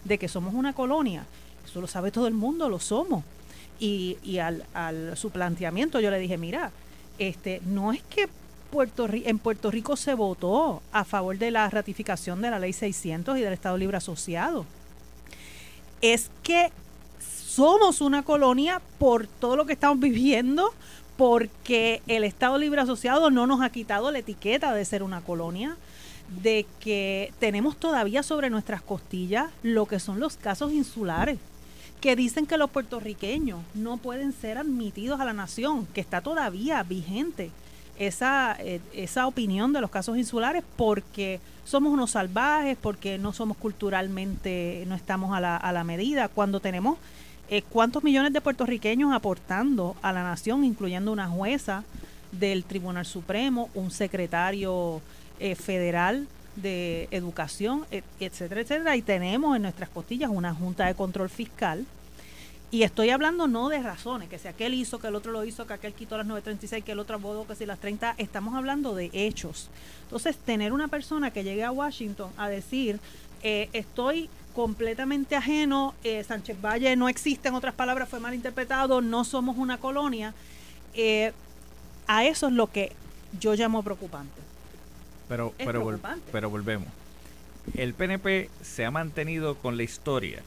de 0.05 0.19
que 0.19 0.29
somos 0.29 0.53
una 0.53 0.75
colonia. 0.75 1.25
Eso 1.65 1.81
lo 1.81 1.87
sabe 1.87 2.11
todo 2.11 2.27
el 2.27 2.35
mundo, 2.35 2.69
lo 2.69 2.79
somos. 2.79 3.25
Y, 3.81 4.19
y 4.23 4.39
al, 4.39 4.67
al, 4.75 5.17
su 5.17 5.31
planteamiento 5.31 5.99
yo 5.99 6.11
le 6.11 6.19
dije, 6.19 6.37
mira, 6.37 6.73
este, 7.19 7.63
no 7.65 7.93
es 7.93 8.03
que 8.03 8.29
Puerto 8.71 9.07
en 9.11 9.39
Puerto 9.39 9.71
Rico 9.71 9.97
se 9.97 10.15
votó 10.15 10.83
a 10.93 11.05
favor 11.05 11.39
de 11.39 11.51
la 11.51 11.69
ratificación 11.71 12.41
de 12.43 12.51
la 12.51 12.59
ley 12.59 12.73
600 12.73 13.39
y 13.39 13.41
del 13.41 13.53
Estado 13.53 13.79
Libre 13.79 13.97
Asociado. 13.97 14.67
Es 16.01 16.31
que 16.43 16.71
somos 17.55 18.01
una 18.01 18.23
colonia 18.23 18.81
por 18.99 19.27
todo 19.27 19.57
lo 19.57 19.67
que 19.67 19.75
estamos 19.75 20.01
viviendo, 20.01 20.73
porque 21.19 22.01
el 22.07 22.25
Estado 22.25 22.57
Libre 22.57 22.81
Asociado 22.81 23.31
no 23.31 23.47
nos 23.47 23.61
ha 23.61 23.69
quitado 23.69 24.11
la 24.11 24.21
etiqueta 24.21 24.73
de 24.73 24.85
ser 24.87 25.03
una 25.03 25.21
colonia, 25.21 25.77
de 26.43 26.65
que 26.81 27.31
tenemos 27.39 27.77
todavía 27.77 28.23
sobre 28.23 28.49
nuestras 28.49 28.81
costillas 28.81 29.51
lo 29.63 29.85
que 29.85 30.01
son 30.01 30.19
los 30.19 30.37
casos 30.39 30.73
insulares, 30.73 31.39
que 32.01 32.17
dicen 32.17 32.47
que 32.47 32.57
los 32.57 32.71
puertorriqueños 32.71 33.61
no 33.75 33.99
pueden 33.99 34.33
ser 34.33 34.57
admitidos 34.57 35.21
a 35.21 35.27
la 35.27 35.35
nación, 35.35 35.87
que 35.93 36.01
está 36.01 36.23
todavía 36.23 36.83
vigente 36.83 37.51
esa, 37.99 38.57
eh, 38.61 38.81
esa 38.95 39.27
opinión 39.27 39.75
de 39.75 39.83
los 39.83 39.91
casos 39.91 40.17
insulares 40.17 40.65
porque 40.77 41.39
somos 41.67 41.93
unos 41.93 42.13
salvajes, 42.13 42.79
porque 42.81 43.19
no 43.19 43.35
somos 43.35 43.59
culturalmente, 43.59 44.85
no 44.89 44.95
estamos 44.95 45.37
a 45.37 45.41
la, 45.41 45.59
a 45.59 45.71
la 45.73 45.85
medida, 45.85 46.29
cuando 46.29 46.61
tenemos 46.61 46.97
eh, 47.53 47.61
cuántos 47.69 48.03
millones 48.03 48.33
de 48.33 48.41
puertorriqueños 48.41 49.13
aportando 49.13 49.95
a 50.01 50.11
la 50.15 50.23
nación, 50.23 50.65
incluyendo 50.65 51.13
una 51.13 51.29
jueza 51.29 51.85
del 52.31 52.65
Tribunal 52.65 53.05
Supremo, 53.05 53.69
un 53.75 53.91
secretario 53.91 55.03
eh, 55.39 55.55
federal 55.55 56.27
de 56.57 57.09
educación, 57.11 57.85
etcétera, 58.19 58.63
etcétera. 58.63 58.97
Y 58.97 59.03
tenemos 59.03 59.55
en 59.55 59.61
nuestras 59.61 59.91
costillas 59.91 60.31
una 60.33 60.55
Junta 60.55 60.87
de 60.87 60.95
Control 60.95 61.29
Fiscal. 61.29 61.85
Y 62.71 62.85
estoy 62.85 63.11
hablando 63.11 63.47
no 63.49 63.69
de 63.69 63.83
razones, 63.83 64.31
que 64.31 64.39
si 64.39 64.49
aquel 64.49 64.73
hizo, 64.73 64.99
que 64.99 65.09
el 65.09 65.15
otro 65.15 65.31
lo 65.31 65.45
hizo, 65.45 65.67
que 65.67 65.75
aquel 65.75 65.93
quitó 65.93 66.17
las 66.17 66.25
936, 66.25 66.83
que 66.83 66.93
el 66.93 67.01
otro 67.01 67.17
abogó, 67.17 67.47
que 67.47 67.55
si 67.55 67.67
las 67.67 67.81
30, 67.81 68.15
estamos 68.17 68.55
hablando 68.55 68.95
de 68.95 69.11
hechos. 69.13 69.69
Entonces, 70.05 70.39
tener 70.39 70.73
una 70.73 70.89
persona 70.89 71.31
que 71.31 71.45
llegue 71.45 71.65
a 71.65 71.71
Washington 71.71 72.31
a 72.39 72.49
decir, 72.49 72.99
eh, 73.43 73.69
estoy 73.75 74.31
completamente 74.55 75.37
ajeno, 75.37 75.95
eh, 76.05 76.23
Sánchez 76.25 76.61
Valle 76.61 76.95
no 76.97 77.09
existe, 77.09 77.49
en 77.49 77.55
otras 77.55 77.75
palabras, 77.75 78.09
fue 78.09 78.21
mal 78.21 78.35
interpretado, 78.35 79.01
no 79.01 79.25
somos 79.25 79.57
una 79.57 79.79
colonia. 79.79 80.35
Eh, 80.95 81.33
a 82.07 82.25
eso 82.25 82.49
es 82.49 82.53
lo 82.53 82.67
que 82.71 82.93
yo 83.41 83.55
llamo 83.55 83.83
preocupante. 83.83 84.41
Pero, 85.29 85.55
pero, 85.57 85.99
pero 86.31 86.51
volvemos. 86.51 86.89
El 87.75 87.95
PNP 87.95 88.51
se 88.61 88.85
ha 88.85 88.91
mantenido 88.91 89.57
con 89.57 89.77
la 89.77 89.85
historia 89.85 90.43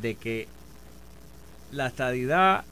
de 0.00 0.14
que 0.14 0.48
la 1.72 1.88
estadidad 1.88 2.64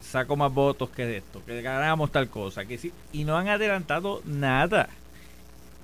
sacó 0.00 0.36
más 0.36 0.52
votos 0.52 0.90
que 0.90 1.18
esto, 1.18 1.44
que 1.44 1.62
ganamos 1.62 2.10
tal 2.10 2.28
cosa, 2.28 2.64
que 2.64 2.78
sí, 2.78 2.92
y 3.12 3.24
no 3.24 3.36
han 3.36 3.48
adelantado 3.48 4.22
nada. 4.24 4.88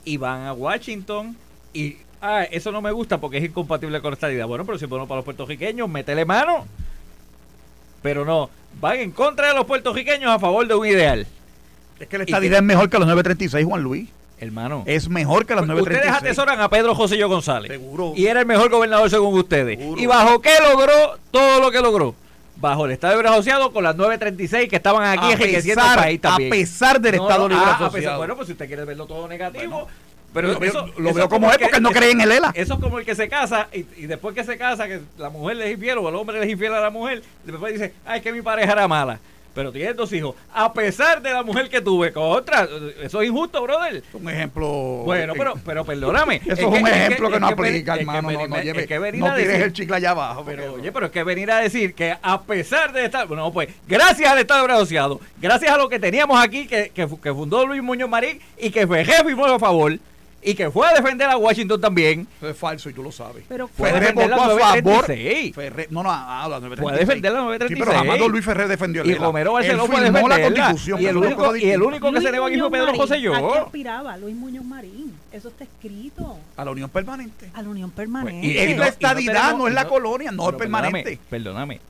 Y 0.05 0.17
van 0.17 0.47
a 0.47 0.53
Washington 0.53 1.37
y 1.73 1.99
ah, 2.21 2.45
eso 2.45 2.73
no 2.73 2.81
me 2.81 2.91
gusta 2.93 3.19
porque 3.19 3.39
es 3.39 3.45
incompatible 3.45 4.01
con 4.01 4.11
la 4.11 4.15
estadidad. 4.15 4.47
Bueno, 4.47 4.65
pero 4.65 4.79
si 4.79 4.87
bueno 4.87 5.07
para 5.07 5.17
los 5.17 5.25
puertorriqueños, 5.25 5.89
métele 5.89 6.25
mano. 6.25 6.67
Pero 8.03 8.25
no, 8.25 8.51
van 8.81 8.99
en 8.99 9.11
contra 9.11 9.49
de 9.49 9.55
los 9.55 9.67
puertorriqueños 9.67 10.31
a 10.31 10.39
favor 10.39 10.67
de 10.67 10.75
un 10.75 10.87
ideal. 10.87 11.27
Es 11.99 12.07
que 12.07 12.19
la 12.19 12.25
estadidad 12.25 12.59
es 12.59 12.65
mejor 12.65 12.89
que 12.89 12.99
los 12.99 13.07
936, 13.07 13.67
Juan 13.67 13.83
Luis. 13.83 14.09
Hermano. 14.41 14.85
Es 14.87 15.09
mejor 15.09 15.47
que 15.47 15.55
los 15.57 15.67
936. 15.67 16.17
Ustedes 16.17 16.31
atesoran 16.31 16.61
a 16.61 16.69
Pedro 16.69 16.95
José 16.95 17.19
Yo 17.19 17.29
González. 17.29 17.73
Seguro. 17.73 18.13
Y 18.15 18.27
era 18.27 18.41
el 18.41 18.47
mejor 18.47 18.71
gobernador 18.71 19.11
según 19.11 19.37
ustedes. 19.37 19.79
¿Y 19.97 20.07
bajo 20.07 20.41
qué 20.41 20.53
logró 20.63 21.19
todo 21.33 21.61
lo 21.61 21.73
que 21.73 21.81
logró? 21.81 22.15
bajo 22.61 22.87
el 22.87 22.93
Estado 22.93 23.15
Libre 23.15 23.29
Asociado 23.29 23.73
con 23.73 23.85
las 23.85 23.97
936 23.97 24.69
que 24.69 24.77
estaban 24.77 25.19
aquí 25.19 25.33
enriqueciendo 25.33 25.83
el 25.83 25.95
país 25.95 26.21
también. 26.21 26.53
A 26.53 26.57
pesar 26.57 27.01
del 27.01 27.15
Estado 27.15 27.49
Libre 27.49 27.65
ah, 27.67 27.87
Asociado. 27.87 28.19
bueno, 28.19 28.37
pues 28.37 28.47
si 28.47 28.53
usted 28.53 28.67
quiere 28.67 28.85
verlo 28.85 29.07
todo 29.07 29.29
negativo, 29.29 29.89
pero 30.41 30.53
lo, 30.53 30.65
eso, 30.65 30.89
lo 30.99 31.13
veo 31.13 31.29
como 31.29 31.51
es 31.51 31.59
porque 31.59 31.81
no 31.81 31.91
cree 31.91 32.13
en 32.13 32.21
el 32.21 32.31
ELA. 32.31 32.53
Eso 32.55 32.75
es 32.75 32.81
como 32.81 33.01
el 33.01 33.05
que 33.05 33.17
se 33.17 33.29
casa 33.29 33.67
y, 33.73 33.83
después 34.07 34.37
que 34.37 34.45
se 34.45 34.57
casa, 34.57 34.87
que 34.87 35.01
la 35.19 35.31
mujer 35.31 35.57
le 35.57 35.67
es 35.67 35.73
infiel 35.73 35.99
o 35.99 36.09
el 36.09 36.15
hombre 36.15 36.39
le 36.39 36.47
es 36.47 36.53
infiel 36.53 36.75
a 36.75 36.81
la 36.81 36.91
mujer, 36.91 37.25
después 37.45 37.73
dice, 37.73 37.93
ay, 38.07 38.21
que 38.21 38.31
mi 38.33 38.41
pareja 38.41 38.73
era 38.73 38.87
mala. 38.87 39.19
Pero 39.53 39.73
tiene 39.73 39.93
dos 39.95 40.13
hijos, 40.13 40.37
a 40.55 40.73
pesar 40.73 41.21
de 41.21 41.33
la 41.33 41.43
mujer 41.43 41.69
que 41.69 41.81
tuve 41.81 42.13
con 42.13 42.23
otra. 42.23 42.69
Eso 43.03 43.21
es 43.21 43.29
injusto, 43.29 43.61
brother. 43.61 44.05
Un 44.13 44.31
ejemplo. 44.31 44.69
Bueno, 45.05 45.33
pero, 45.37 45.55
pero 45.65 45.85
perdóname. 45.85 46.37
Eso 46.47 46.73
es, 46.73 46.81
un 46.81 46.87
ejemplo 46.87 47.29
que, 47.29 47.41
no 47.41 47.49
aplica, 47.49 47.97
hermano. 47.97 48.31
no, 48.31 48.47
no, 48.47 48.63
lleve, 48.63 49.13
no 49.15 49.35
tires 49.35 49.61
el 49.61 49.73
chicle 49.73 49.97
allá 49.97 50.11
abajo. 50.11 50.45
Pero, 50.47 50.75
oye, 50.75 50.93
pero 50.93 51.07
es 51.07 51.13
que 51.13 51.25
venir 51.25 51.51
a 51.51 51.59
decir 51.59 51.95
que 51.95 52.17
a 52.23 52.41
pesar 52.43 52.93
de 52.93 53.07
estar. 53.07 53.27
Bueno, 53.27 53.53
pues, 53.53 53.71
gracias 53.89 54.31
al 54.31 54.39
Estado 54.39 54.65
Asociado, 54.67 55.21
gracias 55.41 55.73
a 55.73 55.77
lo 55.77 55.89
que 55.89 55.99
teníamos 55.99 56.41
aquí, 56.41 56.69
que, 56.69 56.93
que, 56.95 57.09
fundó 57.09 57.67
Luis 57.67 57.83
Muñoz 57.83 58.09
Marín 58.09 58.39
y 58.59 58.71
que 58.71 58.87
fue 58.87 59.05
jefe 59.05 59.33
y 59.33 59.41
a 59.41 59.59
favor 59.59 59.99
y 60.43 60.55
que 60.55 60.71
fue 60.71 60.87
a 60.87 60.95
defender 60.95 61.29
a 61.29 61.37
Washington 61.37 61.81
también. 61.81 62.27
Eso 62.39 62.51
es 62.51 62.57
falso 62.57 62.89
y 62.89 62.93
tú 62.93 63.03
lo 63.03 63.11
sabes. 63.11 63.45
Pero 63.49 63.69
fue 63.69 63.91
a 63.91 63.95
defender 63.95 64.31
la 64.31 64.37
936. 64.37 65.55
Ferrer, 65.55 65.89
no, 65.91 66.03
no, 66.03 66.11
ah, 66.13 66.47
la 66.49 66.61
936. 66.61 66.81
Fue 66.81 66.93
a 66.93 66.97
defender 66.97 67.33
la 67.33 67.41
936. 67.41 67.79
Sí, 67.79 67.85
pero 67.85 67.99
jamás 67.99 68.31
Luis 68.31 68.45
Ferrer 68.45 68.69
defendió 68.69 69.05
Y 69.05 69.15
Romero 69.15 69.53
Barceló 69.53 69.87
fue 69.87 69.97
a 69.97 70.01
defender 70.01 70.29
la 70.29 70.67
Constitución. 70.67 71.03
Y 71.03 71.07
el 71.07 71.17
único, 71.17 71.57
y 71.57 71.71
el 71.71 71.83
único 71.83 72.13
que 72.13 72.21
se 72.21 72.31
negó 72.31 72.47
aquí 72.47 72.59
fue 72.59 72.71
Pedro 72.71 72.95
José 72.95 73.21
Yo. 73.21 73.35
¿A 73.35 73.53
qué 73.53 73.59
aspiraba 73.59 74.17
Luis 74.17 74.35
Muñoz 74.35 74.65
Marín? 74.65 75.15
Eso 75.33 75.49
está 75.49 75.65
escrito. 75.65 76.39
A 76.57 76.65
la 76.65 76.71
unión 76.71 76.89
permanente. 76.89 77.51
A 77.55 77.63
la 77.63 77.69
unión 77.69 77.91
permanente. 77.91 78.47
y, 78.47 78.59
es 78.59 78.79
la 78.79 78.89
estadidad, 78.89 79.57
no, 79.57 79.69
es 79.69 79.75
la 79.75 79.87
colonia, 79.87 80.31
no 80.31 80.51
es 80.51 80.57
permanente. 80.57 81.19
Perdóname 81.29 81.81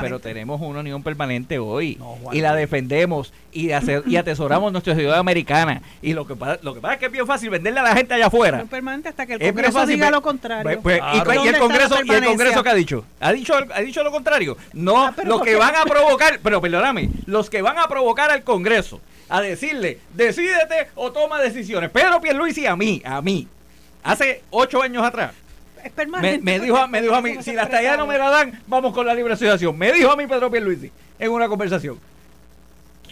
pero 0.00 0.18
tenemos 0.20 0.60
una 0.60 0.80
unión 0.80 1.02
permanente 1.02 1.58
hoy 1.58 1.98
y 2.32 2.40
la 2.40 2.54
defendemos 2.54 3.32
y, 3.52 3.70
y 4.06 4.16
atesoramos 4.16 4.72
nuestra 4.72 4.94
ciudad 4.94 5.18
americana. 5.18 5.82
Y 6.02 6.12
lo 6.12 6.26
que, 6.26 6.34
lo 6.62 6.74
que 6.74 6.80
pasa 6.80 6.94
es 6.94 7.00
que 7.00 7.06
es 7.06 7.12
bien 7.12 7.26
fácil 7.26 7.50
venderle 7.50 7.80
a 7.80 7.84
la 7.84 7.96
gente 7.96 8.14
allá 8.14 8.26
afuera. 8.26 8.64
permanente 8.64 9.08
hasta 9.08 9.26
que 9.26 9.34
el 9.34 9.40
Congreso 9.40 9.86
diga 9.86 10.10
lo 10.10 10.22
contrario. 10.22 10.80
Pues, 10.82 11.00
y, 11.14 11.18
el 11.48 11.58
Congreso, 11.58 11.96
¿y 12.04 12.10
el 12.10 12.24
Congreso 12.24 12.62
qué 12.62 12.70
ha 12.70 12.74
dicho? 12.74 13.04
¿Ha 13.20 13.32
dicho, 13.32 13.54
ha 13.54 13.80
dicho 13.80 14.02
lo 14.02 14.10
contrario? 14.10 14.56
No, 14.72 15.06
ah, 15.06 15.14
los 15.24 15.42
que 15.42 15.56
van 15.56 15.74
a 15.76 15.84
provocar, 15.84 16.40
pero 16.42 16.60
perdóname, 16.60 17.10
los 17.26 17.50
que 17.50 17.62
van 17.62 17.78
a 17.78 17.88
provocar 17.88 18.30
al 18.30 18.42
Congreso 18.42 19.00
a 19.28 19.40
decirle, 19.40 19.98
decídete 20.14 20.88
o 20.94 21.12
toma 21.12 21.40
decisiones. 21.40 21.90
Pedro 21.90 22.20
Pierluisi 22.20 22.66
a 22.66 22.76
mí, 22.76 23.00
a 23.04 23.22
mí, 23.22 23.46
hace 24.02 24.42
ocho 24.50 24.82
años 24.82 25.04
atrás, 25.04 25.32
es 25.84 25.92
permanente. 25.92 26.42
Me, 26.42 26.58
dijo, 26.60 26.88
me 26.88 27.02
dijo 27.02 27.14
a 27.14 27.20
mí, 27.22 27.42
si 27.42 27.52
la 27.52 27.64
estadía 27.64 27.96
no 27.96 28.06
me 28.06 28.16
la 28.18 28.30
dan, 28.30 28.60
vamos 28.66 28.92
con 28.94 29.06
la 29.06 29.14
libre 29.14 29.32
asociación. 29.34 29.76
Me 29.76 29.92
dijo 29.92 30.10
a 30.10 30.16
mí 30.16 30.26
Pedro 30.26 30.50
Pierluisi 30.50 30.90
en 31.18 31.30
una 31.32 31.48
conversación. 31.48 31.98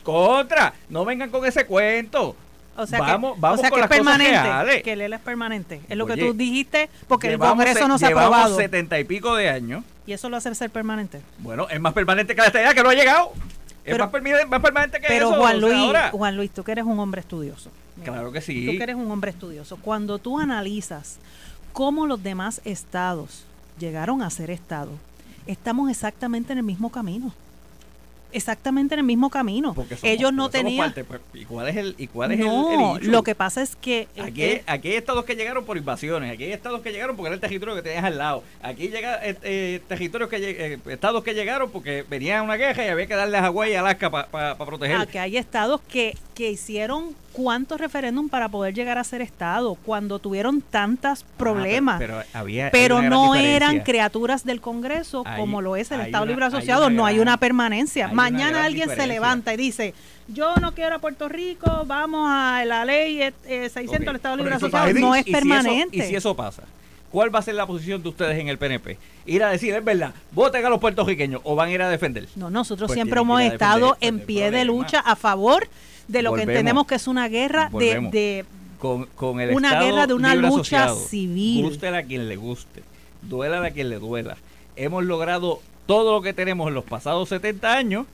Contra, 0.03 0.73
no 0.89 1.05
vengan 1.05 1.31
con 1.31 1.45
ese 1.45 1.67
cuento. 1.67 2.35
O 2.77 2.87
sea 2.87 3.01
vamos, 3.01 3.35
que, 3.35 3.41
vamos 3.41 3.59
o 3.59 3.61
sea 3.61 3.71
con 3.71 3.77
que 3.77 3.81
las 3.83 3.91
es 3.91 3.97
permanente. 3.97 4.83
Que 4.83 4.93
él 4.93 5.13
es 5.13 5.21
permanente. 5.21 5.81
Es 5.89 5.97
lo 5.97 6.07
que 6.07 6.17
tú 6.17 6.33
dijiste, 6.33 6.89
porque 7.09 7.33
el 7.33 7.39
Congreso 7.39 7.89
no 7.89 7.99
se 7.99 8.07
ha 8.07 8.09
aprobado. 8.09 8.57
setenta 8.57 8.99
y 9.01 9.05
pico 9.05 9.35
de 9.35 9.49
años. 9.51 9.85
Y 10.07 10.13
eso 10.13 10.29
lo 10.29 10.37
hace 10.37 10.55
ser 10.55 10.71
permanente. 10.71 11.21
Bueno, 11.39 11.69
es 11.69 11.81
más 11.81 11.93
permanente 11.93 12.35
que 12.35 12.41
la 12.41 12.47
estadía 12.47 12.73
que 12.73 12.83
no 12.83 12.91
ha 12.91 12.95
llegado. 12.95 13.33
es 13.85 13.93
Pero- 13.95 14.05
más, 14.05 14.13
permi- 14.13 14.47
más 14.47 14.61
permanente 14.61 15.01
que 15.01 15.07
Pero 15.09 15.31
eso. 15.31 15.39
Juan 15.41 15.57
o 15.65 15.69
sea, 15.69 15.77
Luis, 15.77 15.99
Juan 16.13 16.37
Luis, 16.37 16.51
tú 16.53 16.63
que 16.63 16.73
eres 16.73 16.85
un 16.85 16.99
hombre 17.01 17.21
estudioso. 17.21 17.71
Mira, 17.97 18.13
Claro 18.13 18.31
que 18.33 18.41
Tú 18.41 18.47
sí. 18.47 18.77
que 18.79 18.83
eres 18.83 18.97
un 18.97 19.11
hombre 19.11 19.31
estudioso. 19.33 19.77
Cuando 19.79 20.19
tú 20.19 20.39
analizas 20.39 21.19
cómo 21.73 22.07
los 22.07 22.23
demás 22.23 22.61
estados 22.65 23.45
llegaron 23.79 24.23
a 24.23 24.31
ser 24.31 24.51
estado, 24.51 24.91
estamos 25.47 25.91
exactamente 25.91 26.53
en 26.53 26.59
el 26.59 26.65
mismo 26.65 26.91
camino. 26.91 27.33
Exactamente 28.31 28.95
en 28.95 28.99
el 29.01 29.07
mismo 29.07 29.31
camino. 29.31 29.73
Porque 29.73 29.97
somos- 29.97 30.05
Ellos 30.13 30.35
no 30.35 30.51
tenían... 30.51 30.89
parte, 30.89 31.03
pues, 31.03 31.23
¿Y 31.33 31.47
cuál 31.47 31.67
es 31.69 31.77
el, 31.77 31.95
y 31.97 32.09
cuál 32.09 32.33
es 32.33 32.41
el- 32.41 32.45
no, 32.47 32.97
el, 32.97 33.03
issue? 33.03 33.11
lo 33.11 33.23
que 33.23 33.35
pasa 33.35 33.63
es 33.63 33.75
que... 33.75 34.07
eh, 34.17 34.21
Aquí, 34.21 34.43
eh, 34.43 34.63
aquí 34.67 34.89
hay 34.89 34.97
estados 34.97 35.25
que 35.25 35.35
llegaron 35.35 35.65
por 35.65 35.79
invasiones, 35.79 36.31
aquí 36.35 36.45
hay 36.45 36.53
estados 36.53 36.83
que 36.83 36.93
llegaron 36.93 37.17
porque 37.17 37.29
era 37.29 37.35
el 37.37 37.41
territorio 37.41 37.75
que 37.75 37.81
tenías 37.81 38.05
al 38.05 38.19
lado. 38.19 38.45
Aquí 38.63 38.89
llega 38.89 39.19
eh, 39.23 39.81
territorios 39.89 40.29
que 40.29 40.37
eh, 40.75 40.79
estados 40.89 41.25
que 41.25 41.33
llegaron 41.33 41.71
porque 41.71 42.05
venía 42.07 42.43
una 42.43 42.57
guerra 42.57 42.85
y 42.85 42.89
había 42.89 43.07
que 43.07 43.15
darle 43.15 43.39
a 43.39 43.43
Hawái 43.45 43.73
y 43.73 43.77
Alaska 43.77 44.11
para 44.11 44.59
proteger. 44.59 44.97
a 44.97 45.07
que 45.07 45.19
hay 45.19 45.39
estados 45.39 45.81
que, 45.89 46.15
que 46.35 46.51
hicieron 46.51 47.17
cuántos 47.33 47.81
referéndum 47.81 48.29
para 48.29 48.49
poder 48.49 48.75
llegar 48.75 48.99
a 48.99 49.05
ser 49.05 49.21
estado 49.23 49.75
cuando 49.77 50.19
tuvieron 50.19 50.61
tantos 50.61 51.25
problemas. 51.37 51.97
Ah, 51.97 51.99
pero, 51.99 52.23
había 52.33 52.71
no 53.11 53.33
diferencia. 53.33 53.57
eran 53.57 53.81
criaturas 53.81 54.45
del 54.45 54.61
Congreso 54.61 55.23
Hay- 55.27 55.39
como 55.41 55.61
lo 55.63 55.77
es 55.77 55.91
el 55.93 56.01
Estado 56.01 56.25
una- 56.25 56.31
Libre 56.33 56.45
Asociado, 56.47 56.91
no 56.91 57.07
hay 57.07 57.19
una 57.21 57.37
permanencia. 57.39 58.09
hay 58.09 58.15
Mañana 58.15 58.65
alguien 58.65 58.89
se 58.91 59.07
levanta 59.07 59.55
y 59.55 59.57
dice, 59.57 59.95
yo 60.27 60.55
no 60.57 60.75
quiero 60.75 60.97
a 60.97 60.99
Puerto 60.99 61.29
Rico, 61.29 61.85
vamos 61.87 62.29
a 62.31 62.65
la 62.65 62.85
ley 62.85 63.23
eh, 63.23 63.33
eh, 63.47 63.69
600 63.69 63.99
del 64.01 64.09
Ok, 64.09 64.15
Estado 64.17 64.37
Libre 64.37 64.55
Asociado, 64.55 64.93
no 64.95 65.15
Y 65.17 65.19
es 65.21 65.25
si 65.25 65.31
eso- 65.31 65.39
permanente. 65.39 65.97
y 65.97 66.03
si 66.03 66.17
eso 66.17 66.35
pasa, 66.35 66.65
¿cuál 67.13 67.35
va 67.35 67.39
a 67.39 67.43
ser 67.43 67.55
la 67.55 67.67
posición 67.67 68.03
de 68.03 68.09
ustedes 68.09 68.39
en 68.39 68.49
el 68.49 68.59
PNP? 68.59 68.99
Ir 69.27 69.45
a 69.45 69.51
decir, 69.51 69.75
es 69.75 69.85
verdad, 69.85 70.13
voten 70.33 70.65
a 70.65 70.71
los 70.71 70.81
puertorriqueños 70.81 71.41
o 71.45 71.55
van 71.55 71.69
a 71.69 71.73
ir 71.73 71.83
a 71.83 71.89
defender. 71.89 72.27
No, 72.37 72.51
nosotros 72.51 72.89
Pues 72.89 72.97
siempre 72.97 73.21
hemos 73.21 73.41
estado 73.43 73.93
defender, 74.01 74.21
en 74.21 74.27
pie 74.27 74.51
de 74.51 74.65
lucha 74.65 75.01
a 75.01 75.15
favor 75.17 75.69
de 76.09 76.23
lo 76.23 76.35
que 76.35 76.43
entendemos 76.43 76.87
que 76.87 76.95
es 76.97 77.07
una 77.07 77.29
guerra 77.29 77.65
de, 77.67 77.71
Volvemos. 77.71 78.13
de 78.13 78.45
con, 78.79 79.07
con 79.07 79.41
el 79.41 79.55
Una 79.55 79.69
Estado 79.69 79.87
guerra 79.87 80.07
de 80.07 80.15
una 80.15 80.35
lucha 80.35 80.85
Asociado. 80.85 80.97
civil. 80.97 81.65
Guste 81.65 81.89
a 81.89 82.03
quien 82.03 82.29
le 82.29 82.37
guste, 82.37 82.83
duela 83.23 83.65
a 83.65 83.71
quien 83.71 83.89
le 83.91 83.99
duela. 83.99 84.37
Hemos 84.77 85.05
logrado 85.05 85.61
todo 85.87 86.13
lo 86.15 86.23
que 86.23 86.33
tenemos 86.33 86.69
en 86.69 86.75
los 86.75 86.85
pasados 86.85 87.29
70 87.29 87.73
años 87.73 88.07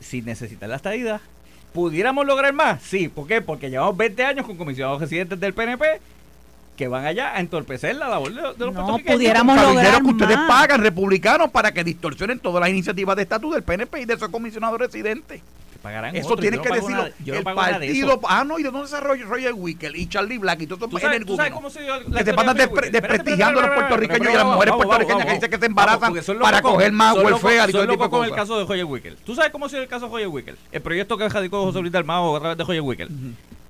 sin 0.00 0.24
necesitar 0.24 0.68
la 0.68 0.76
estadidad. 0.76 1.20
¿Pudiéramos 1.72 2.24
lograr 2.26 2.52
más? 2.54 2.82
Sí, 2.82 3.08
¿por 3.08 3.26
qué? 3.26 3.42
Porque 3.42 3.68
llevamos 3.70 3.96
20 3.96 4.24
años 4.24 4.46
con 4.46 4.56
comisionados 4.56 5.00
residentes 5.00 5.38
del 5.38 5.52
PNP 5.54 6.00
que 6.76 6.86
van 6.88 7.04
allá 7.04 7.34
a 7.36 7.40
entorpecer 7.40 7.96
la 7.96 8.08
labor 8.08 8.32
de, 8.32 8.40
los 8.40 8.56
No, 8.58 8.72
puertorriqueños. 8.72 9.16
pudiéramos 9.16 9.60
lograr 9.60 10.00
que 10.00 10.08
ustedes 10.08 10.36
más. 10.36 10.48
pagan 10.48 10.80
republicanos 10.80 11.50
para 11.50 11.72
que 11.72 11.82
distorsionen 11.82 12.38
todas 12.38 12.60
las 12.60 12.70
iniciativas 12.70 13.16
de 13.16 13.22
estatus 13.22 13.52
del 13.52 13.64
PNP 13.64 14.00
y 14.02 14.04
de 14.04 14.14
esos 14.14 14.28
comisionados 14.28 14.78
residentes. 14.78 15.42
Que 15.78 15.82
pagarán 15.82 16.16
Eso 16.16 16.36
tiene 16.36 16.56
no 16.56 16.62
que 16.62 16.68
decirlo 16.70 17.06
yo 17.24 17.34
no 17.34 17.40
el 17.40 17.46
eso. 17.46 17.54
partido. 17.54 18.20
Ah, 18.28 18.44
no, 18.44 18.58
¿y 18.58 18.62
de 18.64 18.70
dónde 18.70 18.88
se 18.88 18.98
Roger, 19.00 19.26
Roger 19.26 19.52
Wickel 19.54 19.96
y 19.96 20.08
Charlie 20.08 20.38
Black 20.38 20.62
y 20.62 20.66
todos 20.66 20.80
esos 20.80 20.90
¿Tú 20.90 20.98
sabes, 20.98 21.22
sabes 21.36 21.52
cómo 21.52 21.70
se 21.70 21.82
dio 21.82 21.94
que 22.04 22.24
se 22.24 22.34
pasan 22.34 22.56
de 22.56 22.68
despre- 22.68 22.90
desprestigiando 22.90 23.60
a 23.60 23.66
los 23.66 23.74
puertorriqueños 23.76 24.32
y 24.32 24.34
a 24.34 24.38
las 24.38 24.44
mujeres 24.46 24.70
vamos, 24.72 24.86
puertorriqueñas 24.86 25.18
vamos, 25.18 25.26
que 25.26 25.34
dicen 25.34 25.50
que 25.50 25.58
se 25.58 25.66
embarazan 25.66 26.14
para 26.40 26.62
coger 26.62 26.92
más 26.92 27.16
welfare 27.16 27.68
y 27.68 27.72
todo 27.72 27.88
tipo 27.88 28.02
de 28.04 28.10
con 28.10 28.24
el 28.24 28.32
caso 28.32 28.58
de 28.58 28.64
Roger 28.64 28.84
Wickel. 28.84 29.16
¿Tú 29.24 29.34
sabes 29.34 29.50
cómo 29.50 29.66
ha 29.66 29.68
sido 29.68 29.82
el 29.82 29.88
caso 29.88 30.06
de 30.06 30.12
Roger 30.12 30.28
Wickel? 30.28 30.56
El 30.72 30.82
proyecto 30.82 31.16
que 31.16 31.28
radicó 31.28 31.62
José 31.64 31.80
Luis 31.80 31.92
Dalmao 31.92 32.36
a 32.36 32.40
través 32.40 32.58
de 32.58 32.64
Roger 32.64 32.80
Wickel. 32.82 33.08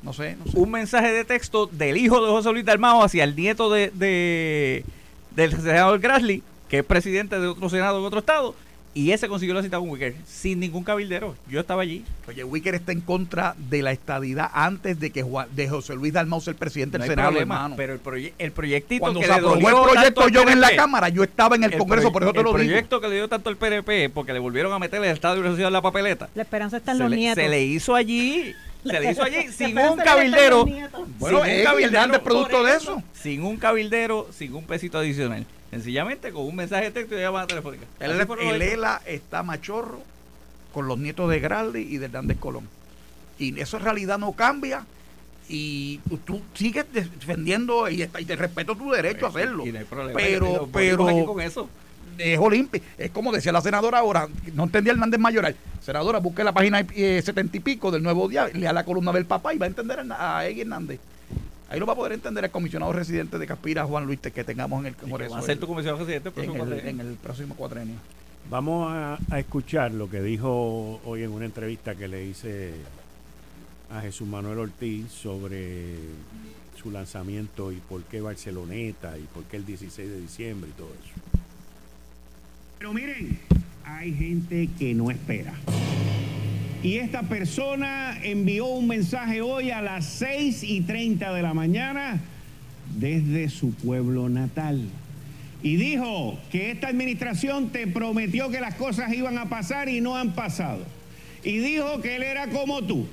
No 0.03 0.13
sé, 0.13 0.37
no 0.37 0.51
sé. 0.51 0.59
Un 0.59 0.71
mensaje 0.71 1.13
de 1.13 1.25
texto 1.25 1.67
del 1.71 1.97
hijo 1.99 2.25
de 2.25 2.31
José 2.31 2.51
Luis 2.53 2.65
Dalmao 2.65 3.03
hacia 3.03 3.25
el 3.25 3.37
nieto 3.37 3.71
de, 3.71 3.91
de- 3.93 4.85
del 5.33 5.53
senador 5.61 5.99
Grassley, 6.01 6.43
que 6.71 6.79
es 6.79 6.85
presidente 6.85 7.39
de 7.39 7.49
otro 7.49 7.69
senado 7.69 8.01
de 8.01 8.07
otro 8.07 8.21
estado, 8.21 8.55
y 8.99 9.13
ese 9.13 9.29
consiguió 9.29 9.55
la 9.55 9.63
cita 9.63 9.79
con 9.79 9.89
Wickel 9.91 10.15
sin 10.27 10.59
ningún 10.61 10.83
cabildero. 10.83 11.37
Yo 11.49 11.61
estaba 11.61 11.83
allí. 11.83 12.05
Oye, 12.27 12.43
Wicker 12.43 12.75
está 12.75 12.91
en 12.93 13.01
contra 13.01 13.55
de 13.57 13.83
la 13.83 13.93
estadidad 13.93 14.51
antes 14.53 14.99
de 14.99 15.11
que 15.11 15.23
Juan- 15.23 15.49
de 15.55 15.69
José 15.69 15.95
Luis 15.95 16.13
Dalmau 16.13 16.41
sea 16.41 16.51
el 16.53 16.57
presidente 16.57 16.99
No 16.99 17.03
del 17.05 17.11
hay 17.11 17.15
Senado, 17.15 17.31
problema, 17.31 17.55
hermano. 17.57 17.75
pero 17.77 17.93
el, 17.93 18.03
proye- 18.03 18.33
el 18.39 18.53
proyectito 18.53 19.01
Cuando 19.01 19.21
que 19.21 19.27
se 19.27 19.33
le 19.33 19.39
aprobó 19.39 19.55
el 19.87 19.93
proyecto 19.93 20.23
John 20.35 20.49
en 20.49 20.61
la 20.61 20.75
Cámara, 20.75 21.09
yo 21.11 21.23
estaba 21.23 21.55
en 21.57 21.65
el, 21.65 21.73
el 21.73 21.79
Congreso, 21.79 22.11
por 22.13 22.23
eso 22.25 22.33
te 22.33 22.39
el 22.39 22.45
lo 22.45 22.51
digo. 22.51 22.65
proyecto 22.65 23.01
que 23.01 23.09
le 23.09 23.15
dio 23.15 23.29
tanto 23.29 23.51
el 23.51 23.57
PNP, 23.57 24.11
porque 24.11 24.33
le 24.33 24.39
volvieron 24.41 24.73
a 24.73 24.79
meter 24.79 25.03
el 25.05 25.11
Estado 25.11 25.35
de 25.35 25.41
Universidad 25.41 25.69
en 25.69 25.73
la 25.75 25.83
papeleta, 25.83 26.29
La 26.35 26.43
esperanza 26.43 26.79
está 26.79 26.91
en 26.93 26.97
se 26.99 27.03
los 27.05 27.11
le, 27.11 27.17
nietos. 27.17 27.43
se 27.45 27.49
le 27.49 27.63
hizo 27.63 27.95
allí, 27.95 28.53
se 28.85 29.01
le 29.01 29.11
hizo 29.13 29.23
allí 29.23 29.53
sin 29.53 29.77
un 29.79 29.97
cabildero. 29.99 30.65
Bueno, 31.19 31.45
sin 31.45 31.59
un 31.59 31.65
cabildero, 31.65 32.03
Hernández, 32.03 32.21
producto 32.21 32.63
de 32.65 32.77
eso, 32.77 33.03
sin 33.15 33.43
un 33.43 33.57
cabildero, 33.57 34.29
sin 34.33 34.55
un 34.55 34.65
pesito 34.65 34.99
adicional. 34.99 35.47
Sencillamente 35.71 36.33
con 36.33 36.47
un 36.47 36.57
mensaje 36.57 36.85
de 36.85 36.91
texto 36.93 37.15
y 37.17 37.21
llamada 37.21 37.47
telefónica. 37.47 37.85
El, 38.01 38.13
el. 38.41 38.63
ELA 38.63 39.03
está 39.05 39.43
machorro 39.43 40.01
con 40.73 40.87
los 40.89 40.99
nietos 40.99 41.29
de 41.31 41.41
Graldi 41.41 41.81
y 41.81 41.99
de 41.99 42.07
Hernández 42.07 42.39
Colón. 42.39 42.67
Y 43.39 43.59
eso 43.61 43.77
en 43.77 43.85
realidad 43.85 44.19
no 44.19 44.33
cambia. 44.33 44.87
Y 45.51 45.99
tú- 46.27 46.43
sigues 46.55 46.87
defendiendo 46.93 47.89
y, 47.89 48.03
está- 48.03 48.21
y 48.21 48.25
te 48.27 48.37
respeto 48.37 48.77
tu 48.77 48.91
derecho 48.91 49.27
a 49.27 49.29
hacerlo. 49.31 49.67
Y 49.67 49.73
no 49.73 49.79
hay 49.79 49.85
problema. 49.85 50.19
Pero, 50.19 50.69
pero 50.73 50.97
políticos 50.99 51.11
aquí 51.11 51.25
con 51.27 51.41
eso. 51.41 51.71
Es 52.19 52.39
olímpico. 52.39 52.85
Es 52.97 53.11
como 53.11 53.33
decía 53.33 53.53
la 53.53 53.61
senadora 53.61 53.99
ahora, 53.99 54.29
no 54.55 54.65
entendía 54.65 54.93
Hernández 54.93 55.21
Mayoral. 55.21 55.57
Senadora, 55.81 56.19
busque 56.19 56.45
la 56.45 56.53
página 56.53 56.85
eh, 56.95 57.23
setenta 57.25 57.57
y 57.57 57.61
pico 57.61 57.91
del 57.91 58.03
Nuevo 58.03 58.29
Día, 58.29 58.49
lea 58.53 58.73
la 58.73 58.85
columna 58.85 59.13
del 59.13 59.27
papá 59.27 59.55
y 59.55 59.59
va 59.59 59.67
a 59.67 59.69
entender 59.69 60.05
a 60.11 60.47
Egui 60.47 60.63
Hernández. 60.63 61.01
Ahí 61.71 61.79
lo 61.79 61.87
va 61.87 61.93
a 61.93 61.97
poder 61.97 62.13
entender 62.13 62.45
el 62.45 62.51
comisionado 62.51 62.93
residente 62.93 63.39
de 63.39 63.47
Caspira, 63.47 63.85
Juan 63.85 64.07
Luis, 64.07 64.21
que 64.21 64.43
tengamos 64.43 64.81
en 64.81 64.87
el 64.87 64.97
Congreso. 64.97 65.35
Va 65.35 65.41
a 65.41 65.43
ser 65.43 65.59
tu 65.59 65.67
comisión 65.67 65.99
residente 65.99 66.31
el 66.35 66.45
en, 66.45 66.53
próximo 66.53 66.65
el, 66.65 66.71
cuatrenio. 66.71 66.91
en 66.91 67.09
el 67.09 67.17
próximo 67.17 67.55
cuatrenio. 67.55 67.95
Vamos 68.49 68.91
a, 68.91 69.19
a 69.31 69.39
escuchar 69.39 69.93
lo 69.93 70.09
que 70.09 70.23
dijo 70.23 71.01
hoy 71.05 71.23
en 71.23 71.31
una 71.31 71.45
entrevista 71.45 71.95
que 71.95 72.09
le 72.09 72.25
hice 72.25 72.73
a 73.91 74.01
Jesús 74.01 74.27
Manuel 74.27 74.59
Ortiz 74.59 75.11
sobre 75.11 75.97
su 76.81 76.91
lanzamiento 76.91 77.73
y 77.73 77.77
por 77.77 78.03
qué 78.05 78.21
Barceloneta 78.21 79.19
y 79.19 79.23
por 79.23 79.45
qué 79.45 79.59
el 79.59 79.67
16 79.67 80.09
de 80.09 80.21
diciembre 80.21 80.71
y 80.71 80.73
todo 80.73 80.89
eso. 80.89 81.38
Pero 82.79 82.93
miren, 82.93 83.37
hay 83.85 84.15
gente 84.15 84.69
que 84.79 84.95
no 84.95 85.11
espera. 85.11 85.53
Y 86.81 86.99
esta 86.99 87.23
persona 87.23 88.17
envió 88.23 88.67
un 88.67 88.87
mensaje 88.87 89.41
hoy 89.41 89.73
a 89.73 89.83
las 89.83 90.05
6 90.07 90.63
y 90.63 90.83
30 90.83 91.35
de 91.35 91.43
la 91.43 91.55
mañana 91.55 92.21
desde 92.97 93.49
su 93.49 93.75
pueblo 93.75 94.29
natal. 94.29 94.89
Y 95.61 95.75
dijo 95.75 96.39
que 96.53 96.71
esta 96.71 96.87
administración 96.87 97.71
te 97.71 97.89
prometió 97.89 98.49
que 98.49 98.61
las 98.61 98.77
cosas 98.77 99.13
iban 99.13 99.39
a 99.39 99.49
pasar 99.49 99.89
y 99.89 100.01
no 100.01 100.17
han 100.17 100.37
pasado. 100.37 100.85
Y 101.43 101.59
dijo 101.59 102.01
que 102.01 102.15
él 102.15 102.23
era 102.23 102.47
como 102.47 102.83
tú. 102.83 103.09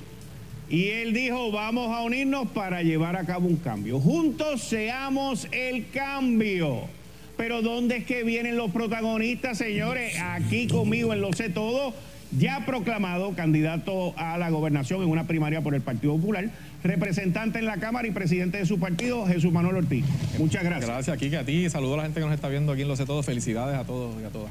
Y 0.70 0.90
él 0.90 1.12
dijo, 1.12 1.50
vamos 1.50 1.90
a 1.90 2.02
unirnos 2.02 2.48
para 2.50 2.82
llevar 2.82 3.16
a 3.16 3.24
cabo 3.24 3.48
un 3.48 3.56
cambio. 3.56 3.98
Juntos 3.98 4.62
seamos 4.62 5.48
el 5.50 5.90
cambio. 5.90 6.88
Pero 7.36 7.60
¿dónde 7.60 7.98
es 7.98 8.04
que 8.04 8.22
vienen 8.22 8.56
los 8.56 8.70
protagonistas, 8.70 9.58
señores? 9.58 10.18
Aquí 10.20 10.66
conmigo 10.66 11.12
en 11.12 11.20
Lo 11.20 11.32
Sé 11.34 11.50
Todo, 11.50 11.92
ya 12.38 12.64
proclamado 12.64 13.34
candidato 13.34 14.14
a 14.16 14.38
la 14.38 14.48
gobernación 14.48 15.02
en 15.02 15.10
una 15.10 15.26
primaria 15.26 15.60
por 15.60 15.74
el 15.74 15.82
Partido 15.82 16.16
Popular, 16.16 16.50
representante 16.82 17.58
en 17.58 17.66
la 17.66 17.76
Cámara 17.76 18.08
y 18.08 18.10
presidente 18.10 18.58
de 18.58 18.66
su 18.66 18.78
partido, 18.78 19.26
Jesús 19.26 19.52
Manuel 19.52 19.76
Ortiz. 19.76 20.04
Muchas 20.38 20.64
gracias. 20.64 20.88
Gracias, 20.88 21.18
Kike, 21.18 21.36
a 21.36 21.44
ti. 21.44 21.68
Saludo 21.68 21.94
a 21.94 21.96
la 21.98 22.02
gente 22.04 22.20
que 22.20 22.26
nos 22.26 22.34
está 22.34 22.48
viendo 22.48 22.72
aquí 22.72 22.82
en 22.82 22.88
Lo 22.88 22.96
Sé 22.96 23.04
Todo. 23.04 23.22
Felicidades 23.22 23.78
a 23.78 23.84
todos 23.84 24.14
y 24.22 24.24
a 24.24 24.30
todas. 24.30 24.50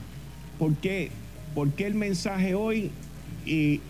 ¿Por 0.59 0.75
qué, 0.75 1.09
¿Por 1.55 1.71
qué 1.71 1.87
el 1.87 1.95
mensaje 1.95 2.53
hoy 2.53 2.91
y 3.47 3.81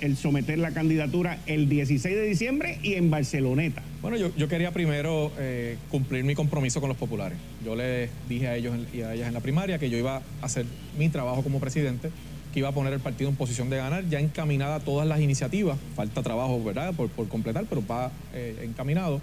el 0.00 0.16
someter 0.16 0.58
la 0.58 0.72
candidatura 0.72 1.38
el 1.46 1.68
16 1.68 2.14
de 2.14 2.22
diciembre 2.22 2.78
y 2.82 2.94
en 2.94 3.10
Barceloneta? 3.10 3.82
Bueno, 4.02 4.16
yo, 4.16 4.34
yo 4.36 4.48
quería 4.48 4.70
primero 4.70 5.32
eh, 5.38 5.76
cumplir 5.90 6.24
mi 6.24 6.34
compromiso 6.34 6.80
con 6.80 6.88
los 6.88 6.98
populares. 6.98 7.38
Yo 7.64 7.74
les 7.74 8.10
dije 8.28 8.48
a 8.48 8.56
ellos 8.56 8.76
y 8.92 9.00
a 9.02 9.14
ellas 9.14 9.28
en 9.28 9.34
la 9.34 9.40
primaria 9.40 9.78
que 9.78 9.90
yo 9.90 9.98
iba 9.98 10.16
a 10.16 10.22
hacer 10.42 10.66
mi 10.98 11.08
trabajo 11.08 11.42
como 11.42 11.60
presidente, 11.60 12.10
que 12.52 12.60
iba 12.60 12.68
a 12.68 12.72
poner 12.72 12.92
el 12.92 13.00
partido 13.00 13.30
en 13.30 13.36
posición 13.36 13.70
de 13.70 13.78
ganar, 13.78 14.08
ya 14.08 14.20
encaminada 14.20 14.80
todas 14.80 15.08
las 15.08 15.20
iniciativas. 15.20 15.78
Falta 15.96 16.22
trabajo, 16.22 16.62
¿verdad?, 16.62 16.94
por, 16.94 17.08
por 17.08 17.28
completar, 17.28 17.64
pero 17.68 17.84
va 17.86 18.12
eh, 18.34 18.62
encaminado. 18.62 19.20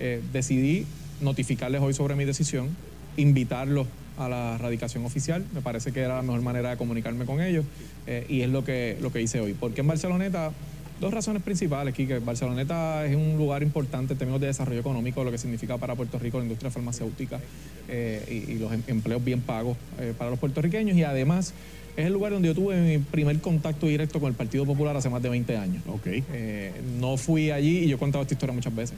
Eh, 0.00 0.20
decidí 0.32 0.86
notificarles 1.20 1.80
hoy 1.80 1.94
sobre 1.94 2.16
mi 2.16 2.24
decisión, 2.24 2.76
invitarlos 3.16 3.86
a 4.18 4.28
la 4.28 4.58
radicación 4.58 5.04
oficial. 5.04 5.44
Me 5.52 5.60
parece 5.60 5.92
que 5.92 6.00
era 6.00 6.16
la 6.16 6.22
mejor 6.22 6.42
manera 6.42 6.70
de 6.70 6.76
comunicarme 6.76 7.24
con 7.24 7.40
ellos 7.40 7.64
eh, 8.06 8.26
y 8.28 8.42
es 8.42 8.48
lo 8.48 8.64
que, 8.64 8.96
lo 9.00 9.12
que 9.12 9.22
hice 9.22 9.40
hoy. 9.40 9.54
Porque 9.54 9.80
en 9.80 9.86
Barceloneta 9.86 10.52
Dos 11.00 11.12
razones 11.12 11.42
principales, 11.42 11.92
Kike. 11.92 12.20
Barceloneta 12.20 13.04
es 13.04 13.16
un 13.16 13.36
lugar 13.36 13.62
importante 13.62 14.12
en 14.12 14.18
términos 14.18 14.40
de 14.40 14.46
desarrollo 14.46 14.78
económico, 14.78 15.24
lo 15.24 15.32
que 15.32 15.38
significa 15.38 15.76
para 15.76 15.96
Puerto 15.96 16.18
Rico 16.18 16.38
la 16.38 16.44
industria 16.44 16.70
farmacéutica 16.70 17.40
eh, 17.88 18.44
y, 18.48 18.54
los 18.54 18.72
em, 18.72 18.82
empleos 18.86 19.22
bien 19.24 19.40
pagos 19.40 19.76
eh, 19.98 20.14
para 20.16 20.30
los 20.30 20.38
puertorriqueños. 20.38 20.96
Y 20.96 21.02
además 21.02 21.52
es 21.96 22.06
el 22.06 22.12
lugar 22.12 22.32
donde 22.32 22.48
yo 22.48 22.54
tuve 22.54 22.80
mi 22.80 22.98
primer 22.98 23.40
contacto 23.40 23.86
directo 23.86 24.20
con 24.20 24.28
el 24.28 24.34
Partido 24.34 24.64
Popular 24.66 24.96
hace 24.96 25.10
más 25.10 25.20
de 25.20 25.30
20 25.30 25.56
años. 25.56 25.82
Okay. 25.88 26.22
Eh, 26.32 26.72
no 27.00 27.16
fui 27.16 27.50
allí, 27.50 27.80
y 27.80 27.88
yo 27.88 27.96
he 27.96 27.98
contado 27.98 28.22
esta 28.22 28.34
historia 28.34 28.54
muchas 28.54 28.74
veces, 28.74 28.96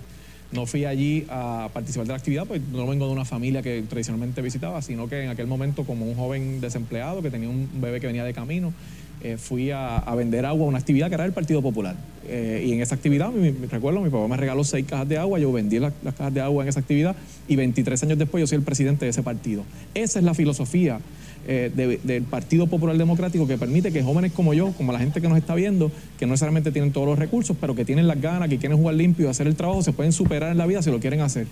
no 0.52 0.66
fui 0.66 0.84
allí 0.84 1.26
a 1.28 1.68
participar 1.72 2.06
de 2.06 2.12
la 2.12 2.18
actividad, 2.18 2.46
pues 2.46 2.60
no 2.72 2.86
vengo 2.86 3.06
de 3.06 3.12
una 3.12 3.24
familia 3.24 3.62
que 3.62 3.82
tradicionalmente 3.82 4.42
visitaba, 4.42 4.80
sino 4.82 5.08
que 5.08 5.24
en 5.24 5.30
aquel 5.30 5.46
momento 5.46 5.84
como 5.84 6.06
un 6.06 6.14
joven 6.14 6.60
desempleado 6.60 7.22
que 7.22 7.30
tenía 7.30 7.48
un 7.48 7.68
bebé 7.80 8.00
que 8.00 8.06
venía 8.06 8.24
de 8.24 8.32
camino, 8.32 8.72
eh, 9.22 9.38
fui 9.38 9.70
a, 9.70 10.02
vender 10.16 10.44
agua 10.44 10.66
a 10.66 10.68
una 10.68 10.78
actividad 10.78 11.08
que 11.08 11.14
era 11.14 11.24
el 11.24 11.32
Partido 11.32 11.62
Popular. 11.62 11.96
Eh, 12.28 12.64
y 12.66 12.72
en 12.72 12.82
esa 12.82 12.94
actividad, 12.94 13.30
me 13.30 13.52
recuerdo, 13.70 14.00
mi 14.00 14.10
papá 14.10 14.28
me 14.28 14.36
regaló 14.36 14.62
seis 14.62 14.86
cajas 14.86 15.08
de 15.08 15.18
agua, 15.18 15.38
yo 15.38 15.50
vendí 15.52 15.78
las 15.78 15.92
cajas 16.16 16.34
de 16.34 16.40
agua 16.40 16.62
en 16.62 16.68
esa 16.68 16.80
actividad 16.80 17.16
y 17.48 17.56
23 17.56 18.02
años 18.04 18.18
después 18.18 18.40
yo 18.42 18.46
soy 18.46 18.58
el 18.58 18.64
presidente 18.64 19.04
de 19.04 19.10
ese 19.10 19.22
partido. 19.22 19.64
Esa 19.94 20.18
es 20.18 20.24
la 20.24 20.34
filosofía 20.34 21.00
eh, 21.46 21.98
del 22.02 22.22
Partido 22.24 22.66
Popular 22.66 22.96
Democrático 22.96 23.46
que 23.46 23.58
permite 23.58 23.92
que 23.92 24.02
jóvenes 24.02 24.32
como 24.32 24.54
yo, 24.54 24.72
como 24.72 24.92
la 24.92 24.98
gente 24.98 25.20
que 25.20 25.28
nos 25.28 25.38
está 25.38 25.54
viendo, 25.54 25.90
que 26.18 26.26
no 26.26 26.32
necesariamente 26.32 26.72
tienen 26.72 26.92
todos 26.92 27.06
los 27.06 27.18
recursos, 27.18 27.56
pero 27.60 27.74
que 27.74 27.84
tienen 27.84 28.06
las 28.06 28.20
ganas, 28.20 28.48
que 28.48 28.58
quieren 28.58 28.78
jugar 28.78 28.94
limpio 28.94 29.30
hacer 29.30 29.46
el 29.46 29.56
trabajo, 29.56 29.82
se 29.82 29.92
pueden 29.92 30.12
superar 30.12 30.52
en 30.52 30.58
la 30.58 30.66
vida 30.66 30.82
si 30.82 30.90
lo 30.90 31.00
quieren 31.00 31.20
hacer. 31.20 31.46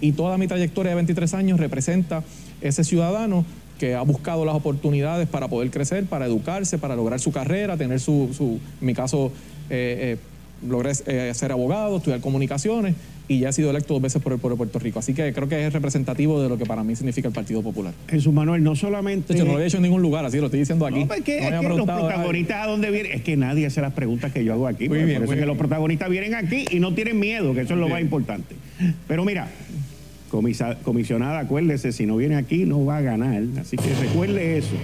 y 0.00 0.12
toda 0.12 0.36
mi 0.38 0.46
trayectoria 0.46 0.90
de 0.90 0.96
23 0.96 1.34
años 1.34 1.60
representa 1.60 2.22
ese 2.60 2.84
ciudadano 2.84 3.44
que 3.80 3.94
ha 3.94 4.02
buscado 4.02 4.44
las 4.44 4.54
oportunidades 4.54 5.26
para 5.26 5.48
poder 5.48 5.70
crecer, 5.70 6.04
para 6.04 6.26
educarse, 6.26 6.76
para 6.76 6.94
lograr 6.94 7.18
su 7.18 7.32
carrera, 7.32 7.78
tener 7.78 7.98
su, 7.98 8.28
su 8.36 8.60
en 8.78 8.86
mi 8.86 8.92
caso, 8.92 9.32
eh, 9.70 10.18
eh, 10.18 10.18
logré 10.66 10.92
eh, 11.06 11.32
ser 11.34 11.52
abogado, 11.52 11.96
estudiar 11.96 12.20
comunicaciones 12.20 12.94
y 13.28 13.38
ya 13.38 13.50
he 13.50 13.52
sido 13.52 13.70
electo 13.70 13.94
dos 13.94 14.02
veces 14.02 14.20
por 14.20 14.32
el 14.32 14.40
pueblo 14.40 14.56
de 14.56 14.58
Puerto 14.58 14.80
Rico. 14.80 14.98
Así 14.98 15.14
que 15.14 15.32
creo 15.32 15.48
que 15.48 15.64
es 15.64 15.72
representativo 15.72 16.42
de 16.42 16.48
lo 16.48 16.58
que 16.58 16.66
para 16.66 16.82
mí 16.82 16.96
significa 16.96 17.28
el 17.28 17.34
Partido 17.34 17.62
Popular. 17.62 17.94
Jesús 18.08 18.32
Manuel, 18.32 18.64
no 18.64 18.74
solamente... 18.74 19.34
no 19.36 19.44
lo 19.44 19.60
he 19.60 19.66
hecho 19.66 19.76
en 19.76 19.84
ningún 19.84 20.02
lugar, 20.02 20.24
así 20.24 20.38
lo 20.38 20.46
estoy 20.46 20.58
diciendo 20.58 20.84
aquí. 20.84 21.04
No, 21.04 21.14
es 21.14 21.22
que, 21.22 21.48
los 21.62 21.86
protagonistas 21.86 22.64
a 22.64 22.66
dónde 22.66 22.90
vienen, 22.90 23.12
es 23.12 23.22
que 23.22 23.36
nadie 23.36 23.66
hace 23.66 23.80
las 23.80 23.92
preguntas 23.92 24.32
que 24.32 24.44
yo 24.44 24.52
hago 24.52 24.66
aquí. 24.66 24.88
Muy 24.88 25.04
bien, 25.04 25.18
por 25.18 25.24
eso 25.24 25.34
es 25.34 25.40
que 25.40 25.46
los 25.46 25.56
protagonistas 25.56 26.10
vienen 26.10 26.34
aquí 26.34 26.64
y 26.72 26.80
no 26.80 26.92
tienen 26.92 27.20
miedo, 27.20 27.54
que 27.54 27.60
eso 27.60 27.74
es 27.74 27.80
lo 27.80 27.88
más 27.88 28.00
importante. 28.00 28.56
Pero 29.06 29.24
mira, 29.24 29.48
comisionada, 30.82 31.38
acuérdese, 31.38 31.92
si 31.92 32.06
no 32.06 32.16
viene 32.16 32.34
aquí 32.34 32.64
no 32.64 32.84
va 32.84 32.96
a 32.96 33.00
ganar. 33.00 33.44
Así 33.60 33.76
que 33.76 33.94
recuerde 34.00 34.58
eso. 34.58 34.74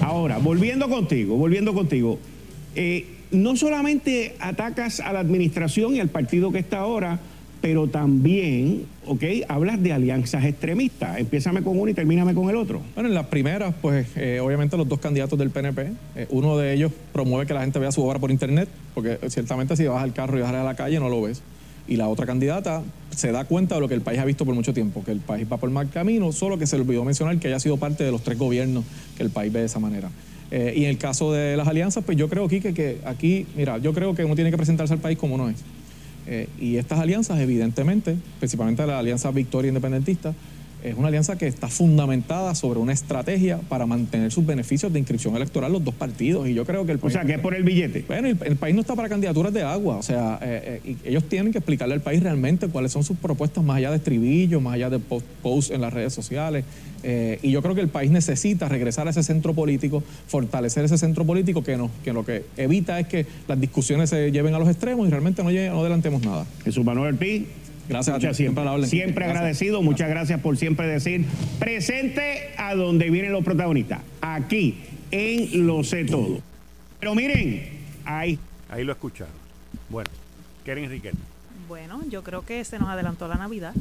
Ahora, 0.00 0.38
volviendo 0.38 0.88
contigo, 0.88 1.36
volviendo 1.36 1.74
contigo. 1.74 2.18
Eh, 2.74 3.06
no 3.32 3.56
solamente 3.56 4.36
atacas 4.38 5.00
a 5.00 5.12
la 5.12 5.20
administración 5.20 5.96
y 5.96 6.00
al 6.00 6.08
partido 6.08 6.52
que 6.52 6.58
está 6.58 6.78
ahora, 6.78 7.18
pero 7.60 7.88
también, 7.88 8.86
¿ok? 9.06 9.22
Hablas 9.48 9.82
de 9.82 9.92
alianzas 9.92 10.44
extremistas. 10.44 11.18
Empiezame 11.18 11.62
con 11.62 11.78
uno 11.78 11.90
y 11.90 11.94
termíname 11.94 12.34
con 12.34 12.50
el 12.50 12.56
otro. 12.56 12.82
Bueno, 12.94 13.08
en 13.08 13.14
las 13.14 13.26
primeras, 13.26 13.74
pues 13.80 14.08
eh, 14.16 14.40
obviamente 14.40 14.76
los 14.76 14.88
dos 14.88 14.98
candidatos 14.98 15.38
del 15.38 15.50
PNP, 15.50 15.92
eh, 16.16 16.26
uno 16.30 16.58
de 16.58 16.74
ellos 16.74 16.92
promueve 17.12 17.46
que 17.46 17.54
la 17.54 17.60
gente 17.60 17.78
vea 17.78 17.92
su 17.92 18.02
obra 18.02 18.18
por 18.18 18.30
internet, 18.30 18.68
porque 18.94 19.18
ciertamente 19.28 19.76
si 19.76 19.84
vas 19.84 20.02
al 20.02 20.12
carro 20.12 20.38
y 20.38 20.42
vas 20.42 20.52
a 20.52 20.64
la 20.64 20.74
calle 20.74 20.98
no 20.98 21.08
lo 21.08 21.22
ves 21.22 21.42
y 21.88 21.96
la 21.96 22.08
otra 22.08 22.26
candidata 22.26 22.82
se 23.10 23.32
da 23.32 23.44
cuenta 23.44 23.74
de 23.74 23.80
lo 23.80 23.88
que 23.88 23.94
el 23.94 24.02
país 24.02 24.18
ha 24.18 24.24
visto 24.24 24.44
por 24.44 24.54
mucho 24.54 24.72
tiempo, 24.72 25.04
que 25.04 25.12
el 25.12 25.20
país 25.20 25.46
va 25.50 25.56
por 25.56 25.70
mal 25.70 25.90
camino, 25.90 26.32
solo 26.32 26.58
que 26.58 26.66
se 26.66 26.76
olvidó 26.76 27.04
mencionar 27.04 27.38
que 27.38 27.48
haya 27.48 27.60
sido 27.60 27.76
parte 27.76 28.04
de 28.04 28.10
los 28.10 28.22
tres 28.22 28.38
gobiernos 28.38 28.84
que 29.16 29.22
el 29.22 29.30
país 29.30 29.52
ve 29.52 29.60
de 29.60 29.66
esa 29.66 29.78
manera. 29.78 30.08
Eh, 30.54 30.74
y 30.76 30.84
en 30.84 30.90
el 30.90 30.98
caso 30.98 31.32
de 31.32 31.56
las 31.56 31.66
alianzas, 31.66 32.04
pues 32.04 32.18
yo 32.18 32.28
creo, 32.28 32.44
aquí 32.44 32.60
que 32.60 32.98
aquí, 33.06 33.46
mira, 33.56 33.78
yo 33.78 33.94
creo 33.94 34.14
que 34.14 34.22
uno 34.22 34.34
tiene 34.34 34.50
que 34.50 34.58
presentarse 34.58 34.92
al 34.92 35.00
país 35.00 35.16
como 35.16 35.36
uno 35.36 35.48
es. 35.48 35.56
Eh, 36.26 36.46
y 36.60 36.76
estas 36.76 37.00
alianzas, 37.00 37.40
evidentemente, 37.40 38.16
principalmente 38.38 38.86
la 38.86 38.98
alianza 38.98 39.30
Victoria 39.30 39.68
Independentista, 39.68 40.34
es 40.82 40.96
una 40.96 41.08
alianza 41.08 41.36
que 41.36 41.46
está 41.46 41.68
fundamentada 41.68 42.54
sobre 42.54 42.80
una 42.80 42.92
estrategia 42.92 43.58
para 43.68 43.86
mantener 43.86 44.32
sus 44.32 44.44
beneficios 44.44 44.92
de 44.92 44.98
inscripción 44.98 45.36
electoral 45.36 45.72
los 45.72 45.84
dos 45.84 45.94
partidos. 45.94 46.48
Y 46.48 46.54
yo 46.54 46.64
creo 46.64 46.84
que 46.84 46.92
el 46.92 46.98
país, 46.98 47.14
O 47.14 47.18
sea, 47.18 47.26
que 47.26 47.34
es 47.34 47.40
por 47.40 47.54
el 47.54 47.62
billete. 47.62 48.04
Bueno, 48.06 48.28
el, 48.28 48.56
país 48.56 48.74
no 48.74 48.80
está 48.80 48.96
para 48.96 49.08
candidaturas 49.08 49.52
de 49.52 49.62
agua. 49.62 49.96
O 49.96 50.02
sea, 50.02 50.38
eh, 50.42 50.80
eh, 50.84 50.96
ellos 51.04 51.24
tienen 51.28 51.52
que 51.52 51.58
explicarle 51.58 51.94
al 51.94 52.00
país 52.00 52.22
realmente 52.22 52.68
cuáles 52.68 52.92
son 52.92 53.04
sus 53.04 53.16
propuestas 53.16 53.62
más 53.64 53.76
allá 53.76 53.90
de 53.90 53.96
estribillo, 53.96 54.60
más 54.60 54.74
allá 54.74 54.90
de 54.90 54.98
posts 54.98 55.70
en 55.70 55.80
las 55.80 55.92
redes 55.92 56.12
sociales. 56.12 56.64
Eh, 57.04 57.38
y 57.42 57.50
yo 57.50 57.62
creo 57.62 57.74
que 57.74 57.80
el 57.80 57.88
país 57.88 58.10
necesita 58.10 58.68
regresar 58.68 59.06
a 59.06 59.10
ese 59.10 59.22
centro 59.22 59.54
político, 59.54 60.02
fortalecer 60.26 60.84
ese 60.84 60.98
centro 60.98 61.24
político 61.24 61.62
que, 61.64 61.76
no, 61.76 61.90
que 62.04 62.12
lo 62.12 62.24
que 62.24 62.44
evita 62.56 62.98
es 63.00 63.08
que 63.08 63.26
las 63.48 63.60
discusiones 63.60 64.10
se 64.10 64.30
lleven 64.30 64.54
a 64.54 64.58
los 64.58 64.68
extremos 64.68 65.06
y 65.06 65.10
realmente 65.10 65.42
no, 65.42 65.50
no 65.50 65.80
adelantemos 65.80 66.24
nada. 66.24 66.46
Jesús 66.64 66.84
Manuel 66.84 67.16
Pi. 67.16 67.46
Gracias 67.92 68.38
siempre, 68.38 68.86
siempre 68.86 69.26
agradecido, 69.26 69.82
muchas 69.82 70.08
gracias 70.08 70.40
por 70.40 70.56
siempre 70.56 70.86
decir 70.86 71.26
presente 71.58 72.54
a 72.56 72.74
donde 72.74 73.10
vienen 73.10 73.32
los 73.32 73.44
protagonistas, 73.44 74.00
aquí 74.22 74.80
en 75.10 75.66
Lo 75.66 75.84
Sé 75.84 76.06
Todo. 76.06 76.40
Pero 76.98 77.14
miren, 77.14 77.68
ahí, 78.06 78.38
ahí 78.70 78.82
lo 78.82 78.92
escucharon. 78.92 79.34
Bueno, 79.90 80.08
Keren 80.64 80.84
Enrique. 80.84 81.12
Bueno, 81.68 82.00
yo 82.08 82.22
creo 82.22 82.46
que 82.46 82.64
se 82.64 82.78
nos 82.78 82.88
adelantó 82.88 83.28
la 83.28 83.34
Navidad. 83.34 83.74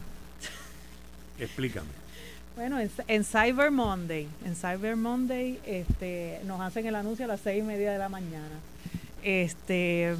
Explícame. 1.39 1.88
Bueno, 2.57 2.80
en, 3.07 3.24
Cyber 3.24 3.72
Monday, 3.72 4.28
en 4.45 4.55
Cyber 4.57 4.97
Monday, 4.97 5.57
este, 5.66 6.41
nos 6.45 6.59
hacen 6.59 6.86
el 6.86 6.95
anuncio 6.95 7.24
a 7.24 7.28
las 7.30 7.39
seis 7.39 7.64
y 7.64 7.66
media 7.66 7.93
de 7.93 7.97
la 7.97 8.09
mañana. 8.09 8.59
Este, 9.24 10.16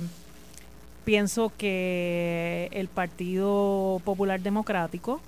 pienso 1.04 1.52
que 1.58 2.70
el 2.72 2.88
Partido 2.88 4.02
Popular 4.04 4.42
Democrático, 4.42 5.22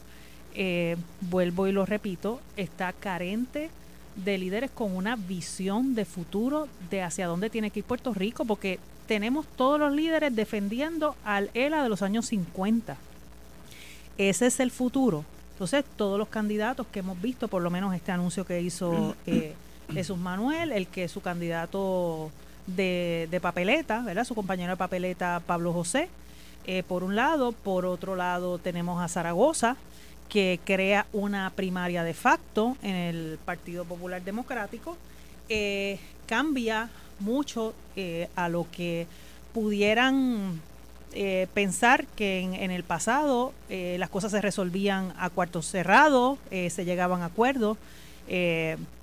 eh, 0.55 0.97
vuelvo 1.21 1.67
y 1.67 1.71
lo 1.71 1.85
repito, 1.85 2.39
está 2.57 2.93
carente 2.93 3.69
de 4.15 4.37
líderes 4.37 4.69
con 4.71 4.95
una 4.95 5.15
visión 5.15 5.95
de 5.95 6.05
futuro 6.05 6.67
de 6.89 7.01
hacia 7.01 7.27
dónde 7.27 7.49
tiene 7.49 7.71
que 7.71 7.79
ir 7.79 7.85
Puerto 7.85 8.13
Rico, 8.13 8.45
porque 8.45 8.79
tenemos 9.07 9.45
todos 9.55 9.79
los 9.79 9.91
líderes 9.91 10.35
defendiendo 10.35 11.15
al 11.25 11.49
ELA 11.53 11.83
de 11.83 11.89
los 11.89 12.01
años 12.01 12.27
50. 12.27 12.95
Ese 14.17 14.45
es 14.45 14.59
el 14.59 14.71
futuro. 14.71 15.25
Entonces, 15.53 15.85
todos 15.95 16.17
los 16.19 16.27
candidatos 16.27 16.87
que 16.87 16.99
hemos 16.99 17.21
visto, 17.21 17.47
por 17.47 17.61
lo 17.61 17.69
menos 17.69 17.95
este 17.95 18.11
anuncio 18.11 18.45
que 18.45 18.61
hizo 18.61 19.15
eh, 19.25 19.53
Jesús 19.91 20.17
Manuel, 20.17 20.71
el 20.71 20.87
que 20.87 21.07
su 21.07 21.21
candidato 21.21 22.31
de, 22.67 23.39
papeleta, 23.41 24.01
¿verdad? 24.01 24.23
Su 24.23 24.35
compañero 24.35 24.71
de 24.71 24.77
papeleta, 24.77 25.41
Pablo 25.45 25.73
José, 25.73 26.09
eh, 26.65 26.83
por 26.83 27.03
un 27.03 27.15
lado. 27.15 27.51
Por 27.51 27.85
otro 27.85 28.15
lado, 28.15 28.57
tenemos 28.57 29.01
a 29.01 29.07
Zaragoza, 29.07 29.75
que 30.29 30.59
crea 30.63 31.05
una 31.13 31.51
primaria 31.55 32.03
de 32.03 32.13
facto 32.13 32.77
en 32.81 32.95
el 32.95 33.39
Partido 33.43 33.85
Popular 33.85 34.21
Democrático. 34.21 34.97
Eh, 35.49 35.99
cambia 36.25 36.89
mucho 37.19 37.73
eh, 37.95 38.29
a 38.35 38.49
lo 38.49 38.65
que 38.71 39.07
pudieran 39.53 40.61
pensar 41.53 42.07
que 42.15 42.39
en, 42.39 42.71
el 42.71 42.83
pasado 42.83 43.53
las 43.69 44.09
cosas 44.09 44.31
se 44.31 44.41
resolvían 44.41 45.13
a 45.19 45.29
cuartos 45.29 45.67
cerrados, 45.67 46.39
se 46.49 46.85
llegaban 46.85 47.21
a 47.21 47.25
acuerdos. 47.25 47.77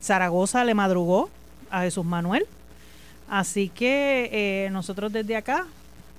Zaragoza 0.02 0.64
le 0.64 0.74
madrugó 0.74 1.30
a 1.70 1.82
Jesús 1.82 2.04
Manuel 2.04 2.48
Así 3.30 3.68
que 3.68 4.28
eh, 4.32 4.70
nosotros 4.70 5.12
desde 5.12 5.36
acá, 5.36 5.64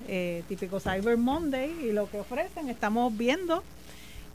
eh, 0.08 0.44
típico 0.48 0.80
Cyber 0.80 1.18
Monday 1.18 1.70
y 1.84 1.92
lo 1.92 2.10
que 2.10 2.18
ofrecen, 2.18 2.70
estamos 2.70 3.16
viendo 3.16 3.66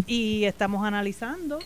y 0.06 0.44
estamos 0.44 0.84
analizando. 0.84 1.58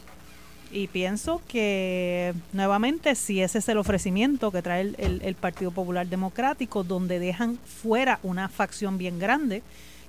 Y 0.71 0.87
pienso 0.87 1.43
que 1.49 2.33
nuevamente 2.53 3.17
si 3.17 3.43
ese 3.43 3.59
es 3.59 3.69
el 3.69 3.79
ofrecimiento 3.79 4.53
que 4.53 4.63
trae 4.63 4.83
el, 4.99 5.35
Partido 5.35 5.73
Popular 5.73 6.07
Democrático, 6.07 6.85
donde 6.85 7.19
dejan 7.19 7.59
fuera 7.59 8.21
una 8.23 8.49
facción 8.49 8.97
bien 8.97 9.19
grande, 9.19 9.65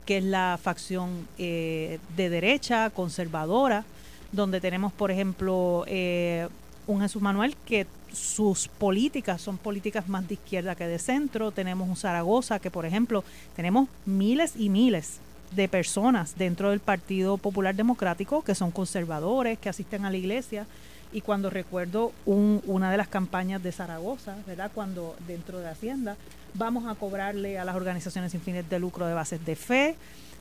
que 0.05 0.19
es 0.19 0.23
la 0.23 0.59
facción 0.61 1.27
eh, 1.39 1.97
de 2.15 2.29
derecha, 2.29 2.91
conservadora, 2.91 3.85
donde 4.31 4.61
tenemos, 4.61 4.93
por 4.93 5.09
ejemplo, 5.09 5.83
un 6.85 7.01
Jesús 7.01 7.23
Manuel 7.23 7.55
que 7.65 7.87
sus 8.13 8.67
políticas 8.67 9.41
son 9.41 9.57
políticas 9.57 10.07
más 10.07 10.27
de 10.27 10.35
izquierda 10.35 10.75
que 10.75 10.87
de 10.87 10.99
centro. 10.99 11.51
Tenemos 11.51 11.87
un 11.87 11.95
Zaragoza 11.95 12.59
que, 12.59 12.71
por 12.71 12.85
ejemplo, 12.85 13.23
tenemos 13.55 13.89
miles 14.05 14.53
y 14.57 14.69
miles 14.69 15.19
de 15.55 15.67
personas 15.67 16.35
dentro 16.37 16.69
del 16.69 16.79
Partido 16.79 17.37
Popular 17.37 17.75
Democrático 17.75 18.41
que 18.41 18.55
son 18.55 18.71
conservadores, 18.71 19.59
que 19.59 19.69
asisten 19.69 20.05
a 20.05 20.11
la 20.11 20.17
iglesia. 20.17 20.65
Y 21.13 21.21
cuando 21.21 21.49
recuerdo 21.49 22.13
una 22.25 22.89
de 22.89 22.95
las 22.95 23.09
campañas 23.09 23.61
de 23.61 23.73
Zaragoza, 23.73 24.37
¿verdad? 24.47 24.71
Cuando 24.73 25.15
dentro 25.27 25.59
de 25.59 25.67
Hacienda 25.67 26.15
vamos 26.53 26.85
a 26.87 26.95
cobrarle 26.95 27.59
a 27.59 27.65
las 27.65 27.75
organizaciones 27.75 28.31
sin 28.31 28.39
fines 28.39 28.69
de 28.69 28.79
lucro 28.79 29.05
de 29.05 29.13
bases 29.13 29.43
de 29.45 29.55
fe, 29.57 29.95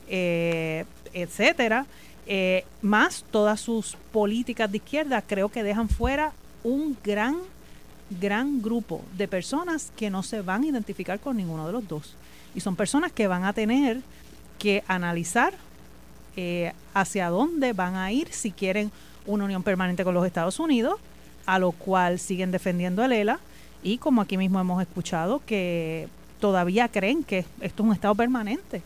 eh, 0.07 0.85
etcétera, 1.13 1.85
eh, 2.25 2.63
más 2.81 3.25
todas 3.31 3.59
sus 3.59 3.97
políticas 4.13 4.71
de 4.71 4.77
izquierda, 4.77 5.21
creo 5.21 5.49
que 5.49 5.63
dejan 5.63 5.89
fuera 5.89 6.31
un 6.63 6.97
gran 7.03 7.37
gran 8.19 8.61
grupo 8.61 9.01
de 9.17 9.27
personas 9.27 9.91
que 9.95 10.09
no 10.09 10.23
se 10.23 10.41
van 10.41 10.63
a 10.63 10.67
identificar 10.67 11.19
con 11.19 11.37
ninguno 11.37 11.65
de 11.65 11.73
los 11.73 11.87
dos. 11.87 12.15
Y 12.53 12.59
son 12.59 12.75
personas 12.75 13.11
que 13.11 13.27
van 13.27 13.45
a 13.45 13.53
tener 13.53 14.01
que 14.59 14.83
analizar 14.87 15.53
eh, 16.35 16.73
hacia 16.93 17.29
dónde 17.29 17.73
van 17.73 17.95
a 17.95 18.11
ir 18.11 18.31
si 18.31 18.51
quieren 18.51 18.91
una 19.25 19.45
unión 19.45 19.63
permanente 19.63 20.03
con 20.03 20.13
los 20.13 20.25
Estados 20.25 20.59
Unidos, 20.59 20.99
a 21.45 21.59
lo 21.59 21.71
cual 21.71 22.19
siguen 22.19 22.51
defendiendo 22.51 23.03
el 23.03 23.11
ELA 23.11 23.39
y 23.83 23.97
como 23.97 24.21
aquí 24.21 24.37
mismo 24.37 24.59
hemos 24.59 24.81
escuchado 24.81 25.41
que 25.45 26.07
todavía 26.39 26.87
creen 26.89 27.23
que 27.23 27.39
esto 27.61 27.83
es 27.83 27.87
un 27.87 27.93
estado 27.93 28.15
permanente. 28.15 28.81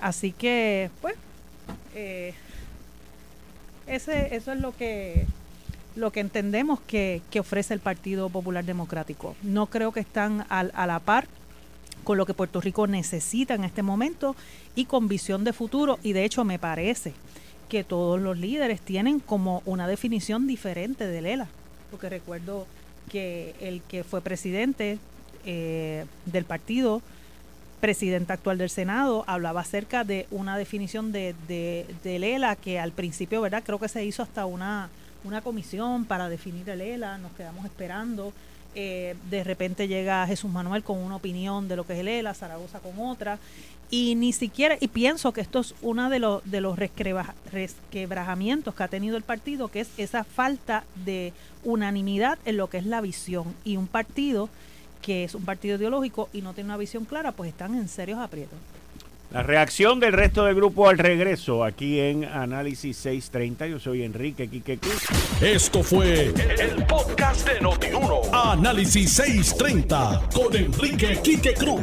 Así 0.00 0.32
que, 0.32 0.90
pues, 1.00 1.14
eh, 1.94 2.34
ese, 3.86 4.34
eso 4.34 4.52
es 4.52 4.60
lo 4.60 4.76
que 4.76 5.26
lo 5.96 6.12
que 6.12 6.20
entendemos 6.20 6.80
que, 6.80 7.22
que, 7.30 7.40
ofrece 7.40 7.74
el 7.74 7.80
Partido 7.80 8.28
Popular 8.28 8.64
Democrático. 8.64 9.34
No 9.42 9.66
creo 9.66 9.92
que 9.92 10.00
están 10.00 10.46
a 10.48 10.86
la 10.86 11.00
par 11.00 11.26
con 12.04 12.16
lo 12.16 12.24
que 12.24 12.34
Puerto 12.34 12.60
Rico 12.60 12.86
necesita 12.86 13.54
en 13.54 13.64
este 13.64 13.82
momento 13.82 14.36
y 14.76 14.84
con 14.84 15.08
visión 15.08 15.42
de 15.42 15.52
futuro. 15.52 15.98
Y 16.04 16.12
de 16.12 16.24
hecho 16.24 16.44
me 16.44 16.58
parece 16.58 17.14
que 17.68 17.82
todos 17.82 18.20
los 18.20 18.38
líderes 18.38 18.80
tienen 18.80 19.18
como 19.18 19.62
una 19.66 19.88
definición 19.88 20.46
diferente 20.46 21.06
de 21.06 21.20
Lela. 21.20 21.48
Porque 21.90 22.08
recuerdo 22.08 22.66
que 23.10 23.54
el 23.60 23.82
que 23.82 24.04
fue 24.04 24.20
presidente 24.20 24.98
eh, 25.44 26.06
del 26.26 26.44
partido, 26.44 27.02
presidente 27.80 28.32
actual 28.32 28.58
del 28.58 28.70
Senado, 28.70 29.24
hablaba 29.26 29.62
acerca 29.62 30.04
de 30.04 30.26
una 30.30 30.56
definición 30.56 31.10
de, 31.12 31.34
de, 31.48 31.86
de 32.04 32.18
Lela 32.18 32.54
que 32.56 32.78
al 32.78 32.92
principio, 32.92 33.40
¿verdad? 33.40 33.62
Creo 33.66 33.80
que 33.80 33.88
se 33.88 34.04
hizo 34.04 34.22
hasta 34.22 34.46
una, 34.46 34.90
una 35.26 35.42
comisión 35.42 36.04
para 36.04 36.28
definir 36.28 36.68
el 36.70 36.80
ELA, 36.80 37.18
nos 37.18 37.32
quedamos 37.32 37.64
esperando. 37.64 38.32
Eh, 38.74 39.16
de 39.30 39.42
repente 39.42 39.88
llega 39.88 40.26
Jesús 40.26 40.50
Manuel 40.50 40.82
con 40.82 40.98
una 40.98 41.16
opinión 41.16 41.66
de 41.66 41.76
lo 41.76 41.86
que 41.86 41.94
es 41.94 42.00
el 42.00 42.08
ELA, 42.08 42.34
Zaragoza 42.34 42.78
con 42.80 42.98
otra, 42.98 43.38
y 43.90 44.14
ni 44.16 44.32
siquiera, 44.32 44.76
y 44.80 44.88
pienso 44.88 45.32
que 45.32 45.40
esto 45.40 45.60
es 45.60 45.74
uno 45.80 46.10
de 46.10 46.18
los, 46.18 46.44
de 46.44 46.60
los 46.60 46.78
resquebrajamientos 46.78 48.74
que 48.74 48.82
ha 48.82 48.88
tenido 48.88 49.16
el 49.16 49.22
partido, 49.22 49.68
que 49.68 49.80
es 49.80 49.88
esa 49.96 50.24
falta 50.24 50.84
de 51.04 51.32
unanimidad 51.64 52.38
en 52.44 52.56
lo 52.56 52.68
que 52.68 52.78
es 52.78 52.86
la 52.86 53.00
visión. 53.00 53.54
Y 53.64 53.76
un 53.76 53.86
partido 53.86 54.48
que 55.02 55.24
es 55.24 55.34
un 55.34 55.44
partido 55.44 55.76
ideológico 55.76 56.28
y 56.32 56.42
no 56.42 56.52
tiene 56.52 56.68
una 56.68 56.76
visión 56.76 57.04
clara, 57.04 57.32
pues 57.32 57.50
están 57.50 57.74
en 57.76 57.88
serios 57.88 58.18
aprietos. 58.18 58.58
La 59.30 59.42
reacción 59.42 60.00
del 60.00 60.12
resto 60.12 60.44
del 60.44 60.54
grupo 60.54 60.88
al 60.88 60.98
regreso 60.98 61.64
aquí 61.64 62.00
en 62.00 62.24
Análisis 62.24 62.96
630. 62.96 63.66
Yo 63.66 63.78
soy 63.78 64.02
Enrique 64.02 64.48
Quique 64.48 64.78
Cruz. 64.78 65.02
Esto 65.40 65.82
fue 65.82 66.32
el, 66.58 66.86
podcast 66.86 67.48
de 67.48 67.60
Notiuno. 67.60 68.22
Análisis 68.32 69.12
630 69.12 70.28
con 70.32 70.54
Enrique 70.54 71.18
Quique 71.22 71.54
Cruz. 71.54 71.82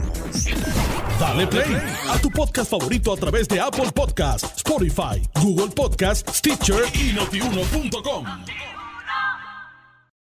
Dale 1.20 1.46
play 1.48 1.78
a 2.10 2.18
tu 2.20 2.30
podcast 2.32 2.72
favorito 2.72 3.14
a 3.14 3.18
través 3.18 3.48
de 3.48 3.60
Apple 3.60 3.92
Podcasts, 3.94 4.58
Spotify, 4.58 5.22
Google 5.42 5.74
Podcasts, 5.76 6.38
Stitcher 6.38 6.84
y 6.94 7.14
notiuno.com. 7.14 8.26